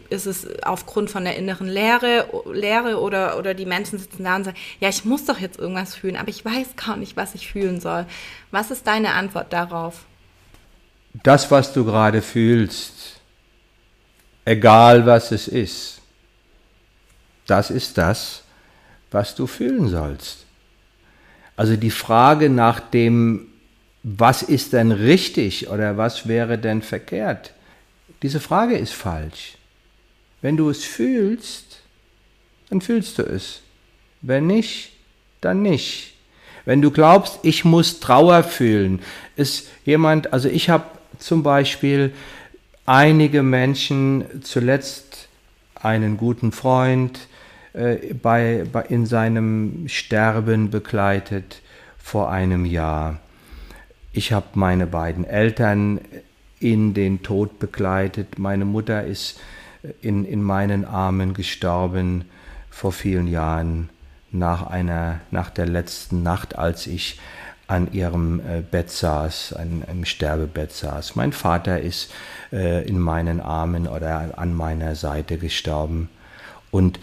ist 0.08 0.26
es 0.26 0.46
aufgrund 0.62 1.10
von 1.10 1.24
der 1.24 1.36
inneren 1.36 1.68
Leere, 1.68 2.26
Leere 2.50 2.98
oder, 3.00 3.38
oder 3.38 3.52
die 3.54 3.66
Menschen 3.66 3.98
sitzen 3.98 4.24
da 4.24 4.36
und 4.36 4.44
sagen, 4.44 4.56
ja, 4.80 4.88
ich 4.88 5.04
muss 5.04 5.26
doch 5.26 5.38
jetzt 5.38 5.58
irgendwas 5.58 5.94
fühlen, 5.94 6.16
aber 6.16 6.28
ich 6.28 6.44
weiß 6.44 6.76
gar 6.76 6.96
nicht, 6.96 7.16
was 7.16 7.34
ich 7.34 7.50
fühlen 7.50 7.80
soll. 7.80 8.06
Was 8.50 8.70
ist 8.70 8.86
deine 8.86 9.12
Antwort 9.12 9.52
darauf? 9.52 10.04
Das, 11.22 11.50
was 11.50 11.72
du 11.72 11.84
gerade 11.84 12.22
fühlst, 12.22 13.20
egal 14.44 15.04
was 15.04 15.32
es 15.32 15.48
ist, 15.48 16.00
das 17.46 17.70
ist 17.70 17.98
das, 17.98 18.44
was 19.10 19.34
du 19.34 19.46
fühlen 19.46 19.88
sollst. 19.88 20.46
Also 21.60 21.76
die 21.76 21.90
Frage 21.90 22.48
nach 22.48 22.80
dem 22.80 23.48
was 24.02 24.40
ist 24.42 24.72
denn 24.72 24.92
richtig 24.92 25.68
oder 25.68 25.98
was 25.98 26.26
wäre 26.26 26.56
denn 26.56 26.80
verkehrt? 26.80 27.52
Diese 28.22 28.40
Frage 28.40 28.78
ist 28.78 28.94
falsch. 28.94 29.58
Wenn 30.40 30.56
du 30.56 30.70
es 30.70 30.84
fühlst, 30.84 31.82
dann 32.70 32.80
fühlst 32.80 33.18
du 33.18 33.24
es. 33.24 33.60
Wenn 34.22 34.46
nicht, 34.46 34.92
dann 35.42 35.60
nicht. 35.60 36.14
Wenn 36.64 36.80
du 36.80 36.90
glaubst, 36.90 37.40
ich 37.42 37.66
muss 37.66 38.00
Trauer 38.00 38.42
fühlen, 38.42 39.02
ist 39.36 39.68
jemand, 39.84 40.32
also 40.32 40.48
ich 40.48 40.70
habe 40.70 40.86
zum 41.18 41.42
Beispiel 41.42 42.14
einige 42.86 43.42
Menschen, 43.42 44.24
zuletzt 44.44 45.28
einen 45.74 46.16
guten 46.16 46.52
Freund, 46.52 47.18
äh, 47.72 48.14
bei, 48.14 48.64
bei, 48.70 48.82
in 48.82 49.06
seinem 49.06 49.88
Sterben 49.88 50.70
begleitet 50.70 51.62
vor 51.98 52.30
einem 52.30 52.64
Jahr. 52.64 53.20
Ich 54.12 54.32
habe 54.32 54.46
meine 54.54 54.86
beiden 54.86 55.24
Eltern 55.24 56.00
in 56.58 56.94
den 56.94 57.22
Tod 57.22 57.58
begleitet. 57.58 58.38
Meine 58.38 58.64
Mutter 58.64 59.04
ist 59.04 59.40
in, 60.02 60.24
in 60.24 60.42
meinen 60.42 60.84
Armen 60.84 61.34
gestorben 61.34 62.24
vor 62.70 62.92
vielen 62.92 63.26
Jahren 63.26 63.88
nach 64.32 64.66
einer, 64.66 65.20
nach 65.30 65.50
der 65.50 65.66
letzten 65.66 66.22
Nacht, 66.22 66.58
als 66.58 66.86
ich 66.86 67.18
an 67.66 67.92
ihrem 67.92 68.40
äh, 68.40 68.62
Bett 68.68 68.90
saß, 68.90 69.52
an 69.52 69.84
einem 69.88 70.04
Sterbebett 70.04 70.72
saß. 70.72 71.14
Mein 71.14 71.32
Vater 71.32 71.80
ist 71.80 72.12
äh, 72.52 72.86
in 72.86 72.98
meinen 72.98 73.40
Armen 73.40 73.86
oder 73.86 74.36
an 74.36 74.54
meiner 74.54 74.96
Seite 74.96 75.38
gestorben. 75.38 76.08
Und 76.72 76.98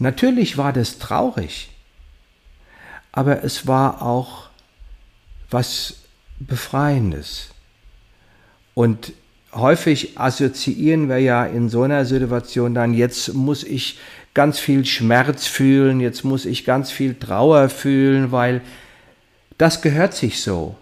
natürlich 0.00 0.58
war 0.58 0.72
das 0.72 0.98
traurig, 0.98 1.70
aber 3.12 3.44
es 3.44 3.66
war 3.66 4.02
auch 4.02 4.48
was 5.50 5.94
Befreiendes. 6.38 7.50
Und 8.74 9.12
häufig 9.52 10.18
assoziieren 10.18 11.08
wir 11.08 11.18
ja 11.18 11.44
in 11.44 11.68
so 11.68 11.82
einer 11.82 12.04
Situation 12.04 12.74
dann, 12.74 12.94
jetzt 12.94 13.34
muss 13.34 13.64
ich 13.64 13.98
ganz 14.32 14.58
viel 14.58 14.84
Schmerz 14.84 15.46
fühlen, 15.46 16.00
jetzt 16.00 16.24
muss 16.24 16.44
ich 16.44 16.64
ganz 16.64 16.90
viel 16.90 17.14
Trauer 17.14 17.68
fühlen, 17.68 18.32
weil 18.32 18.62
das 19.58 19.82
gehört 19.82 20.14
sich 20.14 20.40
so. 20.40 20.76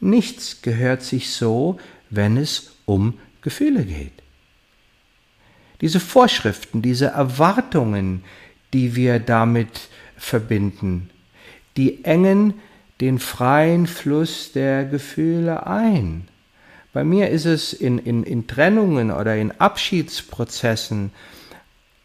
Nichts 0.00 0.62
gehört 0.62 1.02
sich 1.02 1.32
so, 1.32 1.78
wenn 2.10 2.36
es 2.36 2.72
um 2.84 3.18
Gefühle 3.42 3.84
geht. 3.84 4.12
Diese 5.80 6.00
Vorschriften, 6.00 6.82
diese 6.82 7.06
Erwartungen, 7.06 8.24
die 8.72 8.96
wir 8.96 9.18
damit 9.20 9.88
verbinden, 10.16 11.10
die 11.76 12.04
engen 12.04 12.54
den 13.00 13.18
freien 13.18 13.86
Fluss 13.86 14.52
der 14.52 14.84
Gefühle 14.84 15.66
ein. 15.66 16.26
Bei 16.92 17.04
mir 17.04 17.28
ist 17.28 17.44
es 17.44 17.72
in, 17.72 17.98
in, 17.98 18.24
in 18.24 18.46
Trennungen 18.46 19.12
oder 19.12 19.36
in 19.36 19.52
Abschiedsprozessen 19.52 21.12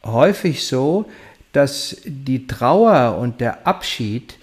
häufig 0.06 0.68
so, 0.68 1.06
dass 1.54 1.98
die 2.06 2.48
Trauer 2.48 3.18
und 3.18 3.42
der 3.42 3.66
Abschied 3.66 4.38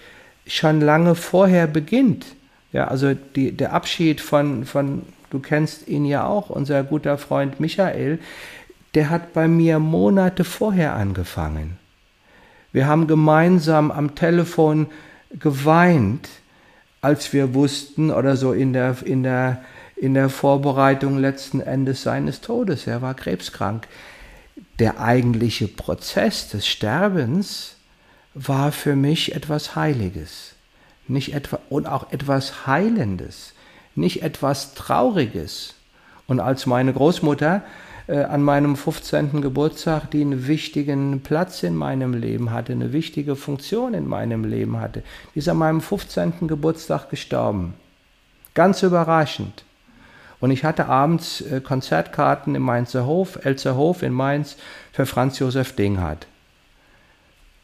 schon 0.47 0.81
lange 0.81 1.15
vorher 1.15 1.67
beginnt. 1.67 2.25
Ja, 2.73 2.87
also 2.87 3.13
die, 3.13 3.51
der 3.51 3.73
Abschied 3.73 4.21
von, 4.21 4.65
von, 4.65 5.03
du 5.29 5.39
kennst 5.39 5.87
ihn 5.87 6.05
ja 6.05 6.25
auch, 6.25 6.49
unser 6.49 6.83
guter 6.83 7.17
Freund 7.17 7.59
Michael, 7.59 8.19
der 8.93 9.09
hat 9.09 9.33
bei 9.33 9.47
mir 9.47 9.79
Monate 9.79 10.43
vorher 10.43 10.95
angefangen. 10.95 11.77
Wir 12.71 12.87
haben 12.87 13.07
gemeinsam 13.07 13.91
am 13.91 14.15
Telefon 14.15 14.87
geweint, 15.31 16.29
als 17.01 17.33
wir 17.33 17.53
wussten 17.53 18.11
oder 18.11 18.35
so 18.37 18.53
in 18.53 18.73
der, 18.73 18.97
in 19.03 19.23
der, 19.23 19.63
in 19.95 20.13
der 20.13 20.29
Vorbereitung 20.29 21.17
letzten 21.17 21.61
Endes 21.61 22.03
seines 22.03 22.41
Todes. 22.41 22.87
Er 22.87 23.01
war 23.01 23.13
krebskrank. 23.13 23.87
Der 24.79 24.99
eigentliche 24.99 25.67
Prozess 25.67 26.49
des 26.49 26.67
Sterbens 26.67 27.75
war 28.33 28.71
für 28.71 28.95
mich 28.95 29.35
etwas 29.35 29.75
Heiliges, 29.75 30.53
nicht 31.07 31.33
etwa, 31.33 31.59
und 31.69 31.87
auch 31.87 32.11
etwas 32.11 32.67
Heilendes, 32.67 33.53
nicht 33.95 34.23
etwas 34.23 34.73
Trauriges. 34.73 35.75
Und 36.27 36.39
als 36.39 36.65
meine 36.65 36.93
Großmutter 36.93 37.63
an 38.07 38.43
meinem 38.43 38.75
15. 38.75 39.41
Geburtstag, 39.41 40.11
die 40.11 40.21
einen 40.21 40.47
wichtigen 40.47 41.21
Platz 41.21 41.63
in 41.63 41.75
meinem 41.75 42.13
Leben 42.13 42.51
hatte, 42.51 42.73
eine 42.73 42.93
wichtige 42.93 43.35
Funktion 43.35 43.93
in 43.93 44.07
meinem 44.07 44.43
Leben 44.43 44.79
hatte. 44.79 45.03
Die 45.33 45.39
ist 45.39 45.49
an 45.49 45.57
meinem 45.57 45.81
15. 45.81 46.47
Geburtstag 46.47 47.09
gestorben. 47.09 47.75
Ganz 48.53 48.83
überraschend. 48.83 49.63
Und 50.41 50.51
ich 50.51 50.65
hatte 50.65 50.87
abends 50.87 51.41
äh, 51.41 51.61
Konzertkarten 51.61 52.55
im 52.55 52.63
Mainzer 52.63 53.05
Hof, 53.05 53.45
Elzer 53.45 53.75
Hof 53.75 54.01
in 54.01 54.11
Mainz 54.11 54.57
für 54.91 55.05
Franz 55.05 55.39
Josef 55.39 55.75
Dinghardt. 55.75 56.27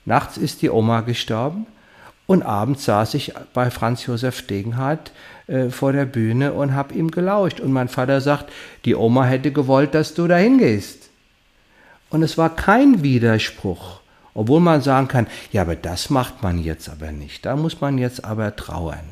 Nachts 0.06 0.38
ist 0.38 0.62
die 0.62 0.70
Oma 0.70 1.02
gestorben 1.02 1.66
und 2.28 2.44
abends 2.44 2.86
saß 2.86 3.16
ich 3.16 3.34
bei 3.54 3.72
Franz 3.72 4.06
Josef 4.06 4.46
Degenhardt 4.46 5.12
äh, 5.48 5.70
vor 5.70 5.94
der 5.94 6.06
Bühne 6.06 6.54
und 6.54 6.74
habe 6.74 6.94
ihm 6.94 7.10
gelauscht. 7.10 7.60
Und 7.60 7.72
mein 7.72 7.88
Vater 7.88 8.22
sagt, 8.22 8.52
die 8.86 8.96
Oma 8.96 9.26
hätte 9.26 9.52
gewollt, 9.52 9.94
dass 9.94 10.14
du 10.14 10.28
dahin 10.28 10.58
gehst. 10.58 11.10
Und 12.10 12.24
es 12.24 12.38
war 12.38 12.56
kein 12.56 13.04
Widerspruch, 13.04 14.02
obwohl 14.34 14.60
man 14.60 14.82
sagen 14.82 15.08
kann, 15.08 15.28
ja, 15.52 15.62
aber 15.62 15.76
das 15.76 16.10
macht 16.10 16.44
man 16.44 16.64
jetzt 16.64 16.90
aber 16.90 17.12
nicht. 17.12 17.46
Da 17.46 17.56
muss 17.56 17.82
man 17.82 17.98
jetzt 17.98 18.24
aber 18.24 18.56
trauern. 18.56 19.06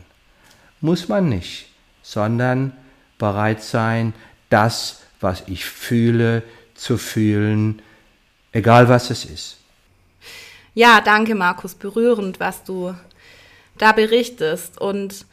Muss 0.82 1.08
man 1.08 1.30
nicht, 1.30 1.68
sondern 2.02 2.74
bereit 3.18 3.64
sein, 3.64 4.14
das, 4.50 5.02
was 5.20 5.44
ich 5.48 5.66
fühle, 5.66 6.44
zu 6.76 6.98
fühlen, 6.98 7.82
egal 8.52 8.90
was 8.90 9.10
es 9.10 9.26
ist. 9.26 9.58
Ja, 10.74 11.00
danke 11.00 11.36
Markus, 11.36 11.74
berührend, 11.74 12.40
was 12.40 12.64
du 12.64 12.94
da 13.78 13.94
berichtest. 13.94 14.80
Und 14.80 15.26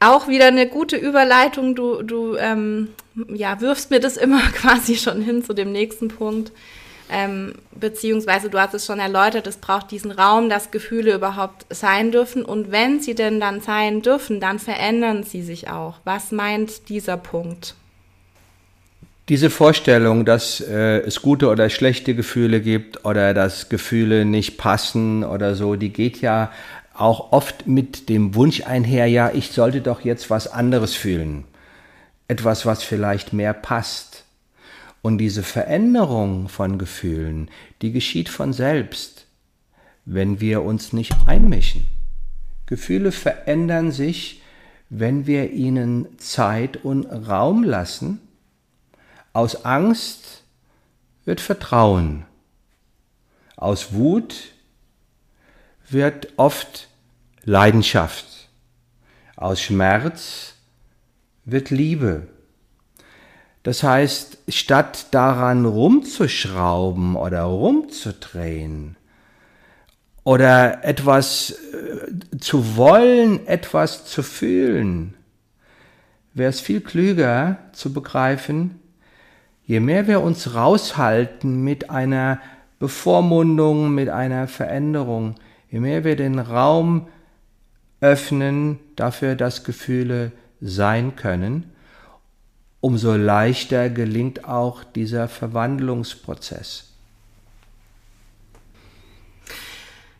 auch 0.00 0.28
wieder 0.28 0.46
eine 0.46 0.66
gute 0.66 0.96
Überleitung. 0.96 1.74
Du, 1.74 2.02
du 2.02 2.36
ähm, 2.36 2.88
ja, 3.28 3.60
wirfst 3.60 3.90
mir 3.90 4.00
das 4.00 4.16
immer 4.16 4.40
quasi 4.54 4.96
schon 4.96 5.22
hin 5.22 5.44
zu 5.44 5.52
dem 5.52 5.70
nächsten 5.70 6.08
Punkt. 6.08 6.52
Ähm, 7.12 7.54
beziehungsweise 7.72 8.50
du 8.50 8.58
hast 8.60 8.72
es 8.72 8.86
schon 8.86 9.00
erläutert, 9.00 9.48
es 9.48 9.56
braucht 9.56 9.90
diesen 9.90 10.12
Raum, 10.12 10.48
dass 10.48 10.70
Gefühle 10.70 11.14
überhaupt 11.14 11.66
sein 11.68 12.12
dürfen. 12.12 12.44
Und 12.44 12.70
wenn 12.70 13.00
sie 13.00 13.14
denn 13.14 13.40
dann 13.40 13.60
sein 13.60 14.00
dürfen, 14.00 14.40
dann 14.40 14.58
verändern 14.58 15.24
sie 15.24 15.42
sich 15.42 15.68
auch. 15.68 15.96
Was 16.04 16.30
meint 16.30 16.88
dieser 16.88 17.16
Punkt? 17.16 17.74
Diese 19.28 19.50
Vorstellung, 19.50 20.24
dass 20.24 20.60
äh, 20.60 21.00
es 21.00 21.20
gute 21.20 21.48
oder 21.48 21.68
schlechte 21.68 22.14
Gefühle 22.14 22.60
gibt 22.60 23.04
oder 23.04 23.34
dass 23.34 23.68
Gefühle 23.68 24.24
nicht 24.24 24.56
passen 24.56 25.24
oder 25.24 25.54
so, 25.54 25.76
die 25.76 25.90
geht 25.90 26.20
ja 26.20 26.50
auch 27.00 27.32
oft 27.32 27.66
mit 27.66 28.08
dem 28.08 28.34
Wunsch 28.34 28.62
einher, 28.62 29.06
ja, 29.06 29.30
ich 29.32 29.50
sollte 29.50 29.80
doch 29.80 30.02
jetzt 30.02 30.30
was 30.30 30.46
anderes 30.48 30.94
fühlen. 30.94 31.44
Etwas, 32.28 32.66
was 32.66 32.82
vielleicht 32.82 33.32
mehr 33.32 33.54
passt. 33.54 34.24
Und 35.02 35.18
diese 35.18 35.42
Veränderung 35.42 36.48
von 36.48 36.78
Gefühlen, 36.78 37.50
die 37.80 37.92
geschieht 37.92 38.28
von 38.28 38.52
selbst, 38.52 39.26
wenn 40.04 40.40
wir 40.40 40.62
uns 40.62 40.92
nicht 40.92 41.14
einmischen. 41.26 41.86
Gefühle 42.66 43.12
verändern 43.12 43.92
sich, 43.92 44.42
wenn 44.90 45.26
wir 45.26 45.52
ihnen 45.52 46.18
Zeit 46.18 46.84
und 46.84 47.06
Raum 47.06 47.62
lassen 47.62 48.20
aus 49.32 49.64
Angst 49.64 50.42
wird 51.24 51.40
Vertrauen. 51.40 52.26
Aus 53.56 53.92
Wut 53.92 54.52
wird 55.88 56.32
oft 56.36 56.89
Leidenschaft. 57.44 58.48
Aus 59.36 59.60
Schmerz 59.62 60.54
wird 61.44 61.70
Liebe. 61.70 62.28
Das 63.62 63.82
heißt, 63.82 64.38
statt 64.48 65.06
daran 65.10 65.64
rumzuschrauben 65.64 67.16
oder 67.16 67.42
rumzudrehen 67.42 68.96
oder 70.24 70.84
etwas 70.84 71.50
äh, 71.72 72.38
zu 72.38 72.76
wollen, 72.76 73.46
etwas 73.46 74.06
zu 74.06 74.22
fühlen, 74.22 75.14
wäre 76.34 76.50
es 76.50 76.60
viel 76.60 76.80
klüger 76.80 77.58
zu 77.72 77.92
begreifen, 77.92 78.80
je 79.64 79.80
mehr 79.80 80.06
wir 80.06 80.20
uns 80.20 80.54
raushalten 80.54 81.62
mit 81.62 81.90
einer 81.90 82.40
Bevormundung, 82.78 83.94
mit 83.94 84.08
einer 84.08 84.46
Veränderung, 84.48 85.34
je 85.70 85.80
mehr 85.80 86.04
wir 86.04 86.16
den 86.16 86.38
Raum 86.38 87.08
öffnen 88.00 88.78
dafür, 88.96 89.34
dass 89.34 89.64
Gefühle 89.64 90.32
sein 90.60 91.16
können, 91.16 91.70
umso 92.80 93.14
leichter 93.14 93.90
gelingt 93.90 94.44
auch 94.44 94.84
dieser 94.84 95.28
Verwandlungsprozess. 95.28 96.90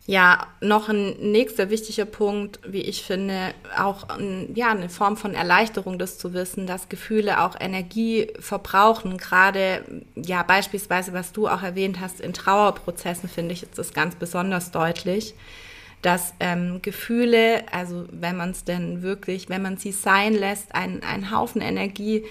Ja, 0.07 0.47
noch 0.61 0.89
ein 0.89 1.15
nächster 1.31 1.69
wichtiger 1.69 2.05
Punkt, 2.05 2.59
wie 2.67 2.81
ich 2.81 3.03
finde, 3.03 3.53
auch 3.77 4.07
ja, 4.53 4.71
eine 4.71 4.89
Form 4.89 5.15
von 5.15 5.35
Erleichterung, 5.35 5.99
das 5.99 6.17
zu 6.17 6.33
wissen, 6.33 6.65
dass 6.65 6.89
Gefühle 6.89 7.39
auch 7.41 7.55
Energie 7.59 8.27
verbrauchen. 8.39 9.17
Gerade, 9.17 9.85
ja, 10.15 10.41
beispielsweise, 10.43 11.13
was 11.13 11.33
du 11.33 11.47
auch 11.47 11.61
erwähnt 11.61 11.99
hast, 11.99 12.19
in 12.19 12.33
Trauerprozessen 12.33 13.29
finde 13.29 13.53
ich, 13.53 13.63
ist 13.63 13.77
das 13.77 13.93
ganz 13.93 14.15
besonders 14.15 14.71
deutlich, 14.71 15.35
dass 16.01 16.33
ähm, 16.39 16.81
Gefühle, 16.81 17.63
also 17.71 18.05
wenn 18.11 18.37
man 18.37 18.51
es 18.51 18.63
denn 18.63 19.01
wirklich, 19.01 19.49
wenn 19.49 19.61
man 19.61 19.77
sie 19.77 19.91
sein 19.91 20.33
lässt, 20.33 20.73
ein 20.73 21.31
Haufen 21.31 21.61
Energie 21.61 22.23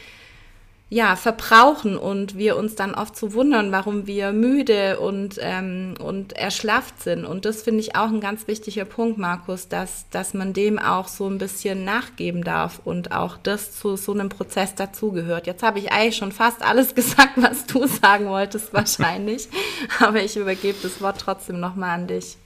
ja, 0.93 1.14
verbrauchen 1.14 1.97
und 1.97 2.37
wir 2.37 2.57
uns 2.57 2.75
dann 2.75 2.97
oft 2.97 3.14
zu 3.14 3.29
so 3.29 3.35
wundern, 3.35 3.71
warum 3.71 4.09
wir 4.09 4.33
müde 4.33 4.99
und, 4.99 5.37
ähm, 5.41 5.95
und 6.01 6.33
erschlafft 6.33 7.01
sind. 7.01 7.25
Und 7.25 7.45
das 7.45 7.62
finde 7.62 7.79
ich 7.79 7.95
auch 7.95 8.09
ein 8.09 8.21
ganz 8.21 8.49
wichtiger 8.49 8.85
Punkt, 8.85 9.16
Markus, 9.16 9.68
dass, 9.68 10.07
dass 10.11 10.35
man 10.35 10.53
dem 10.53 10.81
auch 10.81 11.07
so 11.07 11.29
ein 11.29 11.39
bisschen 11.39 11.85
nachgeben 11.85 12.43
darf 12.43 12.81
und 12.85 13.12
auch 13.12 13.37
das 13.37 13.71
zu 13.79 13.95
so 13.95 14.12
einem 14.12 14.31
Prozess 14.31 14.75
dazugehört. 14.75 15.47
Jetzt 15.47 15.62
habe 15.62 15.79
ich 15.79 15.93
eigentlich 15.93 16.16
schon 16.16 16.33
fast 16.33 16.61
alles 16.61 16.93
gesagt, 16.97 17.35
was 17.37 17.66
du 17.66 17.87
sagen 17.87 18.27
wolltest, 18.27 18.75
wahrscheinlich. 18.75 19.49
Aber 20.01 20.21
ich 20.21 20.37
übergebe 20.37 20.79
das 20.83 21.01
Wort 21.01 21.21
trotzdem 21.21 21.61
nochmal 21.61 21.91
an 21.91 22.09
dich. 22.09 22.37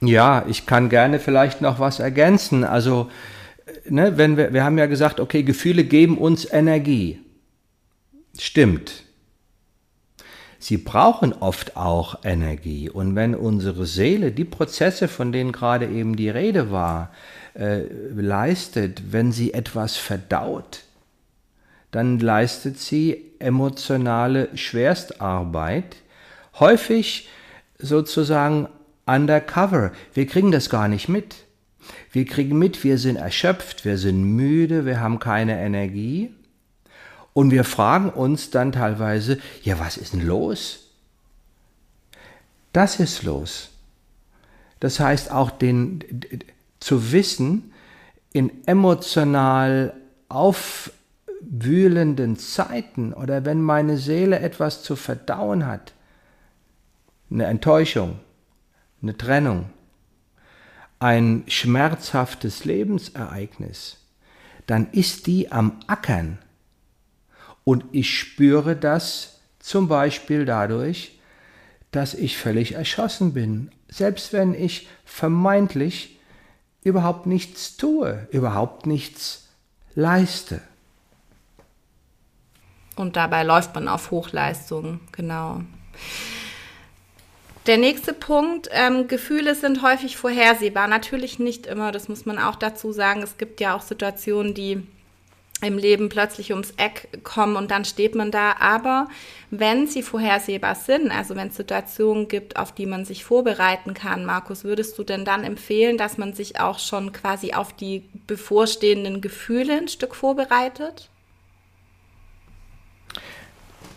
Ja, 0.00 0.44
ich 0.48 0.66
kann 0.66 0.88
gerne 0.88 1.18
vielleicht 1.18 1.60
noch 1.60 1.80
was 1.80 1.98
ergänzen. 1.98 2.64
Also, 2.64 3.10
ne, 3.88 4.16
wenn 4.16 4.36
wir, 4.36 4.52
wir 4.52 4.64
haben 4.64 4.78
ja 4.78 4.86
gesagt, 4.86 5.20
okay, 5.20 5.42
Gefühle 5.42 5.84
geben 5.84 6.18
uns 6.18 6.50
Energie. 6.50 7.20
Stimmt. 8.38 9.04
Sie 10.60 10.76
brauchen 10.76 11.32
oft 11.32 11.76
auch 11.76 12.24
Energie. 12.24 12.90
Und 12.90 13.14
wenn 13.14 13.34
unsere 13.34 13.86
Seele 13.86 14.32
die 14.32 14.44
Prozesse, 14.44 15.08
von 15.08 15.32
denen 15.32 15.52
gerade 15.52 15.86
eben 15.86 16.16
die 16.16 16.30
Rede 16.30 16.70
war, 16.70 17.12
äh, 17.54 17.82
leistet, 18.14 19.12
wenn 19.12 19.32
sie 19.32 19.54
etwas 19.54 19.96
verdaut, 19.96 20.82
dann 21.90 22.18
leistet 22.18 22.78
sie 22.78 23.24
emotionale 23.38 24.48
Schwerstarbeit, 24.56 25.96
häufig 26.58 27.28
sozusagen 27.78 28.68
undercover. 29.08 29.92
Wir 30.14 30.26
kriegen 30.26 30.52
das 30.52 30.70
gar 30.70 30.88
nicht 30.88 31.08
mit. 31.08 31.36
Wir 32.12 32.24
kriegen 32.24 32.58
mit, 32.58 32.84
wir 32.84 32.98
sind 32.98 33.16
erschöpft, 33.16 33.84
wir 33.84 33.98
sind 33.98 34.22
müde, 34.22 34.84
wir 34.84 35.00
haben 35.00 35.18
keine 35.18 35.58
Energie. 35.58 36.34
Und 37.32 37.50
wir 37.50 37.64
fragen 37.64 38.10
uns 38.10 38.50
dann 38.50 38.72
teilweise, 38.72 39.38
ja, 39.62 39.78
was 39.78 39.96
ist 39.96 40.12
denn 40.12 40.26
los? 40.26 40.90
Das 42.72 43.00
ist 43.00 43.22
los. 43.22 43.70
Das 44.80 45.00
heißt 45.00 45.30
auch 45.30 45.50
den, 45.50 46.04
zu 46.80 47.12
wissen, 47.12 47.72
in 48.32 48.50
emotional 48.66 49.94
aufwühlenden 50.28 52.38
Zeiten 52.38 53.12
oder 53.12 53.44
wenn 53.44 53.62
meine 53.62 53.96
Seele 53.96 54.40
etwas 54.40 54.82
zu 54.82 54.96
verdauen 54.96 55.66
hat, 55.66 55.92
eine 57.30 57.46
Enttäuschung, 57.46 58.18
eine 59.02 59.16
Trennung, 59.16 59.70
ein 60.98 61.44
schmerzhaftes 61.46 62.64
Lebensereignis, 62.64 63.98
dann 64.66 64.90
ist 64.90 65.26
die 65.26 65.52
am 65.52 65.80
Ackern. 65.86 66.38
Und 67.64 67.84
ich 67.92 68.18
spüre 68.18 68.76
das 68.76 69.40
zum 69.58 69.88
Beispiel 69.88 70.44
dadurch, 70.44 71.18
dass 71.90 72.14
ich 72.14 72.36
völlig 72.36 72.72
erschossen 72.72 73.32
bin, 73.32 73.70
selbst 73.88 74.32
wenn 74.32 74.54
ich 74.54 74.88
vermeintlich 75.04 76.18
überhaupt 76.82 77.26
nichts 77.26 77.76
tue, 77.76 78.26
überhaupt 78.30 78.86
nichts 78.86 79.48
leiste. 79.94 80.60
Und 82.96 83.16
dabei 83.16 83.44
läuft 83.44 83.74
man 83.74 83.88
auf 83.88 84.10
Hochleistung, 84.10 85.00
genau. 85.12 85.62
Der 87.68 87.76
nächste 87.76 88.14
Punkt, 88.14 88.70
ähm, 88.72 89.08
Gefühle 89.08 89.54
sind 89.54 89.82
häufig 89.82 90.16
vorhersehbar. 90.16 90.88
Natürlich 90.88 91.38
nicht 91.38 91.66
immer, 91.66 91.92
das 91.92 92.08
muss 92.08 92.24
man 92.24 92.38
auch 92.38 92.56
dazu 92.56 92.92
sagen. 92.92 93.22
Es 93.22 93.36
gibt 93.36 93.60
ja 93.60 93.76
auch 93.76 93.82
Situationen, 93.82 94.54
die 94.54 94.82
im 95.60 95.76
Leben 95.76 96.08
plötzlich 96.08 96.52
ums 96.52 96.72
Eck 96.78 97.22
kommen 97.24 97.56
und 97.56 97.70
dann 97.70 97.84
steht 97.84 98.14
man 98.14 98.30
da. 98.30 98.54
Aber 98.58 99.08
wenn 99.50 99.86
sie 99.86 100.02
vorhersehbar 100.02 100.76
sind, 100.76 101.10
also 101.10 101.36
wenn 101.36 101.48
es 101.48 101.56
Situationen 101.56 102.28
gibt, 102.28 102.56
auf 102.56 102.72
die 102.72 102.86
man 102.86 103.04
sich 103.04 103.22
vorbereiten 103.22 103.92
kann, 103.92 104.24
Markus, 104.24 104.64
würdest 104.64 104.96
du 104.96 105.04
denn 105.04 105.26
dann 105.26 105.44
empfehlen, 105.44 105.98
dass 105.98 106.16
man 106.16 106.32
sich 106.32 106.58
auch 106.58 106.78
schon 106.78 107.12
quasi 107.12 107.52
auf 107.52 107.74
die 107.74 108.02
bevorstehenden 108.26 109.20
Gefühle 109.20 109.76
ein 109.76 109.88
Stück 109.88 110.14
vorbereitet? 110.14 111.10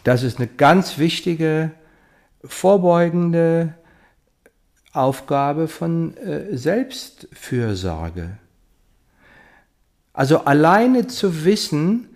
Das 0.04 0.24
ist 0.24 0.40
eine 0.40 0.48
ganz 0.48 0.98
wichtige 0.98 1.72
vorbeugende 2.44 3.74
Aufgabe 4.94 5.68
von 5.68 6.18
äh, 6.18 6.56
Selbstfürsorge. 6.56 8.38
Also 10.14 10.40
alleine 10.40 11.08
zu 11.08 11.46
wissen, 11.46 12.10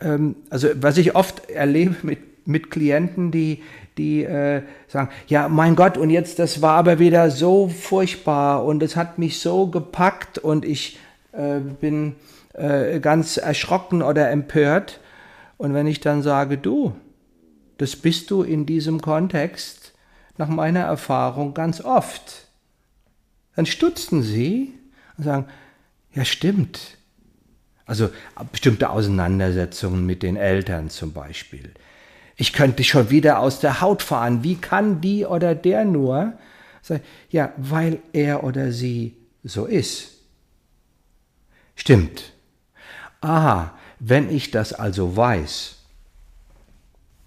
ähm, 0.00 0.36
also 0.50 0.68
was 0.74 0.98
ich 0.98 1.14
oft 1.14 1.48
erlebe 1.50 1.94
mit, 2.02 2.46
mit 2.46 2.70
Klienten, 2.70 3.30
die, 3.30 3.62
die 3.96 4.24
äh, 4.24 4.62
sagen, 4.88 5.10
ja, 5.28 5.48
mein 5.48 5.76
Gott, 5.76 5.96
und 5.96 6.10
jetzt, 6.10 6.40
das 6.40 6.62
war 6.62 6.76
aber 6.76 6.98
wieder 6.98 7.30
so 7.30 7.68
furchtbar 7.68 8.64
und 8.64 8.82
es 8.82 8.96
hat 8.96 9.18
mich 9.18 9.38
so 9.38 9.68
gepackt 9.68 10.38
und 10.38 10.64
ich 10.64 10.98
äh, 11.32 11.60
bin 11.60 12.16
ganz 13.02 13.36
erschrocken 13.36 14.00
oder 14.00 14.30
empört. 14.30 15.00
Und 15.58 15.74
wenn 15.74 15.86
ich 15.86 16.00
dann 16.00 16.22
sage, 16.22 16.56
du, 16.56 16.94
das 17.78 17.96
bist 17.96 18.30
du 18.30 18.42
in 18.42 18.66
diesem 18.66 19.00
Kontext 19.00 19.92
nach 20.38 20.48
meiner 20.48 20.80
Erfahrung 20.80 21.54
ganz 21.54 21.80
oft. 21.80 22.46
Dann 23.54 23.66
stutzen 23.66 24.22
sie 24.22 24.74
und 25.16 25.24
sagen, 25.24 25.46
ja 26.12 26.24
stimmt. 26.24 26.98
Also 27.86 28.10
bestimmte 28.50 28.90
Auseinandersetzungen 28.90 30.04
mit 30.04 30.22
den 30.22 30.36
Eltern 30.36 30.90
zum 30.90 31.12
Beispiel. 31.12 31.72
Ich 32.36 32.52
könnte 32.52 32.84
schon 32.84 33.10
wieder 33.10 33.38
aus 33.38 33.60
der 33.60 33.80
Haut 33.80 34.02
fahren. 34.02 34.42
Wie 34.42 34.56
kann 34.56 35.00
die 35.00 35.24
oder 35.24 35.54
der 35.54 35.84
nur? 35.84 36.34
Ja, 37.30 37.52
weil 37.56 38.00
er 38.12 38.44
oder 38.44 38.72
sie 38.72 39.16
so 39.42 39.64
ist. 39.64 40.12
Stimmt. 41.76 42.32
Aha, 43.20 43.76
wenn 43.98 44.30
ich 44.34 44.50
das 44.50 44.72
also 44.72 45.16
weiß, 45.16 45.75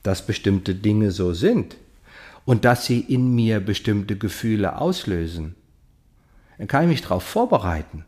dass 0.04 0.26
bestimmte 0.26 0.76
Dinge 0.76 1.12
so 1.12 1.34
sind 1.34 1.76
und 2.46 2.66
dass 2.66 2.86
sie 2.86 3.00
in 3.00 3.36
mir 3.36 3.60
bestimmte 3.60 4.18
Gefühle 4.18 4.78
auslösen, 4.80 5.56
dann 6.58 6.68
kann 6.68 6.84
ich 6.84 6.90
mich 6.90 7.02
darauf 7.02 7.24
vorbereiten. 7.24 8.06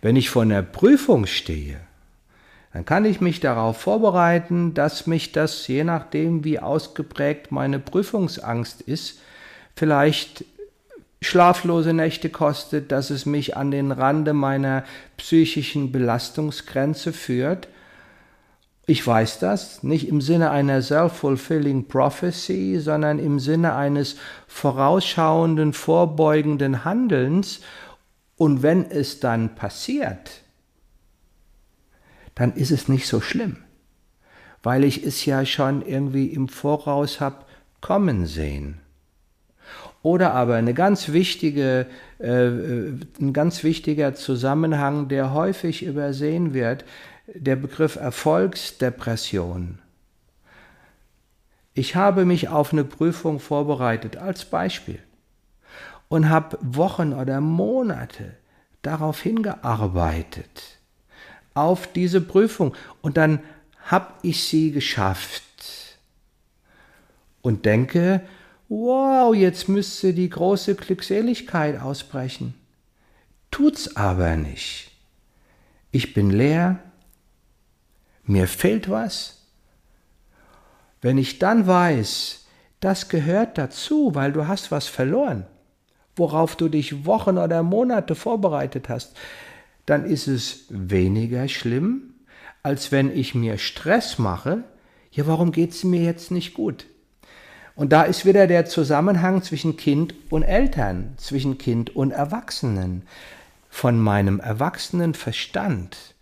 Wenn 0.00 0.16
ich 0.16 0.30
vor 0.30 0.42
einer 0.42 0.62
Prüfung 0.62 1.26
stehe, 1.26 1.80
dann 2.72 2.84
kann 2.84 3.04
ich 3.04 3.20
mich 3.20 3.40
darauf 3.40 3.80
vorbereiten, 3.80 4.74
dass 4.74 5.06
mich 5.06 5.32
das, 5.32 5.66
je 5.66 5.84
nachdem 5.84 6.44
wie 6.44 6.58
ausgeprägt 6.58 7.52
meine 7.52 7.78
Prüfungsangst 7.78 8.80
ist, 8.80 9.20
vielleicht 9.76 10.44
schlaflose 11.20 11.92
Nächte 11.92 12.30
kostet, 12.30 12.90
dass 12.90 13.10
es 13.10 13.26
mich 13.26 13.56
an 13.56 13.70
den 13.70 13.92
Rande 13.92 14.32
meiner 14.32 14.84
psychischen 15.16 15.92
Belastungsgrenze 15.92 17.12
führt 17.12 17.68
ich 18.86 19.06
weiß 19.06 19.38
das 19.38 19.82
nicht 19.82 20.08
im 20.08 20.20
Sinne 20.20 20.50
einer 20.50 20.82
self-fulfilling 20.82 21.86
prophecy, 21.86 22.78
sondern 22.80 23.18
im 23.18 23.38
Sinne 23.38 23.74
eines 23.74 24.16
vorausschauenden, 24.48 25.72
vorbeugenden 25.72 26.84
Handelns. 26.84 27.60
Und 28.36 28.62
wenn 28.62 28.90
es 28.90 29.20
dann 29.20 29.54
passiert, 29.54 30.42
dann 32.34 32.54
ist 32.54 32.72
es 32.72 32.88
nicht 32.88 33.06
so 33.06 33.20
schlimm, 33.20 33.58
weil 34.64 34.82
ich 34.82 35.04
es 35.04 35.24
ja 35.26 35.46
schon 35.46 35.86
irgendwie 35.86 36.26
im 36.26 36.48
Voraus 36.48 37.20
habe 37.20 37.44
kommen 37.80 38.26
sehen. 38.26 38.80
Oder 40.02 40.34
aber 40.34 40.56
eine 40.56 40.74
ganz 40.74 41.10
wichtige, 41.10 41.86
äh, 42.18 42.48
ein 42.48 43.32
ganz 43.32 43.62
wichtiger 43.62 44.14
Zusammenhang, 44.14 45.06
der 45.08 45.32
häufig 45.32 45.84
übersehen 45.84 46.54
wird, 46.54 46.84
der 47.26 47.56
Begriff 47.56 47.96
Erfolgsdepression. 47.96 49.78
Ich 51.74 51.96
habe 51.96 52.24
mich 52.24 52.48
auf 52.48 52.72
eine 52.72 52.84
Prüfung 52.84 53.40
vorbereitet 53.40 54.16
als 54.16 54.44
Beispiel 54.44 54.98
und 56.08 56.28
habe 56.28 56.58
Wochen 56.60 57.12
oder 57.14 57.40
Monate 57.40 58.34
darauf 58.82 59.22
hingearbeitet, 59.22 60.78
auf 61.54 61.90
diese 61.92 62.20
Prüfung. 62.20 62.74
Und 63.00 63.16
dann 63.16 63.40
habe 63.86 64.12
ich 64.22 64.44
sie 64.44 64.72
geschafft 64.72 65.42
und 67.40 67.64
denke, 67.64 68.20
wow, 68.68 69.34
jetzt 69.34 69.68
müsste 69.68 70.12
die 70.12 70.28
große 70.28 70.74
Glückseligkeit 70.74 71.80
ausbrechen. 71.80 72.54
Tut's 73.50 73.96
aber 73.96 74.36
nicht. 74.36 74.90
Ich 75.90 76.14
bin 76.14 76.30
leer, 76.30 76.78
mir 78.32 78.48
fehlt 78.48 78.90
was. 78.90 79.42
Wenn 81.00 81.18
ich 81.18 81.38
dann 81.38 81.66
weiß, 81.66 82.46
das 82.80 83.08
gehört 83.08 83.58
dazu, 83.58 84.14
weil 84.14 84.32
du 84.32 84.48
hast 84.48 84.70
was 84.70 84.88
verloren, 84.88 85.46
worauf 86.16 86.56
du 86.56 86.68
dich 86.68 87.06
Wochen 87.06 87.38
oder 87.38 87.62
Monate 87.62 88.14
vorbereitet 88.14 88.88
hast, 88.88 89.16
dann 89.86 90.04
ist 90.04 90.26
es 90.26 90.64
weniger 90.68 91.48
schlimm, 91.48 92.14
als 92.62 92.92
wenn 92.92 93.16
ich 93.16 93.34
mir 93.34 93.58
Stress 93.58 94.18
mache, 94.18 94.64
ja, 95.10 95.26
warum 95.26 95.52
geht 95.52 95.70
es 95.70 95.84
mir 95.84 96.02
jetzt 96.02 96.30
nicht 96.30 96.54
gut? 96.54 96.86
Und 97.74 97.92
da 97.92 98.02
ist 98.02 98.24
wieder 98.24 98.46
der 98.46 98.66
Zusammenhang 98.66 99.42
zwischen 99.42 99.76
Kind 99.76 100.14
und 100.30 100.42
Eltern, 100.42 101.14
zwischen 101.16 101.58
Kind 101.58 101.94
und 101.96 102.10
Erwachsenen. 102.10 103.02
Von 103.68 103.98
meinem 103.98 104.40
erwachsenen 104.40 105.14
Verstand 105.14 106.14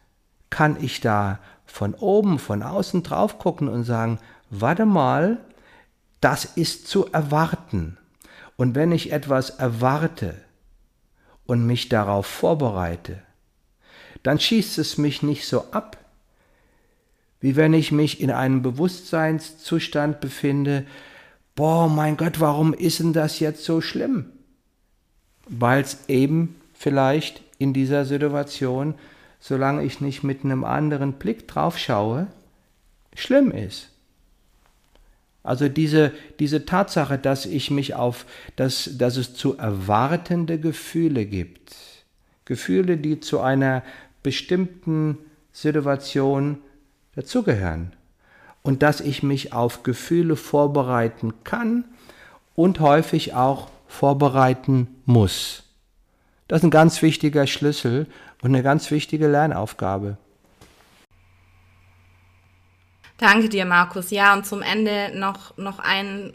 kann 0.48 0.76
ich 0.80 1.00
da 1.00 1.40
von 1.70 1.94
oben, 1.94 2.38
von 2.38 2.62
außen 2.62 3.02
drauf 3.02 3.38
gucken 3.38 3.68
und 3.68 3.84
sagen, 3.84 4.18
warte 4.50 4.86
mal, 4.86 5.38
das 6.20 6.44
ist 6.44 6.88
zu 6.88 7.06
erwarten. 7.12 7.96
Und 8.56 8.74
wenn 8.74 8.92
ich 8.92 9.12
etwas 9.12 9.50
erwarte 9.50 10.34
und 11.46 11.66
mich 11.66 11.88
darauf 11.88 12.26
vorbereite, 12.26 13.22
dann 14.22 14.38
schießt 14.38 14.78
es 14.78 14.98
mich 14.98 15.22
nicht 15.22 15.46
so 15.46 15.64
ab, 15.70 15.96
wie 17.40 17.56
wenn 17.56 17.72
ich 17.72 17.90
mich 17.90 18.20
in 18.20 18.30
einem 18.30 18.60
Bewusstseinszustand 18.60 20.20
befinde, 20.20 20.84
boah, 21.54 21.88
mein 21.88 22.18
Gott, 22.18 22.38
warum 22.40 22.74
ist 22.74 23.00
denn 23.00 23.14
das 23.14 23.40
jetzt 23.40 23.64
so 23.64 23.80
schlimm? 23.80 24.26
Weil 25.48 25.82
es 25.82 26.08
eben 26.08 26.60
vielleicht 26.74 27.42
in 27.58 27.72
dieser 27.72 28.04
Situation, 28.04 28.94
solange 29.40 29.82
ich 29.82 30.00
nicht 30.00 30.22
mit 30.22 30.44
einem 30.44 30.64
anderen 30.64 31.14
Blick 31.14 31.48
drauf 31.48 31.78
schaue, 31.78 32.28
schlimm 33.14 33.50
ist. 33.50 33.88
Also 35.42 35.68
diese, 35.68 36.12
diese 36.38 36.66
Tatsache, 36.66 37.18
dass 37.18 37.46
ich 37.46 37.70
mich 37.70 37.94
auf, 37.94 38.26
dass, 38.56 38.90
dass 38.98 39.16
es 39.16 39.34
zu 39.34 39.56
erwartende 39.56 40.60
Gefühle 40.60 41.24
gibt, 41.24 41.74
Gefühle, 42.44 42.98
die 42.98 43.20
zu 43.20 43.40
einer 43.40 43.82
bestimmten 44.22 45.16
Situation 45.52 46.58
dazugehören 47.14 47.92
und 48.62 48.82
dass 48.82 49.00
ich 49.00 49.22
mich 49.22 49.54
auf 49.54 49.82
Gefühle 49.82 50.36
vorbereiten 50.36 51.32
kann 51.44 51.84
und 52.54 52.80
häufig 52.80 53.32
auch 53.34 53.70
vorbereiten 53.88 54.88
muss. 55.06 55.62
Das 56.48 56.60
ist 56.60 56.64
ein 56.64 56.70
ganz 56.70 57.00
wichtiger 57.00 57.46
Schlüssel 57.46 58.06
und 58.42 58.54
eine 58.54 58.62
ganz 58.62 58.90
wichtige 58.90 59.28
Lernaufgabe. 59.28 60.16
Danke 63.18 63.50
dir, 63.50 63.66
Markus. 63.66 64.10
Ja, 64.10 64.32
und 64.32 64.46
zum 64.46 64.62
Ende 64.62 65.12
noch, 65.14 65.56
noch 65.58 65.78
ein 65.78 66.32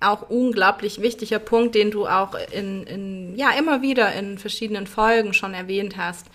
auch 0.00 0.28
unglaublich 0.28 1.00
wichtiger 1.00 1.38
Punkt, 1.38 1.74
den 1.74 1.90
du 1.90 2.06
auch 2.06 2.34
in, 2.52 2.82
in, 2.84 3.36
ja, 3.36 3.50
immer 3.52 3.80
wieder 3.80 4.12
in 4.12 4.38
verschiedenen 4.38 4.86
Folgen 4.86 5.32
schon 5.32 5.54
erwähnt 5.54 5.96
hast, 5.96 6.26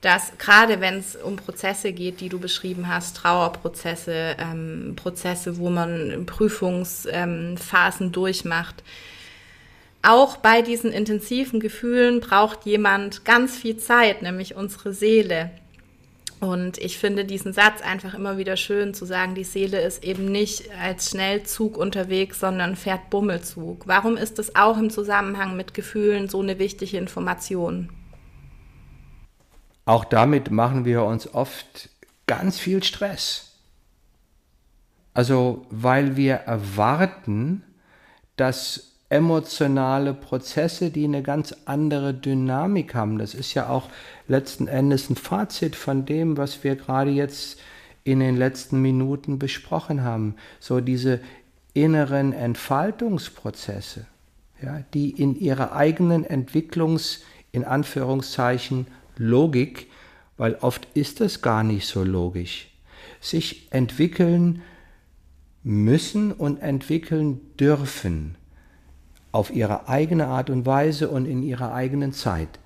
dass 0.00 0.36
gerade 0.38 0.80
wenn 0.80 0.98
es 0.98 1.16
um 1.16 1.36
Prozesse 1.36 1.92
geht, 1.92 2.20
die 2.20 2.28
du 2.28 2.38
beschrieben 2.38 2.88
hast, 2.88 3.16
Trauerprozesse, 3.16 4.36
ähm, 4.38 4.94
Prozesse, 4.96 5.58
wo 5.58 5.70
man 5.70 6.24
Prüfungsphasen 6.26 8.06
ähm, 8.06 8.12
durchmacht, 8.12 8.82
auch 10.02 10.36
bei 10.36 10.62
diesen 10.62 10.92
intensiven 10.92 11.60
Gefühlen 11.60 12.20
braucht 12.20 12.64
jemand 12.66 13.24
ganz 13.24 13.56
viel 13.56 13.76
Zeit, 13.76 14.22
nämlich 14.22 14.54
unsere 14.54 14.92
Seele. 14.92 15.50
Und 16.40 16.78
ich 16.78 16.98
finde 16.98 17.24
diesen 17.24 17.52
Satz 17.52 17.82
einfach 17.82 18.14
immer 18.14 18.38
wieder 18.38 18.56
schön 18.56 18.94
zu 18.94 19.04
sagen, 19.04 19.34
die 19.34 19.44
Seele 19.44 19.80
ist 19.80 20.04
eben 20.04 20.30
nicht 20.30 20.70
als 20.80 21.10
Schnellzug 21.10 21.76
unterwegs, 21.76 22.38
sondern 22.38 22.76
fährt 22.76 23.10
Bummelzug. 23.10 23.88
Warum 23.88 24.16
ist 24.16 24.38
das 24.38 24.54
auch 24.54 24.78
im 24.78 24.90
Zusammenhang 24.90 25.56
mit 25.56 25.74
Gefühlen 25.74 26.28
so 26.28 26.40
eine 26.40 26.60
wichtige 26.60 26.96
Information? 26.96 27.90
Auch 29.84 30.04
damit 30.04 30.52
machen 30.52 30.84
wir 30.84 31.02
uns 31.02 31.34
oft 31.34 31.88
ganz 32.26 32.60
viel 32.60 32.84
Stress. 32.84 33.56
Also 35.12 35.66
weil 35.70 36.16
wir 36.16 36.34
erwarten, 36.34 37.64
dass 38.36 38.97
emotionale 39.10 40.12
Prozesse, 40.12 40.90
die 40.90 41.04
eine 41.04 41.22
ganz 41.22 41.54
andere 41.64 42.12
Dynamik 42.12 42.94
haben. 42.94 43.18
Das 43.18 43.34
ist 43.34 43.54
ja 43.54 43.68
auch 43.68 43.88
letzten 44.26 44.68
Endes 44.68 45.08
ein 45.08 45.16
Fazit 45.16 45.76
von 45.76 46.04
dem, 46.04 46.36
was 46.36 46.62
wir 46.62 46.76
gerade 46.76 47.10
jetzt 47.10 47.58
in 48.04 48.20
den 48.20 48.36
letzten 48.36 48.82
Minuten 48.82 49.38
besprochen 49.38 50.02
haben. 50.02 50.34
So 50.60 50.80
diese 50.80 51.20
inneren 51.72 52.32
Entfaltungsprozesse, 52.32 54.06
ja, 54.62 54.82
die 54.92 55.10
in 55.10 55.38
ihrer 55.38 55.72
eigenen 55.72 56.24
Entwicklungs, 56.24 57.22
in 57.52 57.64
Anführungszeichen, 57.64 58.86
Logik, 59.16 59.88
weil 60.36 60.54
oft 60.56 60.86
ist 60.94 61.20
es 61.20 61.40
gar 61.42 61.64
nicht 61.64 61.86
so 61.86 62.04
logisch, 62.04 62.70
sich 63.20 63.68
entwickeln 63.72 64.62
müssen 65.64 66.32
und 66.32 66.58
entwickeln 66.58 67.40
dürfen 67.58 68.36
auf 69.38 69.54
ihre 69.54 69.88
eigene 69.88 70.26
Art 70.26 70.50
und 70.50 70.66
Weise 70.66 71.08
und 71.08 71.24
in 71.24 71.44
ihrer 71.44 71.72
eigenen 71.72 72.12
Zeit. 72.12 72.58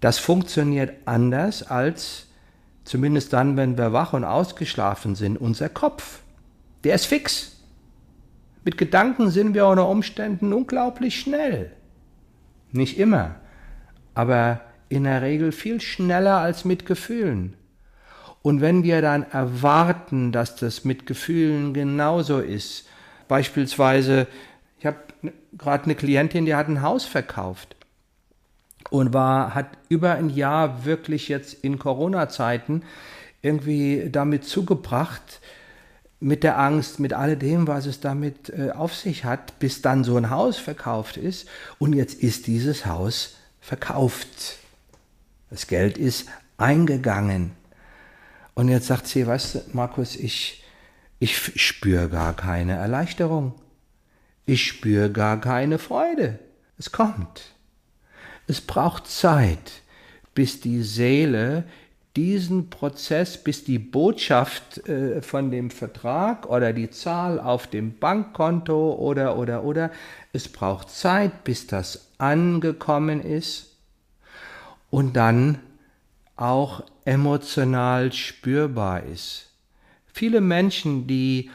Das 0.00 0.18
funktioniert 0.18 0.94
anders 1.04 1.62
als, 1.62 2.28
zumindest 2.84 3.34
dann, 3.34 3.58
wenn 3.58 3.76
wir 3.76 3.92
wach 3.92 4.14
und 4.14 4.24
ausgeschlafen 4.24 5.14
sind, 5.14 5.36
unser 5.36 5.68
Kopf. 5.68 6.20
Der 6.84 6.94
ist 6.94 7.04
fix. 7.04 7.60
Mit 8.64 8.78
Gedanken 8.78 9.30
sind 9.30 9.52
wir 9.52 9.66
unter 9.66 9.86
Umständen 9.90 10.54
unglaublich 10.54 11.20
schnell. 11.20 11.70
Nicht 12.72 12.98
immer, 12.98 13.34
aber 14.14 14.62
in 14.88 15.04
der 15.04 15.20
Regel 15.20 15.52
viel 15.52 15.82
schneller 15.82 16.38
als 16.38 16.64
mit 16.64 16.86
Gefühlen. 16.86 17.56
Und 18.40 18.62
wenn 18.62 18.84
wir 18.84 19.02
dann 19.02 19.22
erwarten, 19.24 20.32
dass 20.32 20.56
das 20.56 20.86
mit 20.86 21.04
Gefühlen 21.04 21.74
genauso 21.74 22.38
ist, 22.38 22.88
beispielsweise 23.28 24.26
gerade 25.56 25.84
eine 25.84 25.94
Klientin, 25.94 26.46
die 26.46 26.54
hat 26.54 26.68
ein 26.68 26.82
Haus 26.82 27.04
verkauft 27.04 27.76
und 28.90 29.12
war, 29.12 29.54
hat 29.54 29.70
über 29.88 30.14
ein 30.14 30.30
Jahr 30.30 30.84
wirklich 30.84 31.28
jetzt 31.28 31.64
in 31.64 31.78
Corona-Zeiten 31.78 32.82
irgendwie 33.42 34.08
damit 34.10 34.44
zugebracht, 34.44 35.40
mit 36.18 36.42
der 36.42 36.58
Angst, 36.58 36.98
mit 36.98 37.12
alledem, 37.12 37.66
was 37.66 37.86
es 37.86 38.00
damit 38.00 38.48
äh, 38.50 38.70
auf 38.70 38.94
sich 38.94 39.24
hat, 39.24 39.58
bis 39.58 39.82
dann 39.82 40.02
so 40.02 40.16
ein 40.16 40.30
Haus 40.30 40.56
verkauft 40.56 41.18
ist. 41.18 41.46
Und 41.78 41.92
jetzt 41.92 42.22
ist 42.22 42.46
dieses 42.46 42.86
Haus 42.86 43.36
verkauft. 43.60 44.58
Das 45.50 45.66
Geld 45.66 45.98
ist 45.98 46.28
eingegangen. 46.56 47.52
Und 48.54 48.68
jetzt 48.68 48.86
sagt 48.86 49.06
sie, 49.06 49.26
weißt 49.26 49.54
du, 49.54 49.60
Markus, 49.74 50.16
ich, 50.16 50.64
ich 51.18 51.36
spüre 51.36 52.08
gar 52.08 52.34
keine 52.34 52.72
Erleichterung. 52.72 53.54
Ich 54.46 54.64
spüre 54.64 55.10
gar 55.10 55.40
keine 55.40 55.78
Freude. 55.78 56.38
Es 56.78 56.92
kommt. 56.92 57.54
Es 58.46 58.60
braucht 58.60 59.08
Zeit, 59.08 59.82
bis 60.34 60.60
die 60.60 60.82
Seele 60.82 61.64
diesen 62.14 62.70
Prozess, 62.70 63.36
bis 63.42 63.64
die 63.64 63.78
Botschaft 63.78 64.88
äh, 64.88 65.20
von 65.20 65.50
dem 65.50 65.70
Vertrag 65.70 66.48
oder 66.48 66.72
die 66.72 66.90
Zahl 66.90 67.38
auf 67.38 67.66
dem 67.66 67.98
Bankkonto 67.98 68.94
oder 68.94 69.36
oder 69.36 69.64
oder, 69.64 69.90
es 70.32 70.48
braucht 70.48 70.90
Zeit, 70.90 71.44
bis 71.44 71.66
das 71.66 72.12
angekommen 72.18 73.20
ist 73.20 73.76
und 74.90 75.14
dann 75.16 75.58
auch 76.36 76.84
emotional 77.04 78.12
spürbar 78.12 79.02
ist. 79.02 79.50
Viele 80.06 80.40
Menschen, 80.40 81.06
die, 81.06 81.50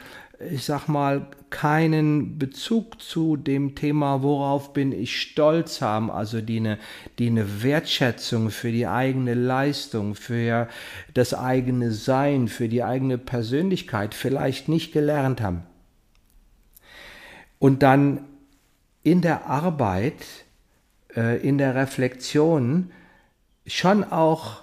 ich 0.50 0.64
sag 0.64 0.86
mal, 0.86 1.26
keinen 1.52 2.38
Bezug 2.38 3.00
zu 3.00 3.36
dem 3.36 3.76
Thema, 3.76 4.22
worauf 4.22 4.72
bin 4.72 4.90
ich 4.90 5.20
stolz 5.20 5.80
haben, 5.80 6.10
also 6.10 6.40
die 6.40 6.56
eine, 6.56 6.78
die 7.20 7.28
eine 7.28 7.62
Wertschätzung 7.62 8.50
für 8.50 8.72
die 8.72 8.88
eigene 8.88 9.34
Leistung, 9.34 10.16
für 10.16 10.66
das 11.14 11.34
eigene 11.34 11.92
Sein, 11.92 12.48
für 12.48 12.68
die 12.68 12.82
eigene 12.82 13.18
Persönlichkeit 13.18 14.14
vielleicht 14.14 14.68
nicht 14.68 14.92
gelernt 14.92 15.40
haben. 15.40 15.62
Und 17.60 17.84
dann 17.84 18.24
in 19.04 19.20
der 19.20 19.46
Arbeit, 19.46 20.24
äh, 21.14 21.46
in 21.46 21.58
der 21.58 21.76
Reflexion 21.76 22.90
schon 23.66 24.02
auch 24.02 24.62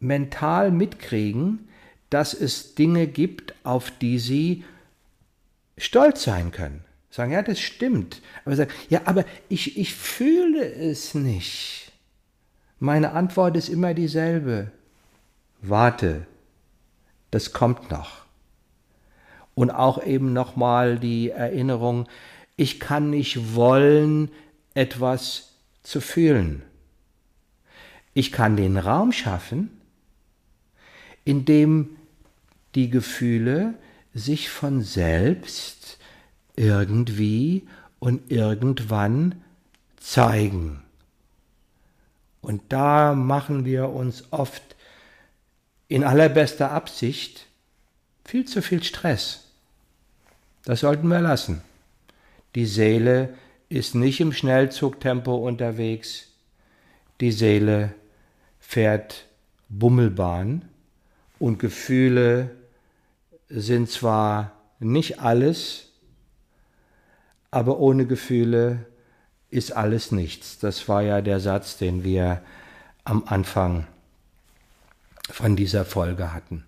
mental 0.00 0.72
mitkriegen, 0.72 1.68
dass 2.10 2.32
es 2.34 2.74
Dinge 2.74 3.06
gibt, 3.06 3.54
auf 3.62 3.90
die 3.90 4.18
sie 4.18 4.64
stolz 5.78 6.24
sein 6.24 6.50
können. 6.50 6.84
Sagen, 7.10 7.32
ja, 7.32 7.42
das 7.42 7.60
stimmt. 7.60 8.22
Aber 8.44 8.54
sagen, 8.54 8.70
ja, 8.88 9.02
aber 9.04 9.24
ich, 9.48 9.78
ich 9.78 9.94
fühle 9.94 10.64
es 10.64 11.14
nicht. 11.14 11.92
Meine 12.78 13.12
Antwort 13.12 13.56
ist 13.56 13.68
immer 13.68 13.94
dieselbe. 13.94 14.70
Warte, 15.62 16.26
das 17.30 17.52
kommt 17.52 17.90
noch. 17.90 18.24
Und 19.54 19.70
auch 19.70 20.04
eben 20.04 20.32
nochmal 20.32 20.98
die 20.98 21.30
Erinnerung, 21.30 22.06
ich 22.56 22.78
kann 22.78 23.10
nicht 23.10 23.54
wollen, 23.54 24.30
etwas 24.74 25.54
zu 25.82 26.00
fühlen. 26.00 26.62
Ich 28.14 28.30
kann 28.30 28.56
den 28.56 28.76
Raum 28.76 29.12
schaffen, 29.12 29.70
in 31.24 31.44
dem 31.44 31.96
die 32.74 32.90
Gefühle 32.90 33.74
sich 34.14 34.48
von 34.48 34.82
selbst 34.82 35.98
irgendwie 36.56 37.66
und 37.98 38.30
irgendwann 38.30 39.42
zeigen. 39.96 40.82
Und 42.40 42.62
da 42.68 43.14
machen 43.14 43.64
wir 43.64 43.90
uns 43.90 44.24
oft 44.32 44.62
in 45.88 46.04
allerbester 46.04 46.70
Absicht 46.70 47.46
viel 48.24 48.44
zu 48.44 48.62
viel 48.62 48.82
Stress. 48.82 49.44
Das 50.64 50.80
sollten 50.80 51.08
wir 51.08 51.20
lassen. 51.20 51.62
Die 52.54 52.66
Seele 52.66 53.34
ist 53.68 53.94
nicht 53.94 54.20
im 54.20 54.32
Schnellzugtempo 54.32 55.34
unterwegs. 55.34 56.28
Die 57.20 57.32
Seele 57.32 57.94
fährt 58.60 59.26
Bummelbahn 59.68 60.68
und 61.38 61.58
Gefühle 61.58 62.50
sind 63.48 63.90
zwar 63.90 64.52
nicht 64.78 65.20
alles, 65.20 65.92
aber 67.50 67.78
ohne 67.78 68.06
Gefühle 68.06 68.86
ist 69.50 69.72
alles 69.72 70.12
nichts. 70.12 70.58
Das 70.58 70.88
war 70.88 71.02
ja 71.02 71.20
der 71.20 71.40
Satz, 71.40 71.78
den 71.78 72.04
wir 72.04 72.42
am 73.04 73.24
Anfang 73.26 73.86
von 75.30 75.56
dieser 75.56 75.84
Folge 75.84 76.32
hatten. 76.32 76.64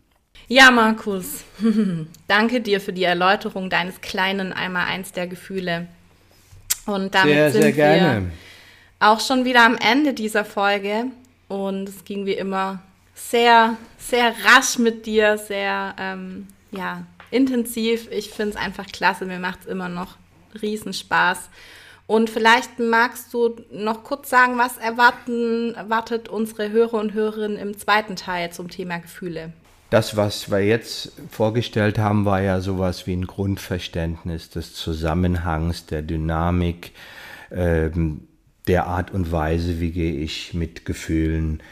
Ja, 0.48 0.70
Markus, 0.70 1.44
danke 2.26 2.60
dir 2.60 2.80
für 2.80 2.92
die 2.92 3.04
Erläuterung 3.04 3.70
deines 3.70 4.00
kleinen 4.00 4.52
Einmal-Eins 4.52 5.12
der 5.12 5.26
Gefühle. 5.26 5.86
Und 6.86 7.14
damit 7.14 7.34
sehr, 7.34 7.52
sind 7.52 7.74
sehr 7.74 7.76
wir 7.76 8.30
auch 8.98 9.20
schon 9.20 9.44
wieder 9.44 9.64
am 9.64 9.76
Ende 9.76 10.12
dieser 10.12 10.44
Folge. 10.44 11.04
Und 11.48 11.88
es 11.88 12.04
ging 12.04 12.26
wie 12.26 12.34
immer 12.34 12.82
sehr, 13.14 13.76
sehr 13.98 14.34
rasch 14.44 14.78
mit 14.78 15.06
dir, 15.06 15.38
sehr 15.38 15.94
ähm, 15.98 16.48
ja, 16.70 17.06
intensiv. 17.30 18.08
Ich 18.10 18.30
finde 18.30 18.50
es 18.50 18.56
einfach 18.56 18.86
klasse. 18.86 19.26
Mir 19.26 19.38
macht 19.38 19.60
es 19.60 19.66
immer 19.66 19.88
noch 19.88 20.16
Riesenspaß. 20.60 21.50
Und 22.06 22.28
vielleicht 22.28 22.80
magst 22.80 23.32
du 23.32 23.54
noch 23.70 24.02
kurz 24.02 24.30
sagen, 24.30 24.58
was 24.58 24.78
erwarten, 24.78 25.74
erwartet 25.74 26.28
unsere 26.28 26.70
Hörer 26.70 26.94
und 26.94 27.14
Hörerinnen 27.14 27.56
im 27.56 27.78
zweiten 27.78 28.16
Teil 28.16 28.50
zum 28.50 28.68
Thema 28.68 28.98
Gefühle? 28.98 29.52
Das, 29.90 30.16
was 30.16 30.50
wir 30.50 30.60
jetzt 30.60 31.12
vorgestellt 31.30 31.98
haben, 31.98 32.24
war 32.24 32.40
ja 32.40 32.60
sowas 32.60 33.06
wie 33.06 33.12
ein 33.14 33.26
Grundverständnis 33.26 34.50
des 34.50 34.74
Zusammenhangs, 34.74 35.86
der 35.86 36.02
Dynamik, 36.02 36.92
ähm, 37.52 38.26
der 38.66 38.86
Art 38.86 39.12
und 39.12 39.32
Weise, 39.32 39.80
wie 39.80 39.90
gehe 39.90 40.14
ich 40.14 40.54
mit 40.54 40.84
Gefühlen 40.84 41.62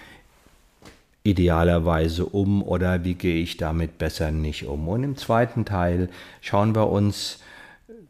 idealerweise 1.25 2.25
um 2.25 2.63
oder 2.63 3.05
wie 3.05 3.15
gehe 3.15 3.43
ich 3.43 3.57
damit 3.57 3.99
besser 3.99 4.31
nicht 4.31 4.67
um. 4.67 4.89
Und 4.89 5.03
im 5.03 5.17
zweiten 5.17 5.65
Teil 5.65 6.09
schauen 6.41 6.75
wir 6.75 6.89
uns 6.89 7.41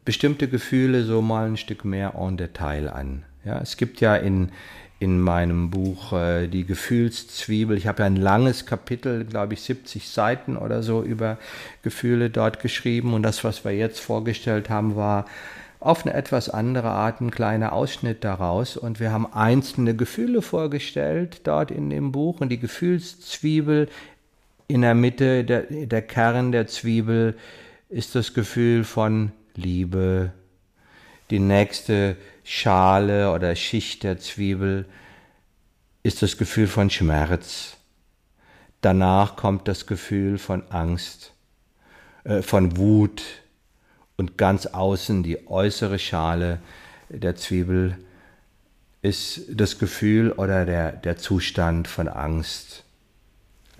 bestimmte 0.05 0.47
Gefühle 0.47 1.03
so 1.03 1.21
mal 1.21 1.47
ein 1.47 1.57
Stück 1.57 1.85
mehr 1.85 2.15
en 2.15 2.37
Detail 2.37 2.89
an. 2.89 3.23
Ja, 3.45 3.59
es 3.59 3.77
gibt 3.77 4.01
ja 4.01 4.15
in, 4.15 4.51
in 4.99 5.19
meinem 5.19 5.69
Buch 5.69 6.13
äh, 6.13 6.47
die 6.47 6.65
Gefühlszwiebel. 6.65 7.77
Ich 7.77 7.87
habe 7.87 8.01
ja 8.01 8.05
ein 8.05 8.15
langes 8.15 8.65
Kapitel, 8.65 9.25
glaube 9.25 9.53
ich, 9.53 9.61
70 9.61 10.09
Seiten 10.09 10.57
oder 10.57 10.83
so 10.83 11.03
über 11.03 11.37
Gefühle 11.83 12.29
dort 12.29 12.59
geschrieben. 12.59 13.13
Und 13.13 13.23
das, 13.23 13.43
was 13.43 13.63
wir 13.63 13.71
jetzt 13.71 13.99
vorgestellt 13.99 14.69
haben, 14.69 14.95
war 14.95 15.25
auf 15.79 16.05
eine 16.05 16.13
etwas 16.13 16.49
andere 16.49 16.89
Art 16.89 17.21
ein 17.21 17.31
kleiner 17.31 17.73
Ausschnitt 17.73 18.23
daraus. 18.23 18.75
Und 18.75 18.99
wir 18.99 19.11
haben 19.11 19.31
einzelne 19.31 19.95
Gefühle 19.95 20.41
vorgestellt 20.41 21.41
dort 21.45 21.71
in 21.71 21.89
dem 21.89 22.11
Buch. 22.11 22.41
Und 22.41 22.49
die 22.49 22.59
Gefühlszwiebel 22.59 23.87
in 24.67 24.81
der 24.81 24.95
Mitte, 24.95 25.43
der, 25.45 25.63
der 25.63 26.01
Kern 26.01 26.51
der 26.51 26.67
Zwiebel, 26.67 27.37
ist 27.89 28.13
das 28.15 28.33
Gefühl 28.33 28.83
von 28.83 29.31
Liebe. 29.55 30.31
Die 31.29 31.39
nächste 31.39 32.17
Schale 32.43 33.31
oder 33.31 33.55
Schicht 33.55 34.03
der 34.03 34.19
Zwiebel 34.19 34.85
ist 36.03 36.21
das 36.21 36.37
Gefühl 36.37 36.67
von 36.67 36.89
Schmerz. 36.89 37.77
Danach 38.81 39.35
kommt 39.35 39.67
das 39.67 39.87
Gefühl 39.87 40.37
von 40.37 40.63
Angst, 40.69 41.33
äh, 42.23 42.41
von 42.41 42.77
Wut, 42.77 43.23
und 44.19 44.37
ganz 44.37 44.65
außen 44.65 45.23
die 45.23 45.47
äußere 45.47 45.97
Schale 45.97 46.59
der 47.07 47.37
Zwiebel 47.37 47.97
ist 49.01 49.43
das 49.49 49.79
Gefühl 49.79 50.33
oder 50.33 50.65
der, 50.65 50.91
der 50.91 51.15
Zustand 51.15 51.87
von 51.87 52.09
Angst, 52.09 52.83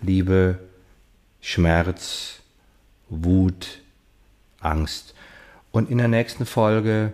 Liebe, 0.02 0.58
Schmerz, 1.42 2.40
Wut, 3.10 3.82
Angst. 4.62 5.14
Und 5.72 5.90
in 5.90 5.98
der 5.98 6.08
nächsten 6.08 6.46
Folge 6.46 7.12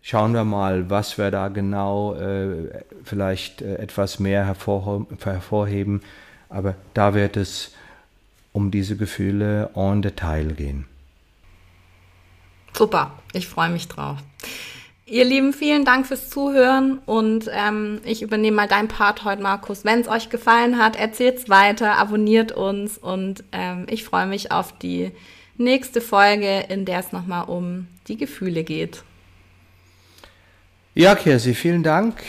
schauen 0.00 0.32
wir 0.32 0.44
mal, 0.44 0.88
was 0.88 1.18
wir 1.18 1.30
da 1.30 1.48
genau 1.48 2.14
äh, 2.14 2.82
vielleicht 3.04 3.60
äh, 3.60 3.76
etwas 3.76 4.18
mehr 4.18 4.46
hervorheben. 4.46 6.00
Aber 6.48 6.76
da 6.94 7.12
wird 7.12 7.36
es 7.36 7.72
um 8.52 8.70
diese 8.70 8.96
Gefühle 8.96 9.68
en 9.74 10.00
Detail 10.00 10.54
gehen. 10.54 10.86
Super, 12.76 13.12
ich 13.32 13.46
freue 13.46 13.70
mich 13.70 13.88
drauf. 13.88 14.18
Ihr 15.06 15.24
Lieben, 15.24 15.52
vielen 15.52 15.84
Dank 15.84 16.06
fürs 16.06 16.30
Zuhören 16.30 16.98
und 17.04 17.48
ähm, 17.52 18.00
ich 18.04 18.22
übernehme 18.22 18.56
mal 18.56 18.68
deinen 18.68 18.88
Part 18.88 19.24
heute, 19.24 19.42
Markus. 19.42 19.84
Wenn 19.84 20.00
es 20.00 20.08
euch 20.08 20.30
gefallen 20.30 20.78
hat, 20.78 20.96
erzählt 20.96 21.38
es 21.38 21.48
weiter, 21.48 21.98
abonniert 21.98 22.52
uns 22.52 22.96
und 22.96 23.44
ähm, 23.52 23.86
ich 23.88 24.02
freue 24.02 24.26
mich 24.26 24.50
auf 24.50 24.76
die 24.78 25.12
nächste 25.56 26.00
Folge, 26.00 26.64
in 26.68 26.84
der 26.84 27.00
es 27.00 27.12
nochmal 27.12 27.44
um 27.44 27.86
die 28.08 28.16
Gefühle 28.16 28.64
geht. 28.64 29.02
Ja, 30.94 31.14
Kirsi, 31.14 31.54
vielen 31.54 31.82
Dank. 31.82 32.22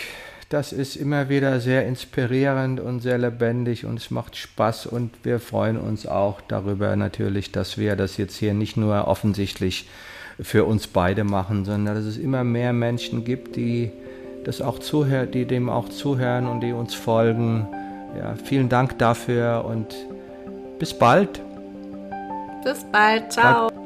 Das 0.50 0.74
ist 0.74 0.96
immer 0.96 1.30
wieder 1.30 1.60
sehr 1.62 1.88
inspirierend 1.88 2.80
und 2.80 3.00
sehr 3.00 3.18
lebendig 3.18 3.86
und 3.86 3.98
es 3.98 4.12
macht 4.12 4.36
Spaß 4.36 4.86
und 4.86 5.12
wir 5.24 5.40
freuen 5.40 5.78
uns 5.78 6.06
auch 6.06 6.42
darüber 6.42 6.96
natürlich, 6.96 7.52
dass 7.52 7.78
wir 7.78 7.96
das 7.96 8.18
jetzt 8.18 8.36
hier 8.36 8.54
nicht 8.54 8.78
nur 8.78 9.08
offensichtlich 9.08 9.88
für 10.40 10.66
uns 10.66 10.88
beide 10.88 11.24
machen, 11.24 11.66
sondern 11.66 11.96
dass 11.96 12.06
es 12.06 12.18
immer 12.18 12.44
mehr 12.44 12.74
Menschen 12.74 13.24
gibt, 13.24 13.56
die 13.56 13.92
das 14.44 14.62
auch 14.62 14.80
zuhören, 14.80 15.32
die 15.32 15.46
dem 15.46 15.70
auch 15.70 15.90
zuhören 15.90 16.48
und 16.48 16.62
die 16.62 16.72
uns 16.72 16.94
folgen. 16.94 17.68
Ja, 18.18 18.36
vielen 18.36 18.70
Dank 18.70 18.98
dafür 19.00 19.66
und 19.66 19.96
bis 20.80 20.94
bald. 20.94 21.42
Bis 22.64 22.84
bald. 22.92 23.32
Ciao. 23.32 23.70
Bye. 23.70 23.85